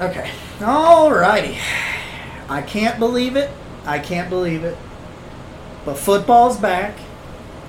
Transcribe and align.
Okay. 0.00 0.30
Alrighty. 0.58 1.58
I 2.50 2.60
can't 2.60 2.98
believe 2.98 3.34
it. 3.34 3.50
I 3.86 3.98
can't 3.98 4.28
believe 4.28 4.62
it. 4.62 4.76
But 5.86 5.96
football's 5.96 6.58
back. 6.58 6.98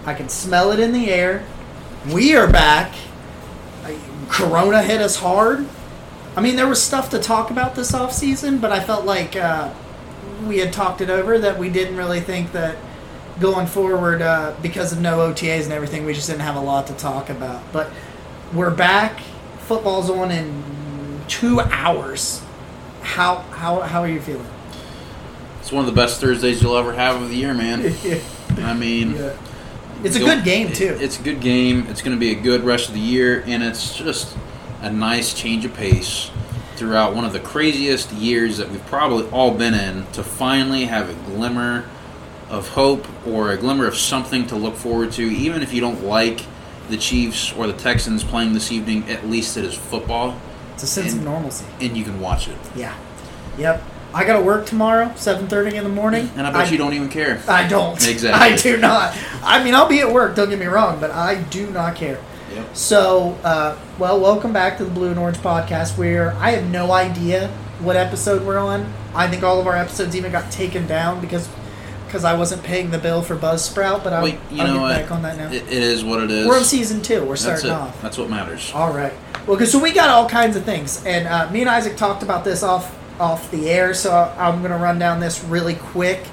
I 0.05 0.13
can 0.13 0.27
smell 0.27 0.71
it 0.71 0.79
in 0.79 0.91
the 0.91 1.09
air. 1.09 1.45
We 2.11 2.35
are 2.35 2.51
back. 2.51 2.93
Corona 4.27 4.83
hit 4.83 5.01
us 5.01 5.15
hard. 5.15 5.65
I 6.35 6.41
mean, 6.41 6.57
there 6.57 6.67
was 6.67 6.83
stuff 6.83 7.09
to 7.11 7.19
talk 7.19 7.49
about 7.49 7.75
this 7.75 7.93
offseason, 7.93 8.59
but 8.59 8.73
I 8.73 8.81
felt 8.81 9.05
like 9.05 9.37
uh, 9.37 9.73
we 10.45 10.59
had 10.59 10.73
talked 10.73 10.99
it 10.99 11.09
over 11.09 11.39
that 11.39 11.57
we 11.57 11.69
didn't 11.69 11.95
really 11.95 12.19
think 12.19 12.51
that 12.51 12.77
going 13.39 13.67
forward, 13.67 14.21
uh, 14.21 14.53
because 14.61 14.91
of 14.91 14.99
no 14.99 15.19
OTAs 15.19 15.63
and 15.63 15.71
everything, 15.71 16.05
we 16.05 16.13
just 16.13 16.27
didn't 16.27 16.41
have 16.41 16.57
a 16.57 16.61
lot 16.61 16.87
to 16.87 16.93
talk 16.93 17.29
about. 17.29 17.61
But 17.71 17.89
we're 18.53 18.73
back. 18.73 19.21
Football's 19.59 20.09
on 20.09 20.31
in 20.31 20.76
two 21.27 21.59
hours. 21.61 22.41
How 23.01 23.37
how 23.51 23.81
how 23.81 24.01
are 24.01 24.09
you 24.09 24.21
feeling? 24.21 24.45
It's 25.61 25.71
one 25.71 25.85
of 25.87 25.93
the 25.93 25.99
best 25.99 26.21
Thursdays 26.21 26.61
you'll 26.61 26.77
ever 26.77 26.93
have 26.93 27.21
of 27.21 27.29
the 27.29 27.35
year, 27.35 27.53
man. 27.53 27.93
I 28.59 28.73
mean, 28.73 29.15
It's 30.03 30.15
a 30.15 30.19
good 30.19 30.43
game 30.43 30.71
too. 30.71 30.93
it- 30.93 31.01
It's 31.01 31.19
a 31.19 31.23
good 31.23 31.41
game. 31.41 31.85
It's 31.89 32.01
going 32.01 32.15
to 32.15 32.19
be 32.19 32.31
a 32.31 32.35
good 32.41 32.63
rest 32.63 32.87
of 32.87 32.93
the 32.93 32.99
year, 33.01 33.43
and 33.45 33.61
it's 33.63 33.95
just 33.95 34.35
a 34.81 34.89
nice 34.91 35.33
change 35.33 35.65
of 35.65 35.73
pace 35.73 36.29
throughout 36.75 37.15
one 37.15 37.25
of 37.25 37.33
the 37.33 37.39
craziest 37.39 38.11
years 38.13 38.57
that 38.57 38.69
we've 38.69 38.85
probably 38.85 39.27
all 39.29 39.51
been 39.51 39.73
in. 39.73 40.05
To 40.13 40.23
finally 40.23 40.85
have 40.85 41.09
a 41.09 41.13
glimmer 41.31 41.85
of 42.49 42.69
hope 42.69 43.05
or 43.27 43.51
a 43.51 43.57
glimmer 43.57 43.87
of 43.87 43.95
something 43.97 44.47
to 44.47 44.55
look 44.55 44.75
forward 44.75 45.11
to, 45.13 45.21
even 45.23 45.61
if 45.61 45.73
you 45.73 45.81
don't 45.81 46.03
like 46.05 46.41
the 46.89 46.95
Chiefs 46.97 47.51
or 47.53 47.67
the 47.67 47.73
Texans 47.73 48.23
playing 48.23 48.53
this 48.53 48.71
evening. 48.71 49.09
At 49.09 49.27
least 49.27 49.57
it 49.57 49.65
is 49.65 49.73
football, 49.73 50.39
It's 50.77 50.83
a 50.83 50.87
sense 50.87 51.13
of 51.13 51.23
normalcy. 51.23 51.65
and 51.81 51.97
you 51.97 52.03
can 52.03 52.19
watch 52.21 52.47
it. 52.47 52.55
Yeah. 52.75 52.95
Yep. 53.57 53.81
I 54.13 54.25
got 54.25 54.37
to 54.37 54.43
work 54.45 54.67
tomorrow, 54.67 55.11
seven 55.15 55.47
thirty 55.47 55.75
in 55.75 55.83
the 55.83 55.89
morning. 55.89 56.29
And 56.35 56.45
I 56.45 56.51
bet 56.51 56.71
you 56.71 56.77
don't 56.77 56.93
even 56.93 57.09
care. 57.09 57.41
I 57.47 57.67
don't. 57.67 57.95
Exactly. 58.07 58.29
I 58.53 58.55
do 58.55 58.77
not. 58.77 59.17
I 59.41 59.63
mean, 59.63 59.73
I'll 59.73 59.89
be 59.89 60.01
at 60.01 60.11
work. 60.13 60.35
Don't 60.35 60.49
get 60.51 60.59
me 60.59 60.67
wrong, 60.67 60.99
but 60.99 61.09
I 61.09 61.41
do 61.45 61.67
not 61.71 61.95
care. 61.95 62.19
Yep. 62.53 62.75
So, 62.75 63.31
uh, 63.43 63.75
well, 63.97 64.19
welcome 64.19 64.53
back 64.53 64.77
to 64.77 64.85
the 64.85 64.91
Blue 64.91 65.09
and 65.09 65.17
Orange 65.17 65.37
podcast. 65.37 65.97
Where 65.97 66.33
I 66.33 66.51
have 66.51 66.69
no 66.69 66.91
idea 66.91 67.47
what 67.79 67.95
episode 67.95 68.45
we're 68.45 68.59
on. 68.59 68.91
I 69.15 69.27
think 69.27 69.41
all 69.41 69.59
of 69.59 69.65
our 69.65 69.75
episodes 69.75 70.15
even 70.15 70.31
got 70.31 70.51
taken 70.51 70.85
down 70.85 71.21
because 71.21 71.49
because 72.05 72.23
I 72.23 72.37
wasn't 72.37 72.63
paying 72.63 72.91
the 72.91 72.99
bill 72.99 73.21
for 73.23 73.35
Buzzsprout. 73.35 74.03
But 74.03 74.13
I'll, 74.13 74.21
Well, 74.23 74.37
you 74.51 74.61
I'll 74.61 74.67
know 74.75 74.87
get 74.87 75.01
back 75.01 75.11
on 75.11 75.23
that 75.23 75.37
now. 75.37 75.47
It, 75.51 75.63
it 75.63 75.73
is 75.73 76.03
what 76.05 76.21
it 76.21 76.29
is. 76.29 76.47
we're 76.47 76.57
on 76.57 76.63
season 76.63 77.01
two. 77.01 77.21
We're 77.21 77.29
That's 77.35 77.41
starting 77.41 77.71
it. 77.71 77.73
off. 77.73 77.99
That's 78.03 78.17
what 78.19 78.29
matters. 78.29 78.71
All 78.73 78.93
right. 78.93 79.13
Well, 79.47 79.55
because 79.55 79.71
so 79.71 79.79
we 79.79 79.93
got 79.93 80.09
all 80.09 80.27
kinds 80.27 80.57
of 80.57 80.65
things, 80.65 81.03
and 81.05 81.25
uh, 81.27 81.49
me 81.49 81.61
and 81.61 81.69
Isaac 81.69 81.95
talked 81.95 82.21
about 82.21 82.43
this 82.43 82.63
off 82.63 82.93
off 83.19 83.49
the 83.49 83.69
air. 83.69 83.93
So 83.93 84.13
I'm 84.37 84.59
going 84.59 84.71
to 84.71 84.77
run 84.77 84.99
down 84.99 85.19
this 85.19 85.43
really 85.43 85.75
quick. 85.75 86.23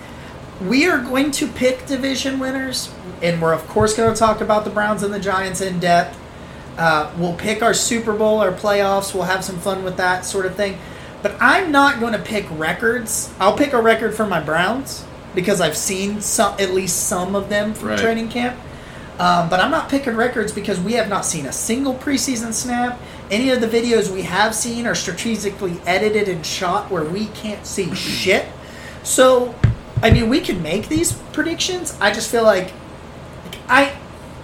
We 0.61 0.87
are 0.87 0.99
going 0.99 1.31
to 1.33 1.47
pick 1.47 1.87
division 1.87 2.39
winners, 2.39 2.93
and 3.23 3.41
we're 3.41 3.55
of 3.55 3.67
course 3.69 3.97
going 3.97 4.13
to 4.13 4.19
talk 4.19 4.41
about 4.41 4.65
the 4.65 4.71
Browns 4.71 5.03
and 5.03 5.15
the 5.15 5.21
Giants 5.21 5.61
in 5.61 5.79
depth. 5.79 6.19
Uh, 6.77 7.13
we'll 7.17 7.35
pick 7.37 7.63
our 7.63 7.73
Super 7.73 8.13
Bowl, 8.15 8.41
our 8.41 8.51
playoffs. 8.53 9.15
We'll 9.15 9.25
have 9.25 9.45
some 9.45 9.59
fun 9.59 9.85
with 9.85 9.97
that 9.97 10.25
sort 10.25 10.45
of 10.45 10.57
thing. 10.57 10.77
But 11.23 11.37
I'm 11.41 11.71
not 11.71 12.01
going 12.01 12.13
to 12.15 12.19
pick 12.19 12.47
records. 12.51 13.33
I'll 13.39 13.57
pick 13.57 13.73
a 13.73 13.81
record 13.81 14.15
for 14.15 14.27
my 14.27 14.41
Browns 14.41 15.07
because 15.35 15.61
I've 15.61 15.77
seen 15.77 16.21
some, 16.21 16.55
at 16.59 16.75
least 16.75 17.07
some 17.07 17.35
of 17.37 17.49
them 17.49 17.75
from 17.75 17.91
Right. 17.91 17.99
training 17.99 18.29
camp. 18.29 18.59
Um, 19.19 19.49
but 19.49 19.61
I'm 19.61 19.71
not 19.71 19.89
picking 19.89 20.17
records 20.17 20.51
because 20.53 20.81
we 20.81 20.95
have 20.95 21.09
not 21.09 21.25
seen 21.25 21.47
a 21.47 21.53
single 21.53 21.95
preseason 21.95 22.53
snap. 22.53 22.99
Any 23.31 23.51
of 23.51 23.61
the 23.61 23.69
videos 23.69 24.13
we 24.13 24.23
have 24.23 24.55
seen 24.55 24.87
are 24.87 24.95
strategically 24.95 25.81
edited 25.87 26.29
and 26.29 26.45
shot 26.45 26.91
where 26.91 27.05
we 27.05 27.27
can't 27.27 27.65
see 27.65 27.95
shit. 27.95 28.47
So, 29.05 29.55
I 30.03 30.11
mean, 30.11 30.29
we 30.29 30.41
can 30.41 30.63
make 30.63 30.89
these 30.89 31.13
predictions. 31.33 31.97
I 32.01 32.13
just 32.13 32.31
feel 32.31 32.43
like 32.43 32.73
I, 33.69 33.97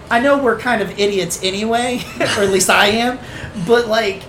I 0.09 0.21
know 0.21 0.43
we're 0.43 0.59
kind 0.59 0.83
of 0.83 0.99
idiots 1.01 1.43
anyway, 1.43 2.01
or 2.21 2.25
at 2.45 2.51
least 2.51 2.71
I 2.71 2.87
am. 2.87 3.19
But 3.67 3.89
like, 3.89 4.23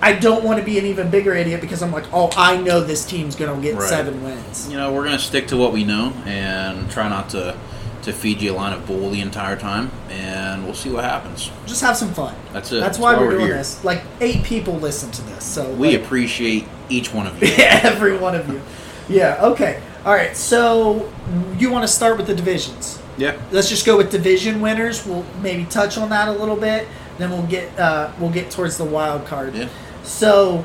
I 0.00 0.14
don't 0.14 0.42
want 0.42 0.58
to 0.58 0.64
be 0.64 0.78
an 0.78 0.86
even 0.86 1.10
bigger 1.10 1.34
idiot 1.34 1.60
because 1.60 1.82
I'm 1.82 1.92
like, 1.92 2.04
oh, 2.12 2.30
I 2.36 2.56
know 2.56 2.80
this 2.80 3.04
team's 3.04 3.36
gonna 3.36 3.60
get 3.60 3.76
Right. 3.76 3.88
seven 3.88 4.22
wins. 4.24 4.68
You 4.70 4.76
know, 4.76 4.92
we're 4.92 5.04
gonna 5.04 5.18
stick 5.18 5.48
to 5.48 5.56
what 5.56 5.72
we 5.72 5.84
know 5.84 6.12
and 6.24 6.90
try 6.90 7.08
not 7.08 7.28
to 7.30 7.56
to 8.02 8.12
feed 8.12 8.40
you 8.40 8.52
a 8.52 8.54
line 8.54 8.72
of 8.72 8.86
bull 8.86 9.10
the 9.10 9.20
entire 9.20 9.56
time, 9.56 9.90
and 10.10 10.64
we'll 10.64 10.74
see 10.74 10.90
what 10.90 11.04
happens. 11.04 11.50
Just 11.66 11.80
have 11.82 11.96
some 11.96 12.12
fun. 12.12 12.34
That's 12.52 12.72
it. 12.72 12.80
That's 12.80 12.98
why 12.98 13.16
we're, 13.16 13.30
doing 13.30 13.46
here. 13.46 13.54
this. 13.54 13.82
Like 13.84 14.02
eight 14.20 14.42
people 14.44 14.74
listen 14.74 15.10
to 15.12 15.22
this, 15.22 15.44
so 15.44 15.72
We 15.74 15.96
like, 15.96 16.04
appreciate 16.04 16.66
each 16.88 17.14
one 17.14 17.26
of 17.26 17.40
you. 17.42 17.48
every 17.58 18.16
one 18.18 18.34
of 18.34 18.48
you. 18.48 18.60
Yeah. 19.08 19.38
Okay. 19.42 19.82
All 20.04 20.12
right. 20.12 20.36
So 20.36 21.12
you 21.58 21.70
want 21.70 21.84
to 21.84 21.88
start 21.88 22.16
with 22.16 22.26
the 22.26 22.34
divisions? 22.34 23.00
yeah. 23.16 23.40
Let's 23.50 23.68
just 23.68 23.86
go 23.86 23.96
with 23.96 24.10
division 24.10 24.60
winners. 24.60 25.06
We'll 25.06 25.24
maybe 25.42 25.64
touch 25.64 25.96
on 25.98 26.08
that 26.10 26.28
a 26.28 26.32
little 26.32 26.56
bit. 26.56 26.88
Then 27.18 27.30
we'll 27.30 27.46
get 27.46 27.78
uh, 27.78 28.10
we'll 28.18 28.30
get 28.30 28.50
towards 28.50 28.78
the 28.78 28.84
wild 28.84 29.26
card. 29.26 29.54
Yeah. 29.54 29.68
So 30.02 30.64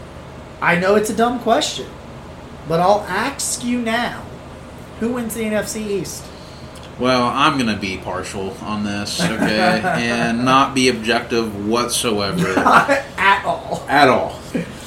I 0.62 0.78
know 0.80 0.96
it's 0.96 1.10
a 1.10 1.16
dumb 1.16 1.40
question, 1.40 1.88
but 2.68 2.80
I'll 2.80 3.02
ask 3.02 3.64
you 3.64 3.82
now: 3.82 4.26
Who 5.00 5.14
wins 5.14 5.36
the 5.36 5.44
NFC 5.44 5.86
East? 5.88 6.24
Well, 7.00 7.26
I'm 7.26 7.58
gonna 7.60 7.78
be 7.78 7.98
partial 7.98 8.52
on 8.62 8.84
this, 8.84 9.22
okay, 9.22 9.82
and 9.84 10.44
not 10.44 10.74
be 10.74 10.90
objective 10.90 11.68
whatsoever 11.68 12.56
Not 12.56 12.90
at 12.90 13.46
all. 13.46 13.86
at 13.88 14.08
all, 14.10 14.40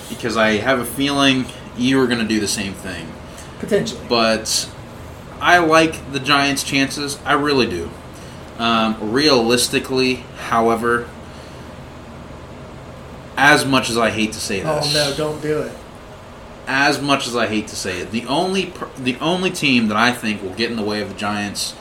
because 0.09 0.37
I 0.37 0.53
have 0.57 0.81
a 0.81 0.85
feeling 0.85 1.47
you 1.77 2.01
are 2.01 2.09
gonna 2.09 2.27
do 2.27 2.41
the 2.41 2.49
same 2.49 2.73
thing. 2.75 3.07
Potentially. 3.61 4.05
but 4.09 4.69
I 5.41 5.59
like 5.59 6.13
the 6.13 6.19
Giants' 6.21 6.65
chances. 6.65 7.19
I 7.25 7.35
really 7.35 7.67
do. 7.69 7.91
Um, 8.59 9.13
realistically, 9.13 10.17
however, 10.49 11.09
as 13.37 13.65
much 13.65 13.89
as 13.89 13.97
I 13.97 14.11
hate 14.11 14.33
to 14.33 14.41
say 14.41 14.61
this. 14.61 14.69
oh 14.69 14.93
no! 15.11 15.17
Don't 15.17 15.41
do 15.41 15.61
it. 15.63 15.73
as 16.67 17.01
much 17.01 17.27
as 17.27 17.37
I 17.37 17.47
hate 17.47 17.69
to 17.69 17.77
say 17.77 18.01
it, 18.01 18.11
the 18.11 18.27
only 18.27 18.73
the 18.99 19.17
only 19.21 19.51
team 19.51 19.89
that 19.89 19.97
I 19.97 20.13
think 20.13 20.43
will 20.43 20.55
get 20.55 20.71
in 20.71 20.77
the 20.77 20.83
way 20.83 21.01
of 21.01 21.09
the 21.09 21.15
Giants 21.15 21.75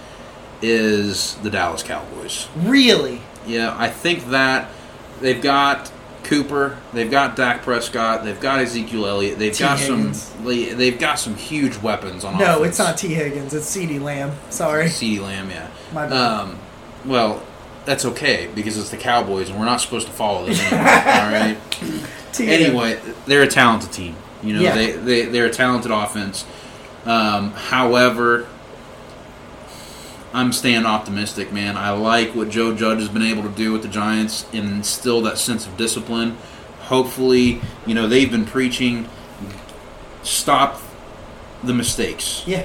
is 0.61 1.35
the 1.35 1.49
Dallas 1.49 1.83
Cowboys. 1.83 2.47
Really? 2.57 3.21
Yeah, 3.47 3.75
I 3.77 3.89
think 3.89 4.25
that 4.29 4.69
they've 5.21 5.41
got 5.41 5.91
Cooper, 6.23 6.77
they've 6.93 7.09
got 7.09 7.35
Dak 7.35 7.63
Prescott, 7.63 8.23
they've 8.23 8.39
got 8.39 8.59
Ezekiel 8.59 9.05
Elliott, 9.07 9.39
they've 9.39 9.53
T. 9.53 9.63
got 9.63 9.79
Higgins. 9.79 10.21
some 10.23 10.45
they, 10.45 10.65
they've 10.73 10.99
got 10.99 11.17
some 11.17 11.35
huge 11.35 11.77
weapons 11.77 12.23
on 12.23 12.37
No, 12.37 12.57
offense. 12.57 12.69
it's 12.69 12.79
not 12.79 12.97
T. 12.97 13.07
Higgins. 13.13 13.53
It's 13.53 13.65
C.D. 13.65 13.99
Lamb. 13.99 14.33
Sorry. 14.49 14.85
CeeDee 14.85 15.21
Lamb, 15.21 15.49
yeah. 15.49 15.69
My 15.93 16.07
bad. 16.07 16.13
Um, 16.41 16.59
well, 17.05 17.41
that's 17.85 18.05
okay 18.05 18.47
because 18.53 18.77
it's 18.77 18.91
the 18.91 18.97
Cowboys 18.97 19.49
and 19.49 19.57
we're 19.57 19.65
not 19.65 19.81
supposed 19.81 20.05
to 20.07 20.13
follow 20.13 20.45
them 20.45 20.53
anyway. 20.55 20.77
all 20.77 21.31
right. 21.31 21.57
T. 22.33 22.47
Anyway, 22.47 22.99
they're 23.25 23.41
a 23.43 23.47
talented 23.47 23.91
team. 23.91 24.15
You 24.43 24.53
know, 24.53 24.61
Yeah. 24.61 24.75
they, 24.75 24.91
they 24.91 25.25
they're 25.25 25.45
a 25.47 25.49
talented 25.51 25.89
offense. 25.91 26.45
Um, 27.05 27.51
however, 27.53 28.45
I'm 30.33 30.53
staying 30.53 30.85
optimistic, 30.85 31.51
man. 31.51 31.75
I 31.75 31.89
like 31.91 32.35
what 32.35 32.49
Joe 32.49 32.75
Judge 32.75 32.99
has 32.99 33.09
been 33.09 33.23
able 33.23 33.43
to 33.43 33.49
do 33.49 33.71
with 33.71 33.81
the 33.81 33.87
Giants 33.87 34.45
and 34.53 34.69
instill 34.69 35.21
that 35.21 35.37
sense 35.39 35.65
of 35.65 35.75
discipline. 35.75 36.37
Hopefully, 36.81 37.61
you 37.85 37.95
know 37.95 38.07
they've 38.07 38.29
been 38.29 38.45
preaching 38.45 39.07
stop 40.23 40.81
the 41.63 41.73
mistakes 41.73 42.43
Yeah. 42.45 42.63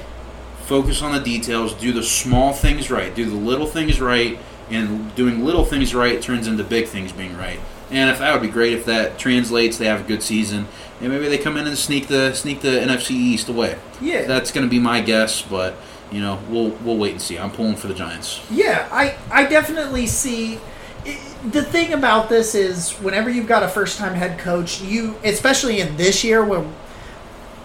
focus 0.65 1.01
on 1.01 1.13
the 1.13 1.19
details, 1.19 1.73
do 1.73 1.91
the 1.91 2.03
small 2.03 2.53
things 2.53 2.89
right, 2.89 3.13
do 3.15 3.25
the 3.25 3.35
little 3.35 3.65
things 3.67 4.01
right, 4.01 4.37
and 4.69 5.13
doing 5.15 5.45
little 5.45 5.63
things 5.65 5.93
right 5.93 6.21
turns 6.21 6.47
into 6.47 6.63
big 6.63 6.87
things 6.87 7.11
being 7.11 7.37
right. 7.37 7.59
And 7.91 8.09
if 8.09 8.17
that 8.19 8.33
would 8.33 8.41
be 8.41 8.47
great 8.47 8.73
if 8.73 8.85
that 8.85 9.19
translates, 9.19 9.77
they 9.77 9.85
have 9.85 10.01
a 10.01 10.03
good 10.03 10.23
season, 10.23 10.67
and 11.01 11.11
maybe 11.11 11.27
they 11.27 11.37
come 11.37 11.55
in 11.55 11.67
and 11.67 11.77
sneak 11.77 12.07
the 12.07 12.33
sneak 12.33 12.61
the 12.61 12.79
NFC 12.81 13.11
East 13.11 13.47
away. 13.47 13.77
Yeah. 14.01 14.23
That's 14.25 14.51
going 14.51 14.65
to 14.65 14.69
be 14.69 14.79
my 14.79 15.01
guess, 15.01 15.41
but 15.41 15.75
you 16.11 16.21
know 16.21 16.39
we'll 16.49 16.69
we'll 16.83 16.97
wait 16.97 17.11
and 17.11 17.21
see. 17.21 17.37
I'm 17.37 17.51
pulling 17.51 17.75
for 17.75 17.87
the 17.87 17.93
Giants. 17.93 18.41
Yeah, 18.49 18.87
I, 18.91 19.15
I 19.31 19.45
definitely 19.45 20.07
see. 20.07 20.59
the 21.51 21.63
thing 21.63 21.93
about 21.93 22.29
this 22.29 22.55
is, 22.55 22.91
whenever 22.93 23.29
you've 23.29 23.47
got 23.47 23.63
a 23.63 23.67
first 23.67 23.97
time 23.97 24.15
head 24.15 24.39
coach, 24.39 24.81
you, 24.81 25.15
especially 25.23 25.79
in 25.79 25.97
this 25.97 26.23
year, 26.23 26.43
when 26.43 26.73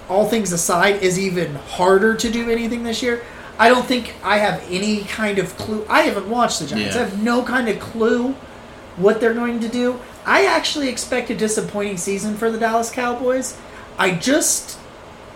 all 0.08 0.26
things 0.28 0.52
aside, 0.52 1.02
is 1.02 1.18
even 1.18 1.54
harder 1.54 2.14
to 2.16 2.30
do 2.30 2.50
anything 2.50 2.82
this 2.82 3.02
year. 3.02 3.22
I 3.58 3.68
don't 3.68 3.84
think 3.84 4.14
I 4.22 4.38
have 4.38 4.64
any 4.70 5.04
kind 5.04 5.38
of 5.38 5.56
clue. 5.56 5.84
I 5.88 6.02
haven't 6.02 6.28
watched 6.28 6.60
the 6.60 6.66
Giants. 6.66 6.94
Yeah. 6.94 7.02
I 7.02 7.04
have 7.04 7.22
no 7.22 7.42
kind 7.42 7.68
of 7.68 7.78
clue 7.78 8.32
what 8.96 9.20
they're 9.20 9.34
going 9.34 9.60
to 9.60 9.68
do. 9.68 10.00
I 10.24 10.46
actually 10.46 10.88
expect 10.88 11.30
a 11.30 11.36
disappointing 11.36 11.96
season 11.96 12.36
for 12.36 12.50
the 12.50 12.58
Dallas 12.58 12.90
Cowboys. 12.90 13.58
I 13.98 14.12
just 14.12 14.78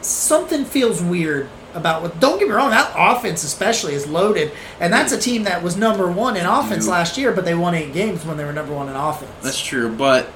something 0.00 0.64
feels 0.64 1.02
weird 1.02 1.48
about 1.74 2.02
what. 2.02 2.20
Don't 2.20 2.38
get 2.38 2.48
me 2.48 2.54
wrong, 2.54 2.70
that 2.70 2.92
offense 2.96 3.44
especially 3.44 3.94
is 3.94 4.06
loaded, 4.06 4.52
and 4.80 4.92
that's 4.92 5.12
a 5.12 5.18
team 5.18 5.44
that 5.44 5.62
was 5.62 5.76
number 5.76 6.10
one 6.10 6.36
in 6.36 6.46
offense 6.46 6.84
You- 6.84 6.90
last 6.92 7.18
year, 7.18 7.32
but 7.32 7.44
they 7.44 7.54
won 7.54 7.74
eight 7.74 7.92
games 7.92 8.24
when 8.24 8.36
they 8.36 8.44
were 8.44 8.52
number 8.52 8.72
one 8.74 8.88
in 8.88 8.94
offense. 8.96 9.30
That's 9.42 9.60
true, 9.60 9.88
but 9.94 10.30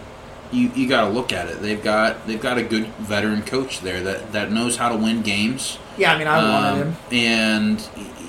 you, 0.50 0.70
you 0.74 0.88
got 0.88 1.02
to 1.02 1.10
look 1.10 1.32
at 1.32 1.48
it. 1.48 1.60
They've 1.60 1.82
got 1.82 2.26
they've 2.26 2.40
got 2.40 2.58
a 2.58 2.62
good 2.62 2.86
veteran 2.98 3.42
coach 3.42 3.80
there 3.80 4.00
that, 4.02 4.32
that 4.32 4.50
knows 4.50 4.76
how 4.76 4.88
to 4.88 4.96
win 4.96 5.22
games. 5.22 5.78
Yeah, 5.96 6.12
I 6.14 6.18
mean, 6.18 6.26
I 6.26 6.38
wanted 6.42 6.68
Um, 6.70 6.78
him. 6.78 6.96
and 7.12 7.80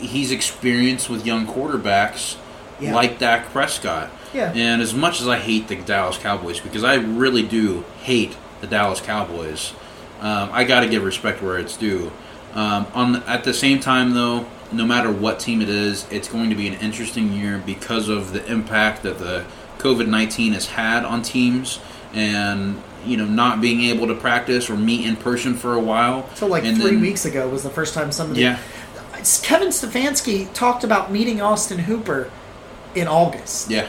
he's 0.01 0.31
experienced 0.31 1.09
with 1.09 1.25
young 1.25 1.45
quarterbacks 1.47 2.35
Yeah. 2.79 2.93
like 2.95 3.19
Dak 3.19 3.51
Prescott. 3.51 4.09
Yeah. 4.33 4.51
And 4.53 4.81
as 4.81 4.93
much 4.93 5.21
as 5.21 5.27
I 5.27 5.37
hate 5.39 5.67
the 5.69 5.75
Dallas 5.75 6.17
Cowboys, 6.17 6.59
because 6.59 6.83
I 6.83 6.95
really 6.95 7.41
do 7.43 7.83
hate 8.03 8.35
the 8.61 8.67
Dallas 8.67 9.01
Cowboys, 9.01 9.73
um, 10.21 10.49
I 10.51 10.63
got 10.65 10.81
to 10.81 10.87
give 10.87 11.03
respect 11.03 11.41
where 11.41 11.57
it's 11.57 11.75
due. 11.77 12.11
Um, 12.53 12.87
on 12.93 13.15
at 13.23 13.43
the 13.43 13.53
same 13.53 13.79
time, 13.79 14.13
though, 14.13 14.45
no 14.71 14.85
matter 14.85 15.11
what 15.11 15.39
team 15.39 15.61
it 15.61 15.69
is, 15.69 16.05
it's 16.11 16.27
going 16.27 16.49
to 16.49 16.55
be 16.55 16.67
an 16.67 16.73
interesting 16.75 17.31
year 17.33 17.61
because 17.65 18.09
of 18.09 18.33
the 18.33 18.45
impact 18.51 19.03
that 19.03 19.19
the 19.19 19.45
COVID 19.77 20.07
nineteen 20.07 20.53
has 20.53 20.65
had 20.67 21.05
on 21.05 21.21
teams, 21.21 21.79
and 22.13 22.81
you 23.05 23.17
know 23.17 23.25
not 23.25 23.61
being 23.61 23.81
able 23.81 24.07
to 24.07 24.15
practice 24.15 24.69
or 24.69 24.75
meet 24.75 25.05
in 25.05 25.15
person 25.15 25.53
for 25.55 25.73
a 25.75 25.79
while. 25.79 26.27
So 26.35 26.47
like 26.47 26.63
And 26.65 26.77
three 26.77 26.91
then- 26.91 27.01
weeks 27.01 27.25
ago 27.25 27.47
was 27.47 27.63
the 27.63 27.69
first 27.69 27.93
time 27.93 28.11
somebody. 28.11 28.41
Yeah, 28.41 28.57
Kevin 29.43 29.69
Stefanski 29.69 30.51
talked 30.53 30.83
about 30.83 31.11
meeting 31.11 31.41
Austin 31.41 31.79
Hooper 31.79 32.31
in 32.95 33.07
August. 33.07 33.69
yeah, 33.69 33.87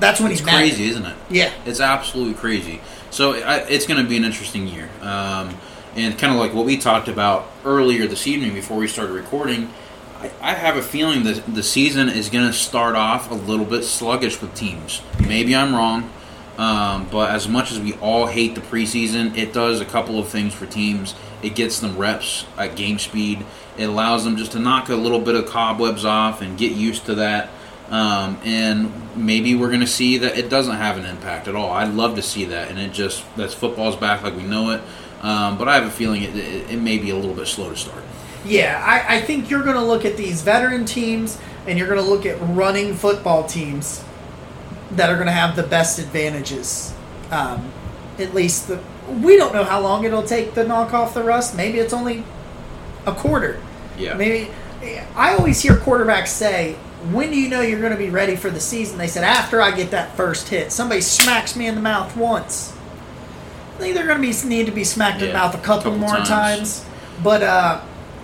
That's 0.00 0.20
when 0.20 0.30
it's 0.32 0.40
he's 0.40 0.46
mad. 0.46 0.56
crazy, 0.56 0.86
isn't 0.88 1.04
it? 1.04 1.16
Yeah. 1.28 1.50
It's 1.66 1.80
absolutely 1.80 2.34
crazy. 2.34 2.80
So 3.10 3.34
I, 3.34 3.58
it's 3.68 3.86
going 3.86 4.02
to 4.02 4.08
be 4.08 4.16
an 4.16 4.24
interesting 4.24 4.66
year. 4.66 4.88
Um, 5.02 5.54
and 5.96 6.18
kind 6.18 6.32
of 6.32 6.38
like 6.38 6.54
what 6.54 6.66
we 6.66 6.76
talked 6.76 7.08
about 7.08 7.46
earlier 7.64 8.06
this 8.06 8.26
evening 8.26 8.54
before 8.54 8.76
we 8.76 8.88
started 8.88 9.12
recording, 9.12 9.70
I, 10.18 10.30
I 10.40 10.54
have 10.54 10.76
a 10.76 10.82
feeling 10.82 11.24
that 11.24 11.54
the 11.54 11.62
season 11.62 12.08
is 12.08 12.28
going 12.28 12.46
to 12.46 12.52
start 12.52 12.96
off 12.96 13.30
a 13.30 13.34
little 13.34 13.66
bit 13.66 13.84
sluggish 13.84 14.40
with 14.40 14.54
teams. 14.54 15.02
Maybe 15.20 15.54
I'm 15.54 15.74
wrong. 15.74 16.10
Um, 16.56 17.08
but 17.10 17.30
as 17.30 17.48
much 17.48 17.72
as 17.72 17.80
we 17.80 17.94
all 17.94 18.26
hate 18.26 18.54
the 18.54 18.60
preseason, 18.60 19.36
it 19.36 19.52
does 19.52 19.80
a 19.80 19.84
couple 19.84 20.20
of 20.20 20.28
things 20.28 20.54
for 20.54 20.66
teams. 20.66 21.14
It 21.42 21.56
gets 21.56 21.80
them 21.80 21.96
reps 21.98 22.46
at 22.56 22.76
game 22.76 22.98
speed. 22.98 23.44
It 23.76 23.84
allows 23.84 24.24
them 24.24 24.36
just 24.36 24.52
to 24.52 24.60
knock 24.60 24.88
a 24.88 24.94
little 24.94 25.18
bit 25.18 25.34
of 25.34 25.46
cobwebs 25.46 26.04
off 26.04 26.42
and 26.42 26.56
get 26.56 26.72
used 26.72 27.06
to 27.06 27.16
that. 27.16 27.50
Um, 27.90 28.38
and 28.44 29.16
maybe 29.16 29.54
we're 29.54 29.68
going 29.68 29.80
to 29.80 29.86
see 29.86 30.18
that 30.18 30.38
it 30.38 30.48
doesn't 30.48 30.76
have 30.76 30.96
an 30.96 31.04
impact 31.04 31.48
at 31.48 31.56
all. 31.56 31.70
I'd 31.70 31.92
love 31.92 32.16
to 32.16 32.22
see 32.22 32.46
that, 32.46 32.70
and 32.70 32.78
it 32.78 32.92
just 32.92 33.24
that's 33.36 33.52
football's 33.52 33.96
back 33.96 34.22
like 34.22 34.36
we 34.36 34.42
know 34.42 34.70
it. 34.70 34.80
Um, 35.24 35.56
but 35.56 35.68
I 35.68 35.76
have 35.76 35.86
a 35.86 35.90
feeling 35.90 36.22
it, 36.22 36.36
it, 36.36 36.70
it 36.70 36.80
may 36.80 36.98
be 36.98 37.08
a 37.08 37.16
little 37.16 37.34
bit 37.34 37.46
slow 37.46 37.70
to 37.70 37.76
start. 37.76 38.04
Yeah, 38.44 38.82
I, 38.84 39.16
I 39.16 39.20
think 39.22 39.48
you're 39.48 39.62
going 39.62 39.76
to 39.76 39.82
look 39.82 40.04
at 40.04 40.18
these 40.18 40.42
veteran 40.42 40.84
teams 40.84 41.38
and 41.66 41.78
you're 41.78 41.88
going 41.88 42.00
to 42.00 42.06
look 42.06 42.26
at 42.26 42.36
running 42.54 42.94
football 42.94 43.44
teams 43.44 44.04
that 44.90 45.08
are 45.08 45.14
going 45.14 45.26
to 45.26 45.32
have 45.32 45.56
the 45.56 45.62
best 45.62 45.98
advantages. 45.98 46.92
Um, 47.30 47.72
at 48.18 48.34
least 48.34 48.68
the, 48.68 48.82
we 49.08 49.36
don't 49.38 49.54
know 49.54 49.64
how 49.64 49.80
long 49.80 50.04
it'll 50.04 50.22
take 50.22 50.52
to 50.54 50.64
knock 50.64 50.92
off 50.92 51.14
the 51.14 51.24
rust. 51.24 51.56
Maybe 51.56 51.78
it's 51.78 51.94
only 51.94 52.22
a 53.06 53.12
quarter. 53.12 53.60
Yeah, 53.96 54.14
Maybe 54.14 54.50
I 55.14 55.34
always 55.34 55.62
hear 55.62 55.76
quarterbacks 55.76 56.28
say, 56.28 56.74
"When 57.12 57.30
do 57.30 57.40
you 57.40 57.48
know 57.48 57.60
you're 57.60 57.80
going 57.80 57.92
to 57.92 57.98
be 57.98 58.10
ready 58.10 58.36
for 58.36 58.50
the 58.50 58.60
season?" 58.60 58.98
They 58.98 59.06
said, 59.06 59.24
"After 59.24 59.62
I 59.62 59.70
get 59.70 59.90
that 59.92 60.16
first 60.16 60.48
hit. 60.48 60.72
Somebody 60.72 61.00
smacks 61.00 61.56
me 61.56 61.66
in 61.66 61.74
the 61.74 61.80
mouth 61.80 62.16
once." 62.16 62.73
I 63.74 63.78
think 63.78 63.94
they're 63.94 64.06
going 64.06 64.22
to 64.22 64.42
be 64.42 64.48
need 64.48 64.66
to 64.66 64.72
be 64.72 64.84
smacked 64.84 65.16
in 65.20 65.20
the 65.20 65.26
Yeah, 65.28 65.32
mouth 65.34 65.54
a 65.54 65.58
couple, 65.58 65.92
couple 65.92 65.98
more 65.98 66.16
times. 66.16 66.28
times. 66.28 66.84
But 67.22 67.42
uh, 67.42 67.80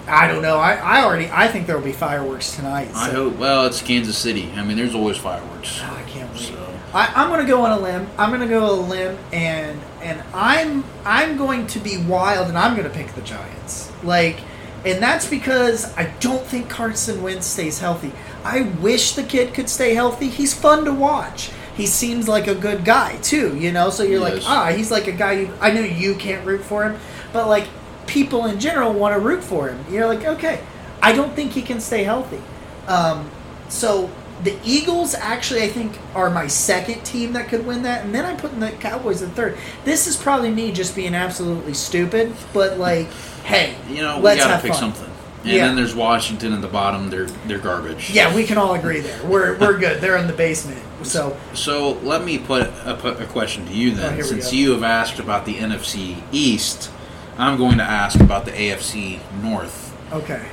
I 0.06 0.26
don't 0.28 0.42
know. 0.42 0.58
I, 0.58 0.74
I 0.74 1.04
already 1.04 1.28
I 1.30 1.48
think 1.48 1.66
there 1.66 1.76
will 1.76 1.84
be 1.84 1.92
fireworks 1.92 2.54
tonight. 2.56 2.90
I 2.94 3.10
hope. 3.10 3.36
Well, 3.36 3.66
it's 3.66 3.82
Kansas 3.82 4.16
City. 4.18 4.52
I 4.56 4.64
mean, 4.64 4.76
there's 4.76 4.94
always 4.94 5.16
fireworks. 5.16 5.80
Oh, 5.82 5.94
I 5.96 6.08
can't 6.08 6.30
wait. 6.32 6.40
So 6.40 6.74
I, 6.92 7.12
I'm 7.14 7.28
going 7.28 7.40
to 7.40 7.46
go 7.46 7.62
on 7.64 7.72
a 7.72 7.78
limb. 7.80 8.08
I'm 8.18 8.30
going 8.30 8.40
to 8.40 8.48
go 8.48 8.64
on 8.64 8.78
a 8.78 8.88
limb, 8.88 9.18
and 9.32 9.80
and 10.02 10.22
I'm 10.34 10.84
I'm 11.04 11.36
going 11.36 11.66
to 11.68 11.78
be 11.78 11.98
wild, 11.98 12.48
and 12.48 12.58
I'm 12.58 12.76
going 12.76 12.88
to 12.88 12.94
pick 12.94 13.12
the 13.14 13.22
Giants. 13.22 13.92
Like, 14.02 14.40
and 14.84 15.02
that's 15.02 15.28
because 15.28 15.96
I 15.96 16.12
don't 16.20 16.44
think 16.44 16.68
Carson 16.68 17.22
Wentz 17.22 17.46
stays 17.46 17.78
healthy. 17.78 18.12
I 18.44 18.62
wish 18.62 19.12
the 19.12 19.22
kid 19.22 19.52
could 19.54 19.68
stay 19.68 19.94
healthy. 19.94 20.28
He's 20.28 20.54
fun 20.54 20.84
to 20.86 20.92
watch. 20.92 21.50
He 21.80 21.86
seems 21.86 22.28
like 22.28 22.46
a 22.46 22.54
good 22.54 22.84
guy 22.84 23.16
too, 23.22 23.56
you 23.56 23.72
know. 23.72 23.88
So 23.88 24.02
you're 24.02 24.20
like, 24.20 24.34
Yes. 24.34 24.44
ah, 24.46 24.66
he's 24.70 24.90
like 24.90 25.06
a 25.06 25.12
guy. 25.12 25.32
You, 25.32 25.50
I 25.62 25.70
know 25.70 25.80
you 25.80 26.14
can't 26.14 26.44
root 26.46 26.62
for 26.62 26.84
him, 26.84 27.00
but 27.32 27.48
like 27.48 27.66
people 28.06 28.44
in 28.46 28.60
general 28.60 28.92
want 28.92 29.14
to 29.14 29.20
root 29.20 29.42
for 29.42 29.68
him. 29.70 29.82
You're 29.90 30.06
like, 30.06 30.24
okay, 30.26 30.60
I 31.00 31.12
don't 31.12 31.34
think 31.34 31.52
he 31.52 31.62
can 31.62 31.80
stay 31.80 32.04
healthy. 32.04 32.40
Um, 32.86 33.30
so 33.70 34.10
the 34.44 34.58
Eagles 34.62 35.14
actually, 35.14 35.62
I 35.62 35.68
think, 35.68 35.96
are 36.14 36.28
my 36.28 36.46
second 36.48 37.02
team 37.02 37.32
that 37.32 37.48
could 37.48 37.64
win 37.66 37.82
that, 37.84 38.04
and 38.04 38.14
then 38.14 38.26
I'm 38.26 38.36
putting 38.36 38.60
the 38.60 38.72
Cowboys 38.72 39.22
in 39.22 39.30
third. 39.30 39.56
This 39.84 40.06
is 40.06 40.16
probably 40.18 40.50
me 40.50 40.72
just 40.72 40.94
being 40.94 41.14
absolutely 41.14 41.72
stupid, 41.74 42.34
but 42.52 42.78
like, 42.78 43.06
hey, 43.44 43.74
you 43.88 44.02
know, 44.02 44.16
we 44.18 44.24
let's 44.24 44.40
got 44.40 44.48
to 44.48 44.52
have 44.54 44.62
pick 44.62 44.72
fun. 44.72 44.80
something. 44.80 45.10
And 45.44 45.52
Yeah. 45.52 45.66
then 45.66 45.76
there's 45.76 45.94
Washington 45.94 46.52
at 46.52 46.60
the 46.60 46.68
bottom. 46.68 47.08
They're 47.08 47.24
they're 47.46 47.58
garbage. 47.58 48.10
Yeah, 48.10 48.34
we 48.34 48.44
can 48.44 48.58
all 48.58 48.74
agree 48.74 49.00
there. 49.00 49.24
We're 49.24 49.56
we're 49.56 49.78
good. 49.78 50.02
They're 50.02 50.18
in 50.18 50.26
the 50.26 50.34
basement. 50.34 50.82
So 51.02 51.36
So 51.54 51.92
let 52.02 52.24
me 52.24 52.38
put 52.38 52.68
a, 52.84 52.96
put 53.00 53.20
a 53.20 53.26
question 53.26 53.66
to 53.66 53.72
you 53.72 53.92
Oh, 53.92 53.94
then. 53.94 54.16
we 54.16 54.22
Since 54.22 54.52
you 54.52 54.72
have 54.72 54.82
asked 54.82 55.18
about 55.18 55.44
the 55.46 55.54
NFC 55.54 56.22
East, 56.32 56.90
I'm 57.38 57.56
going 57.56 57.78
to 57.78 57.84
ask 57.84 58.20
about 58.20 58.44
the 58.44 58.52
AFC 58.52 59.20
North. 59.42 59.96
okay, 60.12 60.46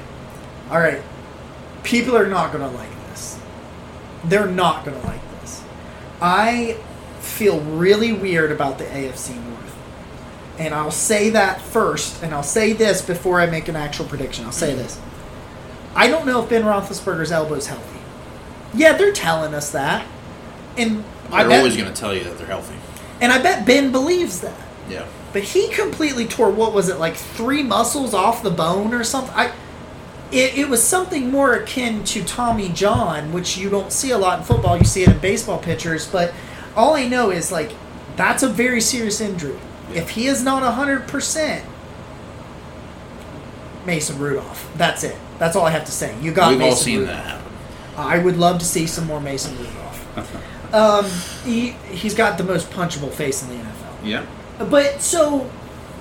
all 0.70 0.80
right. 0.80 1.02
People 1.84 2.16
are 2.18 2.28
not 2.28 2.52
gonna 2.52 2.70
like 2.72 2.90
this. 3.10 3.40
They're 4.26 4.48
not 4.48 4.84
gonna 4.86 5.02
like 5.04 5.22
this. 5.42 5.64
I 6.22 6.78
feel 7.22 7.60
really 7.62 8.12
weird 8.14 8.52
about 8.52 8.78
the 8.78 8.84
AFC 8.86 9.36
North. 9.36 9.76
And 10.60 10.74
I'll 10.74 10.92
say 10.92 11.30
that 11.30 11.62
first, 11.62 12.24
and 12.24 12.34
I'll 12.34 12.44
say 12.44 12.74
this 12.74 13.02
before 13.02 13.40
I 13.40 13.46
make 13.46 13.68
an 13.68 13.76
actual 13.76 14.06
prediction. 14.06 14.46
I'll 14.46 14.52
say 14.52 14.74
this. 14.74 15.00
I 15.96 16.08
don't 16.10 16.26
know 16.26 16.44
if 16.44 16.50
Ben 16.50 16.64
Roethlisberger's 16.64 17.32
elbow 17.32 17.56
is 17.56 17.68
healthy. 17.68 18.00
Yeah, 18.74 18.98
they're 18.98 19.14
telling 19.14 19.54
us 19.54 19.72
that. 19.72 20.06
And 20.78 21.04
I 21.32 21.42
They're 21.44 21.50
bet, 21.50 21.58
always 21.60 21.76
going 21.78 21.92
to 21.92 22.00
tell 22.00 22.14
you 22.16 22.24
that 22.26 22.38
they're 22.38 22.48
healthy. 22.48 22.76
and 23.22 23.32
I 23.32 23.42
bet 23.42 23.66
Ben 23.66 23.92
believes 23.92 24.42
that. 24.42 24.58
Yeah. 24.90 25.06
But 25.34 25.44
he 25.44 25.68
completely 25.70 26.26
tore 26.26 26.50
what 26.50 26.74
was 26.74 26.88
it 26.90 26.98
like 27.00 27.16
three 27.16 27.64
muscles 27.64 28.14
off 28.14 28.42
the 28.44 28.50
bone 28.52 28.94
or 28.94 29.04
something? 29.04 29.34
I 29.36 29.52
it, 30.32 30.58
it 30.58 30.70
was 30.70 30.84
something 30.84 31.32
more 31.32 31.54
akin 31.54 32.04
to 32.06 32.24
Tommy 32.24 32.70
John, 32.70 33.32
which 33.32 33.58
you 33.58 33.70
don't 33.70 33.92
see 33.94 34.12
a 34.12 34.18
lot 34.18 34.40
in 34.40 34.46
football. 34.46 34.78
You 34.78 34.84
see 34.86 35.04
it 35.04 35.10
in 35.10 35.20
baseball 35.20 35.58
pitchers, 35.58 36.08
but 36.08 36.34
all 36.76 36.94
I 36.96 37.08
know 37.08 37.30
is 37.32 37.52
like 37.52 37.72
that's 38.16 38.44
a 38.44 38.50
very 38.50 38.82
serious 38.82 39.20
injury. 39.22 39.58
If 39.94 40.12
he 40.12 40.28
is 40.28 40.44
not 40.44 40.64
hundred 40.74 41.08
percent, 41.08 41.66
Mason 43.86 44.18
Rudolph. 44.20 44.70
That's 44.78 45.04
it. 45.04 45.16
That's 45.40 45.56
all 45.56 45.66
I 45.66 45.72
have 45.72 45.86
to 45.86 45.92
say. 45.92 46.18
You 46.22 46.32
got 46.32 46.50
We've 46.50 46.60
Mason 46.60 46.70
all 46.72 46.76
seen 46.76 47.00
Rudolph. 47.00 47.16
that 47.16 47.26
happen. 47.26 47.54
I 47.98 48.20
would 48.20 48.38
love 48.38 48.60
to 48.60 48.66
see 48.66 48.86
some 48.88 49.06
more 49.08 49.20
Mason 49.22 49.58
Rudolph. 49.58 50.44
um, 50.74 51.06
he 51.44 51.72
he's 51.92 52.14
got 52.16 52.38
the 52.38 52.44
most 52.44 52.70
punchable 52.72 53.12
face 53.12 53.42
in 53.44 53.50
the 53.50 53.56
NFL. 53.56 53.94
Yeah. 54.04 54.26
But 54.60 55.02
so, 55.02 55.50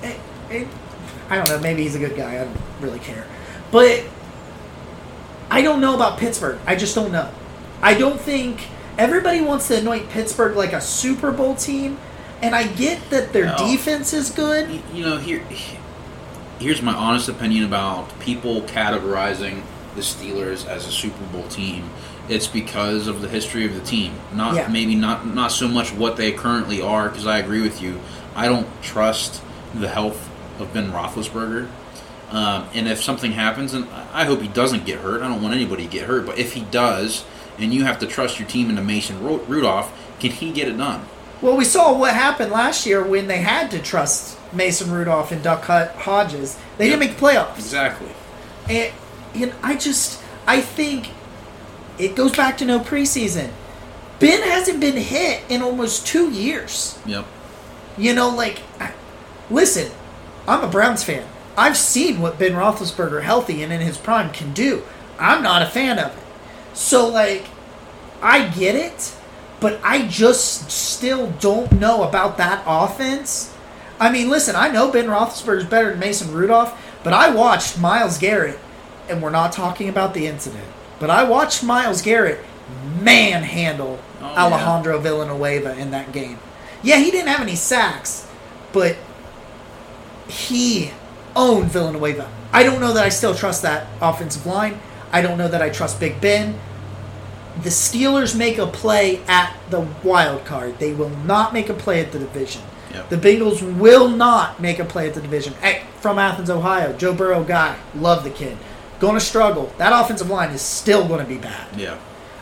it, 0.01 0.19
it, 0.49 0.67
I 1.29 1.35
don't 1.35 1.47
know. 1.49 1.59
Maybe 1.59 1.83
he's 1.83 1.95
a 1.95 1.99
good 1.99 2.15
guy. 2.15 2.41
I 2.41 2.43
don't 2.45 2.57
really 2.81 2.99
care. 2.99 3.25
But 3.71 4.03
I 5.49 5.61
don't 5.61 5.79
know 5.79 5.95
about 5.95 6.17
Pittsburgh. 6.17 6.59
I 6.65 6.75
just 6.75 6.95
don't 6.95 7.11
know. 7.11 7.29
I 7.81 7.93
don't 7.93 8.19
think 8.19 8.67
everybody 8.97 9.41
wants 9.41 9.67
to 9.69 9.77
anoint 9.77 10.09
Pittsburgh 10.09 10.55
like 10.55 10.73
a 10.73 10.81
Super 10.81 11.31
Bowl 11.31 11.55
team, 11.55 11.97
and 12.41 12.55
I 12.55 12.67
get 12.67 13.09
that 13.11 13.33
their 13.33 13.45
No. 13.45 13.57
defense 13.57 14.13
is 14.13 14.29
good. 14.31 14.81
You 14.93 15.05
know, 15.05 15.17
here, 15.17 15.43
here's 16.59 16.81
my 16.81 16.93
honest 16.93 17.29
opinion 17.29 17.63
about 17.63 18.19
people 18.19 18.61
categorizing 18.63 19.61
the 19.95 20.01
Steelers 20.01 20.67
as 20.67 20.87
a 20.87 20.91
Super 20.91 21.23
Bowl 21.25 21.47
team. 21.47 21.89
It's 22.29 22.47
because 22.47 23.07
of 23.07 23.21
the 23.21 23.27
history 23.29 23.65
of 23.65 23.73
the 23.73 23.79
team, 23.81 24.13
not 24.33 24.55
Yeah. 24.55 24.67
maybe 24.67 24.95
not 24.95 25.25
not 25.25 25.51
so 25.51 25.67
much 25.67 25.93
what 25.93 26.17
they 26.17 26.31
currently 26.31 26.81
are. 26.81 27.09
Because 27.09 27.25
I 27.25 27.37
agree 27.39 27.61
with 27.61 27.81
you, 27.81 27.99
I 28.35 28.47
don't 28.47 28.67
trust 28.81 29.41
the 29.73 29.87
health 29.89 30.29
of 30.59 30.73
Ben 30.73 30.91
Roethlisberger. 30.91 31.67
Um, 32.31 32.65
and 32.73 32.87
if 32.89 33.01
something 33.01 33.31
happens, 33.31 33.73
and 33.73 33.87
I 34.13 34.25
hope 34.25 34.41
he 34.41 34.49
doesn't 34.49 34.85
get 34.85 34.99
hurt. 34.99 35.21
I 35.21 35.29
don't 35.29 35.41
want 35.41 35.55
anybody 35.55 35.85
to 35.85 35.89
get 35.89 36.07
hurt. 36.07 36.25
But 36.25 36.37
if 36.37 36.53
he 36.53 36.61
does, 36.61 37.23
and 37.57 37.73
you 37.73 37.85
have 37.85 37.99
to 37.99 38.05
trust 38.05 38.37
your 38.39 38.47
team 38.49 38.69
into 38.69 38.81
Mason 38.81 39.23
Ru- 39.23 39.41
Rudolph, 39.47 39.91
can 40.19 40.31
he 40.31 40.51
get 40.51 40.67
it 40.67 40.77
done? 40.77 41.05
Well, 41.41 41.55
we 41.55 41.63
saw 41.63 41.93
what 41.97 42.13
happened 42.13 42.51
last 42.51 42.85
year 42.85 43.01
when 43.03 43.27
they 43.27 43.37
had 43.37 43.71
to 43.71 43.79
trust 43.79 44.37
Mason 44.51 44.91
Rudolph 44.91 45.31
and 45.31 45.41
Duck 45.41 45.63
Hodges. 45.63 46.57
They 46.77 46.85
didn't 46.89 46.99
make 46.99 47.15
the 47.17 47.25
playoffs. 47.25 47.55
Exactly. 47.55 48.09
And, 48.67 48.91
and 49.35 49.53
I 49.63 49.75
just, 49.77 50.19
I 50.47 50.59
think 50.61 51.09
it 51.97 52.15
goes 52.15 52.35
back 52.35 52.57
to 52.59 52.65
no 52.65 52.79
preseason. 52.79 53.51
Ben 54.19 54.41
hasn't 54.41 54.79
been 54.79 54.97
hit 54.97 55.43
in 55.49 55.61
almost 55.61 56.07
two 56.07 56.31
years. 56.31 56.97
Yep. 57.05 57.25
You 57.97 58.13
know, 58.13 58.29
like, 58.29 58.61
listen, 59.49 59.91
I'm 60.47 60.63
a 60.63 60.67
Browns 60.67 61.03
fan. 61.03 61.27
I've 61.57 61.77
seen 61.77 62.19
what 62.21 62.37
Ben 62.37 62.53
Roethlisberger, 62.53 63.23
healthy 63.23 63.63
and 63.63 63.73
in 63.73 63.81
his 63.81 63.97
prime, 63.97 64.31
can 64.31 64.53
do. 64.53 64.83
I'm 65.19 65.41
not 65.41 65.61
a 65.61 65.65
fan 65.65 65.97
of 65.99 66.15
it. 66.15 66.23
So, 66.75 67.07
like, 67.07 67.45
I 68.21 68.47
get 68.49 68.75
it, 68.75 69.13
But 69.59 69.79
I 69.83 70.07
just 70.07 70.69
still 70.69 71.31
don't 71.39 71.71
know 71.73 72.03
about 72.03 72.37
that 72.37 72.63
offense. 72.67 73.53
I 73.99 74.11
mean, 74.11 74.29
listen, 74.29 74.55
I 74.55 74.69
know 74.69 74.91
Ben 74.91 75.07
Roethlisberger 75.07 75.57
is 75.59 75.65
better 75.65 75.89
than 75.89 75.99
Mason 75.99 76.31
Rudolph, 76.31 76.79
but 77.03 77.13
I 77.13 77.29
watched 77.33 77.79
Myles 77.79 78.19
Garrett, 78.19 78.59
and 79.09 79.21
we're 79.21 79.31
not 79.31 79.51
talking 79.51 79.89
about 79.89 80.13
the 80.13 80.27
incident, 80.27 80.67
but 80.99 81.09
I 81.09 81.23
watched 81.23 81.63
Myles 81.63 82.01
Garrett 82.01 82.43
manhandle 83.01 83.99
Oh, 84.19 84.25
yeah. 84.33 84.43
Alejandro 84.45 84.99
Villanueva 84.99 85.77
in 85.77 85.91
that 85.91 86.11
game. 86.11 86.39
Yeah, 86.81 86.97
he 86.97 87.11
didn't 87.11 87.27
have 87.27 87.41
any 87.41 87.55
sacks, 87.55 88.27
but 88.73 88.97
he 90.27 90.91
owned 91.35 91.71
Villanueva. 91.71 92.29
I 92.51 92.63
don't 92.63 92.81
know 92.81 92.93
that 92.93 93.03
I 93.03 93.09
still 93.09 93.35
trust 93.35 93.61
that 93.61 93.87
offensive 94.01 94.45
line. 94.45 94.79
I 95.11 95.21
don't 95.21 95.37
know 95.37 95.47
that 95.47 95.61
I 95.61 95.69
trust 95.69 95.99
Big 95.99 96.19
Ben. 96.19 96.59
The 97.61 97.69
Steelers 97.69 98.35
make 98.37 98.57
a 98.57 98.67
play 98.67 99.21
at 99.27 99.55
the 99.69 99.81
wild 100.03 100.45
card. 100.45 100.79
They 100.79 100.93
will 100.93 101.09
not 101.09 101.53
make 101.53 101.69
a 101.69 101.73
play 101.73 102.01
at 102.03 102.11
the 102.11 102.19
division. 102.19 102.61
Yep. 102.93 103.09
The 103.09 103.17
Bengals 103.17 103.77
will 103.79 104.09
not 104.09 104.59
make 104.59 104.79
a 104.79 104.85
play 104.85 105.07
at 105.07 105.13
the 105.13 105.21
division. 105.21 105.53
Hey, 105.55 105.83
from 105.99 106.17
Athens, 106.19 106.49
Ohio, 106.49 106.93
Joe 106.97 107.13
Burrow 107.13 107.43
guy, 107.43 107.77
love 107.95 108.23
the 108.23 108.29
kid. 108.29 108.57
Going 108.99 109.13
to 109.15 109.19
struggle. 109.21 109.71
That 109.77 109.93
offensive 109.93 110.29
line 110.29 110.51
is 110.51 110.61
still 110.61 111.07
going 111.07 111.19
to 111.19 111.25
be 111.29 111.37
bad. 111.37 111.67
Yeah. 111.79 111.97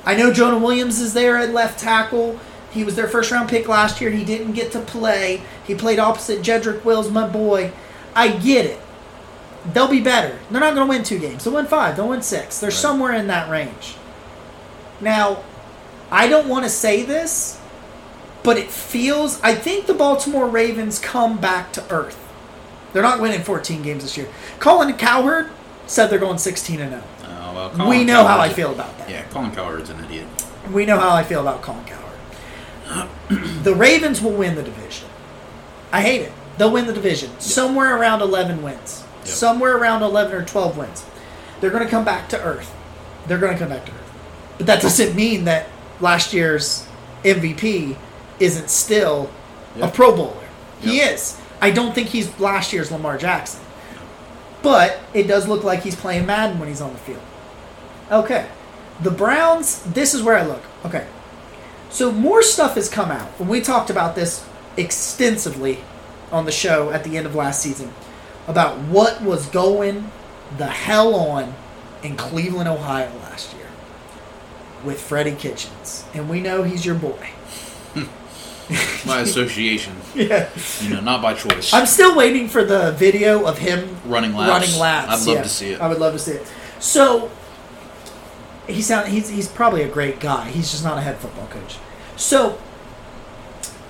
I 0.05 0.15
know 0.15 0.31
Jonah 0.31 0.59
Williams 0.59 1.00
is 1.00 1.13
there 1.13 1.38
at 1.38 1.51
left 1.53 1.79
tackle. 1.79 2.39
He 2.71 2.83
was 2.83 2.95
their 2.95 3.07
first 3.07 3.31
round 3.31 3.50
pick 3.50 3.67
last 3.67 4.00
year. 4.01 4.12
He 4.12 4.24
didn't 4.24 4.53
get 4.53 4.71
to 4.74 4.79
play. 4.79 5.41
He 5.65 5.75
played 5.75 6.00
opposite 6.00 6.41
Jedrick 6.41 6.83
Wills, 6.85 7.09
my 7.09 7.27
boy. 7.27 7.71
I 8.13 8.29
get 8.29 8.65
it. 8.65 8.79
They'll 9.74 9.88
be 9.89 10.01
better. 10.01 10.38
They're 10.51 10.62
not 10.62 10.75
going 10.75 10.88
to 10.88 10.89
win 10.89 11.03
two 11.03 11.19
games. 11.19 11.43
They'll 11.43 11.53
win 11.55 11.65
five. 11.65 11.95
They'll 11.97 12.07
win 12.09 12.21
six. 12.21 12.59
They're 12.59 12.69
Right. 12.69 12.77
somewhere 12.77 13.13
in 13.13 13.27
that 13.27 13.50
range. 13.50 13.95
Now, 15.01 15.39
I 16.12 16.27
don't 16.27 16.47
want 16.47 16.63
to 16.65 16.69
say 16.69 17.01
this, 17.03 17.59
but 18.43 18.57
it 18.57 18.69
feels. 18.69 19.41
I 19.41 19.55
think 19.55 19.88
the 19.88 19.93
Baltimore 19.93 20.47
Ravens 20.47 21.00
come 21.00 21.38
back 21.38 21.71
to 21.74 21.83
earth. 21.91 22.17
They're 22.93 23.01
not 23.03 23.19
winning 23.19 23.41
14 23.43 23.81
games 23.81 24.03
this 24.03 24.15
year. 24.17 24.27
Colin 24.59 24.93
Cowherd 24.93 25.50
said 25.88 26.08
they're 26.08 26.20
going 26.20 26.38
16 26.38 26.80
and 26.82 26.92
0. 26.92 27.04
Uh, 27.24 27.51
well, 27.54 27.70
Colin 27.72 27.89
We 27.89 28.04
know 28.04 28.25
how 28.25 28.39
I 28.39 28.50
feel 28.50 28.72
about 28.72 28.98
that. 28.98 29.10
Yeah, 29.10 29.24
Colin 29.25 29.51
Cowherd's 29.51 29.89
an 29.89 30.04
idiot. 30.06 30.27
We 30.72 30.86
know 30.86 31.00
how 31.00 31.12
I 31.15 31.24
feel 31.24 31.42
about 31.42 31.62
Colin 31.62 31.86
Cowherd. 31.86 33.63
the 33.63 33.75
Ravens 33.75 34.22
will 34.22 34.34
win 34.34 34.56
the 34.56 34.63
division. 34.63 35.08
I 35.92 36.01
hate 36.01 36.22
it. 36.22 36.32
They'll 36.58 36.72
win 36.72 36.88
the 36.88 36.94
division. 36.94 37.32
Somewhere 37.39 37.98
around 37.98 38.22
11 38.22 38.62
wins. 38.62 39.04
Yep. 39.20 39.27
Somewhere 39.27 39.77
around 39.77 40.04
11 40.04 40.34
or 40.36 40.46
12 40.46 40.77
wins. 40.77 41.06
They're 41.60 41.70
going 41.70 41.84
to 41.84 41.89
come 41.89 42.06
back 42.06 42.30
to 42.30 42.42
earth. 42.42 42.74
They're 43.27 43.39
going 43.39 43.54
to 43.54 43.60
come 43.60 43.70
back 43.70 43.86
to 43.86 43.92
earth. 43.92 44.13
But 44.58 44.68
that 44.68 44.82
doesn't 44.82 45.15
mean 45.15 45.46
that 45.46 45.68
last 46.00 46.34
year's 46.34 46.88
MVP 47.24 47.98
isn't 48.39 48.70
still 48.70 49.30
a 49.82 49.89
Pro 49.89 50.15
Bowler. 50.15 50.48
He 50.80 51.00
is. 51.00 51.39
I 51.62 51.72
don't 51.72 51.96
think 51.96 52.10
he's 52.10 52.39
last 52.39 52.72
year's 52.72 52.92
Lamar 52.92 53.18
Jackson. 53.18 53.62
But 54.65 55.00
it 55.13 55.27
does 55.27 55.48
look 55.48 55.63
like 55.63 55.84
he's 55.84 55.95
playing 55.95 56.25
Madden 56.25 56.57
when 56.57 56.67
he's 56.67 56.81
on 56.81 56.91
the 56.91 56.98
field. 56.98 57.22
Okay. 58.12 58.48
The 59.00 59.12
Browns, 59.12 59.84
this 59.84 60.15
is 60.15 60.24
where 60.24 60.36
I 60.36 60.43
look. 60.43 60.63
Okay. 60.84 61.05
So 61.91 62.12
more 62.12 62.41
stuff 62.41 62.74
has 62.74 62.89
come 62.89 63.12
out. 63.12 63.29
And 63.38 63.48
we 63.48 63.62
talked 63.62 63.91
about 63.91 64.15
this 64.15 64.43
extensively 64.75 65.84
on 66.31 66.45
the 66.45 66.51
show 66.51 66.89
at 66.89 67.03
the 67.03 67.15
end 67.15 67.27
of 67.27 67.36
last 67.36 67.62
season 67.62 67.93
about 68.48 68.79
what 68.79 69.22
was 69.22 69.45
going 69.50 70.10
the 70.57 70.65
hell 70.65 71.13
on 71.13 71.53
in 72.01 72.17
Cleveland, 72.17 72.67
Ohio 72.67 73.15
last 73.19 73.53
year 73.53 73.67
with 74.84 75.00
Freddie 75.00 75.36
Kitchens. 75.36 76.05
And 76.12 76.27
we 76.27 76.41
know 76.41 76.63
he's 76.63 76.84
your 76.88 76.95
boy. 76.95 77.29
By 79.05 79.22
association, 79.22 79.95
Yeah. 80.15 80.50
you 80.81 80.89
know, 80.89 81.00
not 81.00 81.22
by 81.22 81.36
choice. 81.36 81.72
I'm 81.72 81.86
still 81.86 82.15
waiting 82.15 82.48
for 82.48 82.63
the 82.63 82.93
video 82.93 83.45
of 83.45 83.60
him 83.60 83.98
running 84.05 84.34
laps. 84.34 84.50
running 84.50 84.79
laps. 84.79 85.12
I'd 85.12 85.27
love 85.27 85.36
yeah. 85.38 85.43
to 85.43 85.50
see 85.50 85.69
it. 85.72 85.81
I 85.81 85.88
would 85.88 86.00
love 86.00 86.13
to 86.13 86.19
see 86.19 86.31
it. 86.31 86.51
So 86.79 87.29
he 88.67 88.81
sound 88.81 89.10
he's 89.10 89.29
he's 89.29 89.48
probably 89.48 89.84
a 89.84 89.88
great 89.88 90.19
guy. 90.19 90.50
He's 90.50 90.72
just 90.72 90.84
not 90.84 90.98
a 90.98 91.01
head 91.01 91.17
football 91.19 91.48
coach. 91.48 91.77
So 92.15 92.57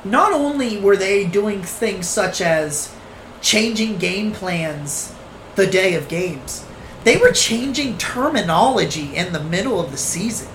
not 0.03 0.34
only 0.34 0.79
were 0.79 0.98
they 0.98 1.25
doing 1.25 1.63
things 1.63 2.08
such 2.08 2.41
as 2.41 2.94
changing 3.41 3.98
game 3.98 4.32
plans 4.34 5.13
the 5.55 5.67
day 5.67 5.94
of 5.96 6.08
games, 6.10 6.65
they 7.05 7.17
were 7.17 7.32
changing 7.32 7.98
terminology 7.98 9.15
in 9.15 9.32
the 9.32 9.44
middle 9.44 9.79
of 9.79 9.91
the 9.91 9.98
season. 9.98 10.50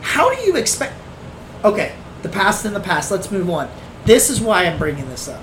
How 0.00 0.34
do 0.34 0.40
you 0.42 0.56
expect? 0.56 0.94
Okay, 1.64 1.94
the 2.22 2.28
past 2.28 2.64
in 2.64 2.72
the 2.72 2.80
past. 2.80 3.10
Let's 3.10 3.30
move 3.30 3.48
on. 3.50 3.70
This 4.04 4.30
is 4.30 4.40
why 4.40 4.64
I'm 4.64 4.78
bringing 4.78 5.08
this 5.08 5.28
up 5.28 5.42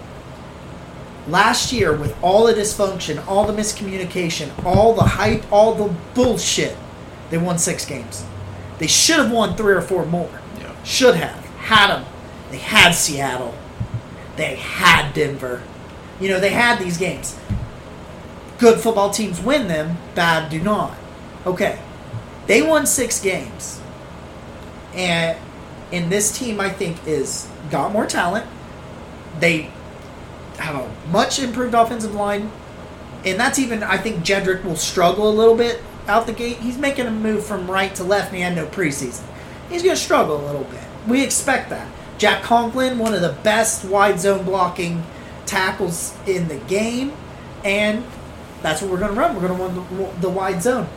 last 1.30 1.72
year 1.72 1.96
with 1.96 2.16
all 2.24 2.46
the 2.46 2.54
dysfunction, 2.54 3.26
all 3.28 3.46
the 3.46 3.54
miscommunication, 3.54 4.52
all 4.66 4.94
the 4.94 5.04
hype, 5.04 5.44
all 5.52 5.76
the 5.76 5.94
bullshit, 6.14 6.76
they 7.30 7.38
won 7.38 7.58
six 7.58 7.86
games. 7.86 8.26
They 8.80 8.88
should 8.88 9.18
have 9.18 9.32
won 9.32 9.56
three 9.56 9.74
or 9.74 9.82
four 9.82 10.06
more. 10.06 10.42
Yeah. 10.60 10.84
Should 10.84 11.16
have. 11.16 11.46
Had 11.58 11.88
them. 11.88 12.06
They 12.50 12.58
had 12.58 12.94
Seattle. 12.94 13.54
They 14.36 14.56
had 14.56 15.14
Denver. 15.14 15.62
You 16.20 16.30
know, 16.30 16.40
they 16.40 16.50
had 16.50 16.80
these 16.80 16.98
games. 16.98 17.38
Good 18.58 18.80
football 18.80 19.12
teams 19.12 19.40
win 19.40 19.68
them, 19.68 19.98
bad 20.16 20.50
do 20.50 20.60
not. 20.60 20.98
Okay. 21.46 21.80
They 22.48 22.62
won 22.62 22.86
six 22.86 23.22
games. 23.22 23.80
And 24.94 25.38
and 25.92 26.12
this 26.12 26.38
team 26.38 26.60
I 26.60 26.70
think 26.70 27.06
is 27.08 27.50
got 27.70 27.92
more 27.92 28.06
talent. 28.06 28.46
They 29.40 29.72
have 30.58 30.76
a 30.76 30.92
much 31.12 31.40
improved 31.40 31.74
offensive 31.74 32.14
line, 32.14 32.52
and 33.26 33.40
that's 33.40 33.60
even 33.60 33.84
I 33.84 33.98
think 33.98 34.24
Jedrick 34.24 34.64
will 34.64 34.76
struggle 34.76 35.30
a 35.30 35.34
little 35.34 35.56
bit 35.56 35.82
out 36.08 36.26
the 36.26 36.34
gate. 36.34 36.58
He's 36.58 36.78
making 36.78 37.06
a 37.06 37.12
move 37.12 37.46
from 37.46 37.70
right 37.70 37.94
to 37.96 38.04
left, 38.04 38.28
and 38.28 38.38
he 38.38 38.42
had 38.42 38.56
no 38.56 38.66
preseason. 38.66 39.24
He's 39.70 39.84
going 39.84 39.96
to 39.96 40.02
struggle 40.02 40.44
a 40.44 40.46
little 40.46 40.64
bit. 40.64 40.82
We 41.08 41.24
expect 41.24 41.70
that. 41.70 41.88
Jack 42.18 42.44
Conklin, 42.44 43.00
one 43.00 43.14
of 43.14 43.22
the 43.22 43.38
best 43.44 43.86
wide 43.86 44.20
zone 44.20 44.44
blocking 44.44 45.04
tackles 45.46 46.16
in 46.28 46.48
the 46.48 46.58
game, 46.58 47.14
and 47.64 48.04
that's 48.62 48.82
what 48.82 48.92
we're 48.92 49.00
going 49.00 49.14
to 49.14 49.20
run. 49.20 49.36
We're 49.36 49.48
going 49.48 49.58
to 49.58 49.64
run 49.64 49.98
the, 49.98 50.22
the 50.22 50.30
wide 50.30 50.62
zone. 50.62 50.88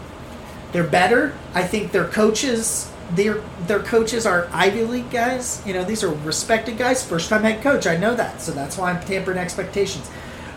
They're 0.73 0.85
better. 0.85 1.35
I 1.55 1.63
think 1.63 1.93
their 1.93 2.09
coaches, 2.09 2.91
their 3.15 3.43
their 3.67 3.81
coaches 3.81 4.27
are 4.27 4.49
Ivy 4.53 4.85
League 4.85 5.11
guys. 5.11 5.63
You 5.67 5.75
know, 5.75 5.85
these 5.85 6.03
are 6.03 6.13
respected 6.13 6.79
guys. 6.79 7.05
First 7.05 7.29
time 7.29 7.43
head 7.43 7.63
coach. 7.63 7.87
I 7.87 7.97
know 7.97 8.15
that, 8.15 8.41
so 8.41 8.53
that's 8.53 8.77
why 8.77 8.91
I'm 8.91 9.05
tampering 9.05 9.39
expectations. 9.39 10.11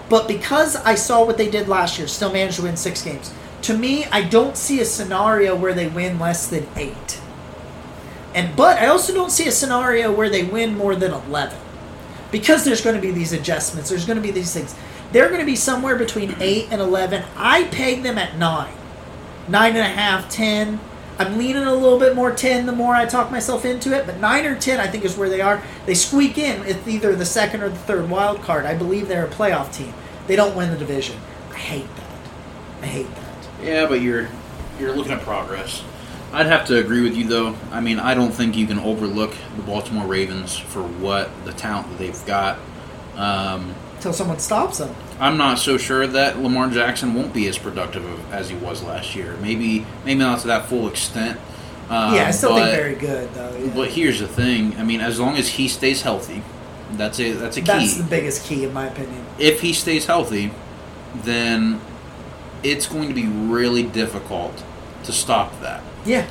But 0.10 0.28
because 0.28 0.76
I 0.76 0.96
saw 0.96 1.26
what 1.26 1.38
they 1.38 1.50
did 1.50 1.68
last 1.68 1.98
year, 1.98 2.08
still 2.08 2.32
managed 2.32 2.58
to 2.58 2.64
win 2.64 2.78
six 2.78 3.02
games. 3.02 3.34
To 3.64 3.78
me, 3.78 4.06
I 4.06 4.22
don't 4.22 4.56
see 4.56 4.80
a 4.80 4.86
scenario 4.86 5.56
where 5.56 5.74
they 5.74 5.88
win 5.88 6.20
less 6.20 6.48
than 6.48 6.68
eight. 6.76 7.20
And 8.34 8.56
but 8.56 8.78
I 8.78 8.88
also 8.88 9.14
don't 9.14 9.32
see 9.32 9.48
a 9.48 9.52
scenario 9.52 10.12
where 10.12 10.30
they 10.30 10.44
win 10.44 10.78
more 10.78 10.96
than 10.96 11.14
eleven. 11.14 11.58
Because 12.32 12.66
there's 12.66 12.82
going 12.82 12.96
to 12.96 13.02
be 13.02 13.12
these 13.12 13.34
adjustments, 13.34 13.90
there's 13.90 14.06
going 14.06 14.18
to 14.18 14.22
be 14.22 14.32
these 14.32 14.54
things. 14.54 14.76
They're 15.12 15.30
going 15.30 15.40
to 15.40 15.46
be 15.46 15.56
somewhere 15.56 15.96
between 15.96 16.36
eight 16.40 16.68
and 16.72 16.82
eleven. 16.82 17.24
I 17.36 17.66
peg 17.66 18.04
them 18.04 18.18
at 18.18 18.38
nine 18.38 18.74
nine 19.48 19.76
and 19.76 19.80
a 19.80 19.84
half, 19.84 20.30
ten. 20.30 20.80
I'm 21.18 21.38
leaning 21.38 21.64
a 21.64 21.74
little 21.74 22.00
bit 22.00 22.16
more 22.16 22.32
ten 22.32 22.66
the 22.66 22.72
more 22.72 22.94
I 22.94 23.06
talk 23.06 23.32
myself 23.32 23.64
into 23.64 23.94
it, 23.94 24.06
but 24.06 24.20
nine 24.20 24.46
or 24.46 24.60
ten 24.60 24.80
I 24.80 24.88
think 24.88 25.06
is 25.06 25.18
where 25.18 25.30
they 25.30 25.42
are. 25.42 25.62
They 25.86 25.94
squeak 25.94 26.38
in 26.38 26.62
with 26.62 26.88
either 26.88 27.16
the 27.16 27.26
second 27.26 27.62
or 27.62 27.70
the 27.70 27.76
third 27.76 28.10
wild 28.10 28.42
card. 28.42 28.66
I 28.66 28.76
believe 28.76 29.08
they're 29.08 29.26
a 29.26 29.30
playoff 29.30 29.74
team. 29.74 29.94
They 30.28 30.36
don't 30.36 30.56
win 30.56 30.72
the 30.72 30.78
division. 30.78 31.18
I 31.52 31.58
hate 31.58 31.96
that. 31.96 32.20
I 32.82 32.86
hate 32.88 33.16
that. 33.16 33.48
Yeah, 33.64 33.88
but 33.88 34.02
you're 34.02 34.28
you're 34.80 34.94
looking 34.94 35.14
at 35.14 35.22
progress. 35.22 35.84
I'd 36.34 36.48
have 36.48 36.66
to 36.68 36.80
agree 36.80 37.02
with 37.02 37.16
you 37.16 37.26
though. 37.28 37.56
I 37.72 37.80
mean, 37.80 37.98
I 37.98 38.14
don't 38.14 38.32
think 38.32 38.58
you 38.58 38.68
can 38.68 38.80
overlook 38.80 39.34
the 39.56 39.62
Baltimore 39.64 40.06
Ravens 40.06 40.58
for 40.58 40.84
what 40.84 41.30
the 41.46 41.54
talent 41.54 41.90
that 41.92 41.98
they've 41.98 42.26
got. 42.26 42.60
Um, 43.16 43.74
Until 43.96 44.12
someone 44.12 44.40
stops 44.40 44.80
them. 44.80 44.94
I'm 45.20 45.38
not 45.38 45.60
so 45.60 45.78
sure 45.78 46.06
that 46.06 46.40
Lamar 46.40 46.70
Jackson 46.70 47.14
won't 47.14 47.34
be 47.34 47.48
as 47.48 47.58
productive 47.58 48.04
as 48.34 48.50
he 48.50 48.56
was 48.58 48.84
last 48.84 49.16
year. 49.16 49.38
Maybe 49.42 49.86
maybe 50.04 50.20
not 50.20 50.40
to 50.40 50.48
that 50.48 50.66
full 50.66 50.88
extent. 50.88 51.40
Um, 51.90 52.16
yeah, 52.16 52.28
I 52.28 52.32
still 52.32 52.50
but, 52.50 52.66
think 52.66 52.76
very 52.76 52.96
good 52.96 53.34
though. 53.34 53.56
yeah. 53.58 53.74
But 53.74 53.90
here's 53.90 54.20
the 54.20 54.28
thing. 54.28 54.76
I 54.78 54.84
mean, 54.84 55.02
as 55.02 55.20
long 55.20 55.38
as 55.38 55.50
he 55.50 55.68
stays 55.68 56.02
healthy, 56.02 56.44
that's 56.94 57.20
a 57.20 57.32
that's 57.34 57.58
a 57.58 57.62
key. 57.62 57.68
That's 57.68 57.98
the 57.98 58.04
biggest 58.04 58.46
key 58.46 58.66
in 58.66 58.74
my 58.74 58.88
opinion. 58.88 59.26
if 59.40 59.62
he 59.62 59.72
stays 59.72 60.06
healthy, 60.06 60.52
then 61.14 61.80
it's 62.64 62.88
going 62.88 63.08
to 63.08 63.14
be 63.14 63.28
really 63.28 63.84
difficult 63.84 64.64
to 65.04 65.12
stop 65.12 65.60
that. 65.62 65.84
Yeah. 66.06 66.28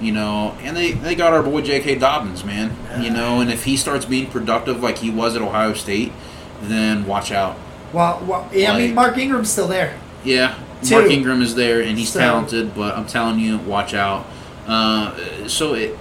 You 0.00 0.12
know, 0.12 0.54
and 0.60 0.76
they, 0.76 0.92
they 0.92 1.14
got 1.14 1.32
our 1.32 1.42
boy 1.42 1.62
J.K. 1.62 1.94
Dobbins, 1.94 2.44
man. 2.44 2.76
You 3.02 3.10
know, 3.10 3.40
and 3.40 3.50
if 3.50 3.64
he 3.64 3.78
starts 3.78 4.04
being 4.04 4.28
productive 4.28 4.82
like 4.82 4.98
he 4.98 5.10
was 5.10 5.36
at 5.36 5.40
Ohio 5.40 5.72
State, 5.72 6.12
then 6.60 7.06
watch 7.06 7.32
out. 7.32 7.56
Well, 7.92 8.22
well 8.26 8.48
yeah, 8.52 8.72
I 8.72 8.78
mean 8.78 8.94
Mark 8.94 9.16
Ingram's 9.18 9.50
still 9.50 9.68
there. 9.68 9.98
Yeah, 10.24 10.58
Two. 10.82 10.98
Mark 10.98 11.10
Ingram 11.10 11.42
is 11.42 11.54
there 11.54 11.80
and 11.80 11.98
he's 11.98 12.12
So- 12.12 12.20
talented, 12.20 12.74
but 12.74 12.96
I'm 12.96 13.06
telling 13.06 13.38
you, 13.38 13.58
watch 13.58 13.94
out. 13.94 14.26
Uh, 14.66 15.12
so 15.46 15.74
it, 15.74 15.96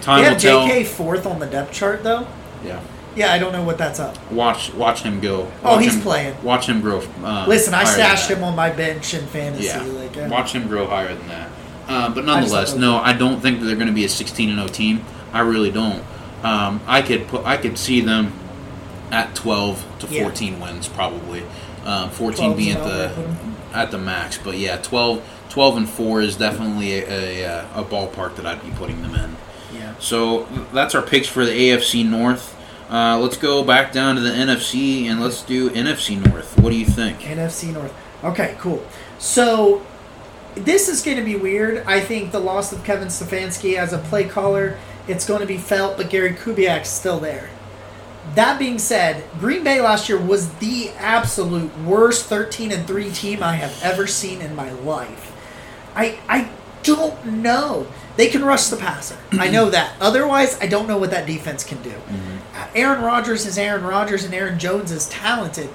Time 0.00 0.18
they 0.18 0.24
will 0.24 0.32
have 0.32 0.40
tell. 0.40 0.66
JK 0.68 0.86
fourth 0.86 1.26
on 1.26 1.38
the 1.38 1.46
depth 1.46 1.72
chart 1.72 2.02
though. 2.02 2.26
Yeah. 2.64 2.80
Yeah, 3.16 3.32
I 3.32 3.38
don't 3.38 3.52
know 3.52 3.64
what 3.64 3.78
that's 3.78 3.98
up. 3.98 4.16
Watch 4.30 4.72
watch 4.74 5.02
him 5.02 5.20
go. 5.20 5.50
Oh, 5.64 5.74
Watch 5.74 5.84
he's 5.84 5.94
him- 5.96 6.02
playing. 6.02 6.42
Watch 6.42 6.66
him 6.68 6.80
grow. 6.80 7.02
Um, 7.24 7.48
Listen, 7.48 7.74
I 7.74 7.84
stashed 7.84 8.30
him 8.30 8.44
on 8.44 8.54
my 8.54 8.70
bench 8.70 9.12
in 9.12 9.26
fantasy. 9.26 9.66
Yeah. 9.66 9.82
Like, 9.82 10.16
uh, 10.16 10.28
Watch 10.30 10.52
him 10.52 10.68
grow 10.68 10.86
higher 10.86 11.14
than 11.14 11.26
that. 11.28 11.50
Um, 11.88 12.14
but 12.14 12.24
nonetheless, 12.24 12.72
thought- 12.72 12.80
no, 12.80 12.98
I 12.98 13.12
don't 13.14 13.40
think 13.40 13.60
that 13.60 13.66
they're 13.66 13.74
going 13.76 13.88
to 13.88 13.92
be 13.94 14.04
a 14.04 14.08
16 14.08 14.50
and 14.50 14.58
0 14.58 14.68
team. 14.68 15.04
I 15.32 15.40
really 15.40 15.70
don't. 15.70 16.02
Um, 16.44 16.80
I 16.86 17.02
could 17.02 17.26
put, 17.28 17.44
I 17.44 17.56
could 17.56 17.76
see 17.76 18.00
them 18.00 18.32
at 19.10 19.34
12 19.34 19.84
to 20.00 20.06
Yeah. 20.08 20.22
14 20.22 20.60
wins 20.60 20.88
probably. 20.88 21.42
Um, 21.84 22.10
14 22.10 22.56
being 22.56 22.76
at 22.76 22.84
the 22.84 23.26
at 23.72 23.90
the 23.90 23.98
max, 23.98 24.38
but 24.38 24.56
yeah, 24.56 24.76
12, 24.78 25.22
12 25.50 25.76
and 25.76 25.88
four 25.88 26.20
is 26.22 26.36
definitely 26.36 27.00
a, 27.00 27.44
a, 27.44 27.80
a 27.80 27.84
ballpark 27.84 28.36
that 28.36 28.46
I'd 28.46 28.62
be 28.62 28.70
putting 28.70 29.02
them 29.02 29.14
in. 29.14 29.36
Yeah. 29.74 29.94
So 29.98 30.44
that's 30.72 30.94
our 30.94 31.02
picks 31.02 31.28
for 31.28 31.44
the 31.44 31.52
AFC 31.52 32.04
North. 32.04 32.56
Uh, 32.90 33.18
let's 33.18 33.36
go 33.36 33.62
back 33.62 33.92
down 33.92 34.14
to 34.16 34.22
the 34.22 34.30
NFC 34.30 35.04
and 35.04 35.20
let's 35.20 35.42
do 35.42 35.68
NFC 35.70 36.24
North. 36.26 36.58
What 36.58 36.70
do 36.70 36.76
you 36.76 36.86
think? 36.86 37.20
NFC 37.20 37.72
North. 37.72 37.94
Okay, 38.24 38.56
cool. 38.58 38.82
So 39.18 39.84
this 40.54 40.88
is 40.88 41.02
going 41.02 41.18
to 41.18 41.22
be 41.24 41.36
weird. 41.36 41.84
I 41.86 42.00
think 42.00 42.32
the 42.32 42.40
loss 42.40 42.72
of 42.72 42.82
Kevin 42.84 43.08
Stefanski 43.08 43.76
as 43.76 43.92
a 43.92 43.98
play 43.98 44.24
caller, 44.24 44.78
it's 45.06 45.26
going 45.26 45.40
to 45.40 45.46
be 45.46 45.58
felt, 45.58 45.96
but 45.98 46.08
Gary 46.10 46.32
Kubiak's 46.32 46.88
still 46.88 47.20
there. 47.20 47.50
That 48.34 48.58
being 48.58 48.78
said, 48.78 49.24
Green 49.40 49.64
Bay 49.64 49.80
last 49.80 50.08
year 50.08 50.18
was 50.20 50.52
the 50.54 50.90
absolute 50.98 51.76
worst 51.80 52.26
13 52.26 52.72
and 52.72 52.86
3 52.86 53.10
team 53.10 53.42
I 53.42 53.56
have 53.56 53.80
ever 53.82 54.06
seen 54.06 54.40
in 54.40 54.54
my 54.54 54.70
life. 54.72 55.32
I 55.94 56.18
I 56.28 56.50
don't 56.82 57.24
know. 57.26 57.86
They 58.16 58.28
can 58.28 58.44
rush 58.44 58.66
the 58.68 58.76
passer. 58.76 59.16
I 59.32 59.48
know 59.48 59.70
that. 59.70 59.94
Otherwise, 60.00 60.58
I 60.60 60.66
don't 60.66 60.86
know 60.86 60.98
what 60.98 61.10
that 61.10 61.26
defense 61.26 61.64
can 61.64 61.82
do. 61.82 61.94
Uh, 62.54 62.66
Aaron 62.74 63.02
Rodgers 63.02 63.46
is 63.46 63.58
Aaron 63.58 63.84
Rodgers 63.84 64.24
and 64.24 64.34
Aaron 64.34 64.58
Jones 64.58 64.90
is 64.90 65.08
talented, 65.08 65.70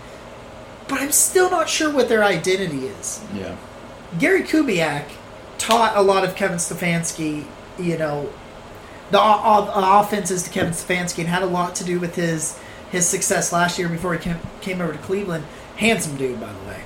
but 0.88 1.02
I'm 1.02 1.12
still 1.12 1.50
not 1.50 1.70
sure 1.70 1.92
what 1.92 2.10
their 2.10 2.24
identity 2.24 2.88
is. 2.88 3.22
Yeah. 3.34 3.56
Gary 4.20 4.44
Kubiak 4.44 5.06
taught 5.58 5.96
a 5.96 6.02
lot 6.02 6.24
of 6.26 6.36
Kevin 6.36 6.58
Stefanski, 6.58 7.46
you 7.80 7.98
know, 7.98 8.32
the 9.14 9.22
o- 9.22 10.00
offenses 10.02 10.44
to 10.44 10.50
Kevin 10.50 10.74
Stefanski 10.74 11.20
and 11.20 11.28
had 11.28 11.44
a 11.44 11.48
lot 11.48 11.76
to 11.76 11.84
do 11.84 12.00
with 12.00 12.16
his 12.16 12.60
his 12.92 13.08
success 13.08 13.52
last 13.52 13.80
year 13.80 13.90
before 13.90 14.14
he 14.14 14.20
came, 14.20 14.38
came 14.62 14.82
over 14.82 14.94
to 14.94 15.00
Cleveland. 15.00 15.46
Handsome 15.78 16.16
dude, 16.16 16.40
by 16.40 16.52
the 16.52 16.60
way. 16.68 16.84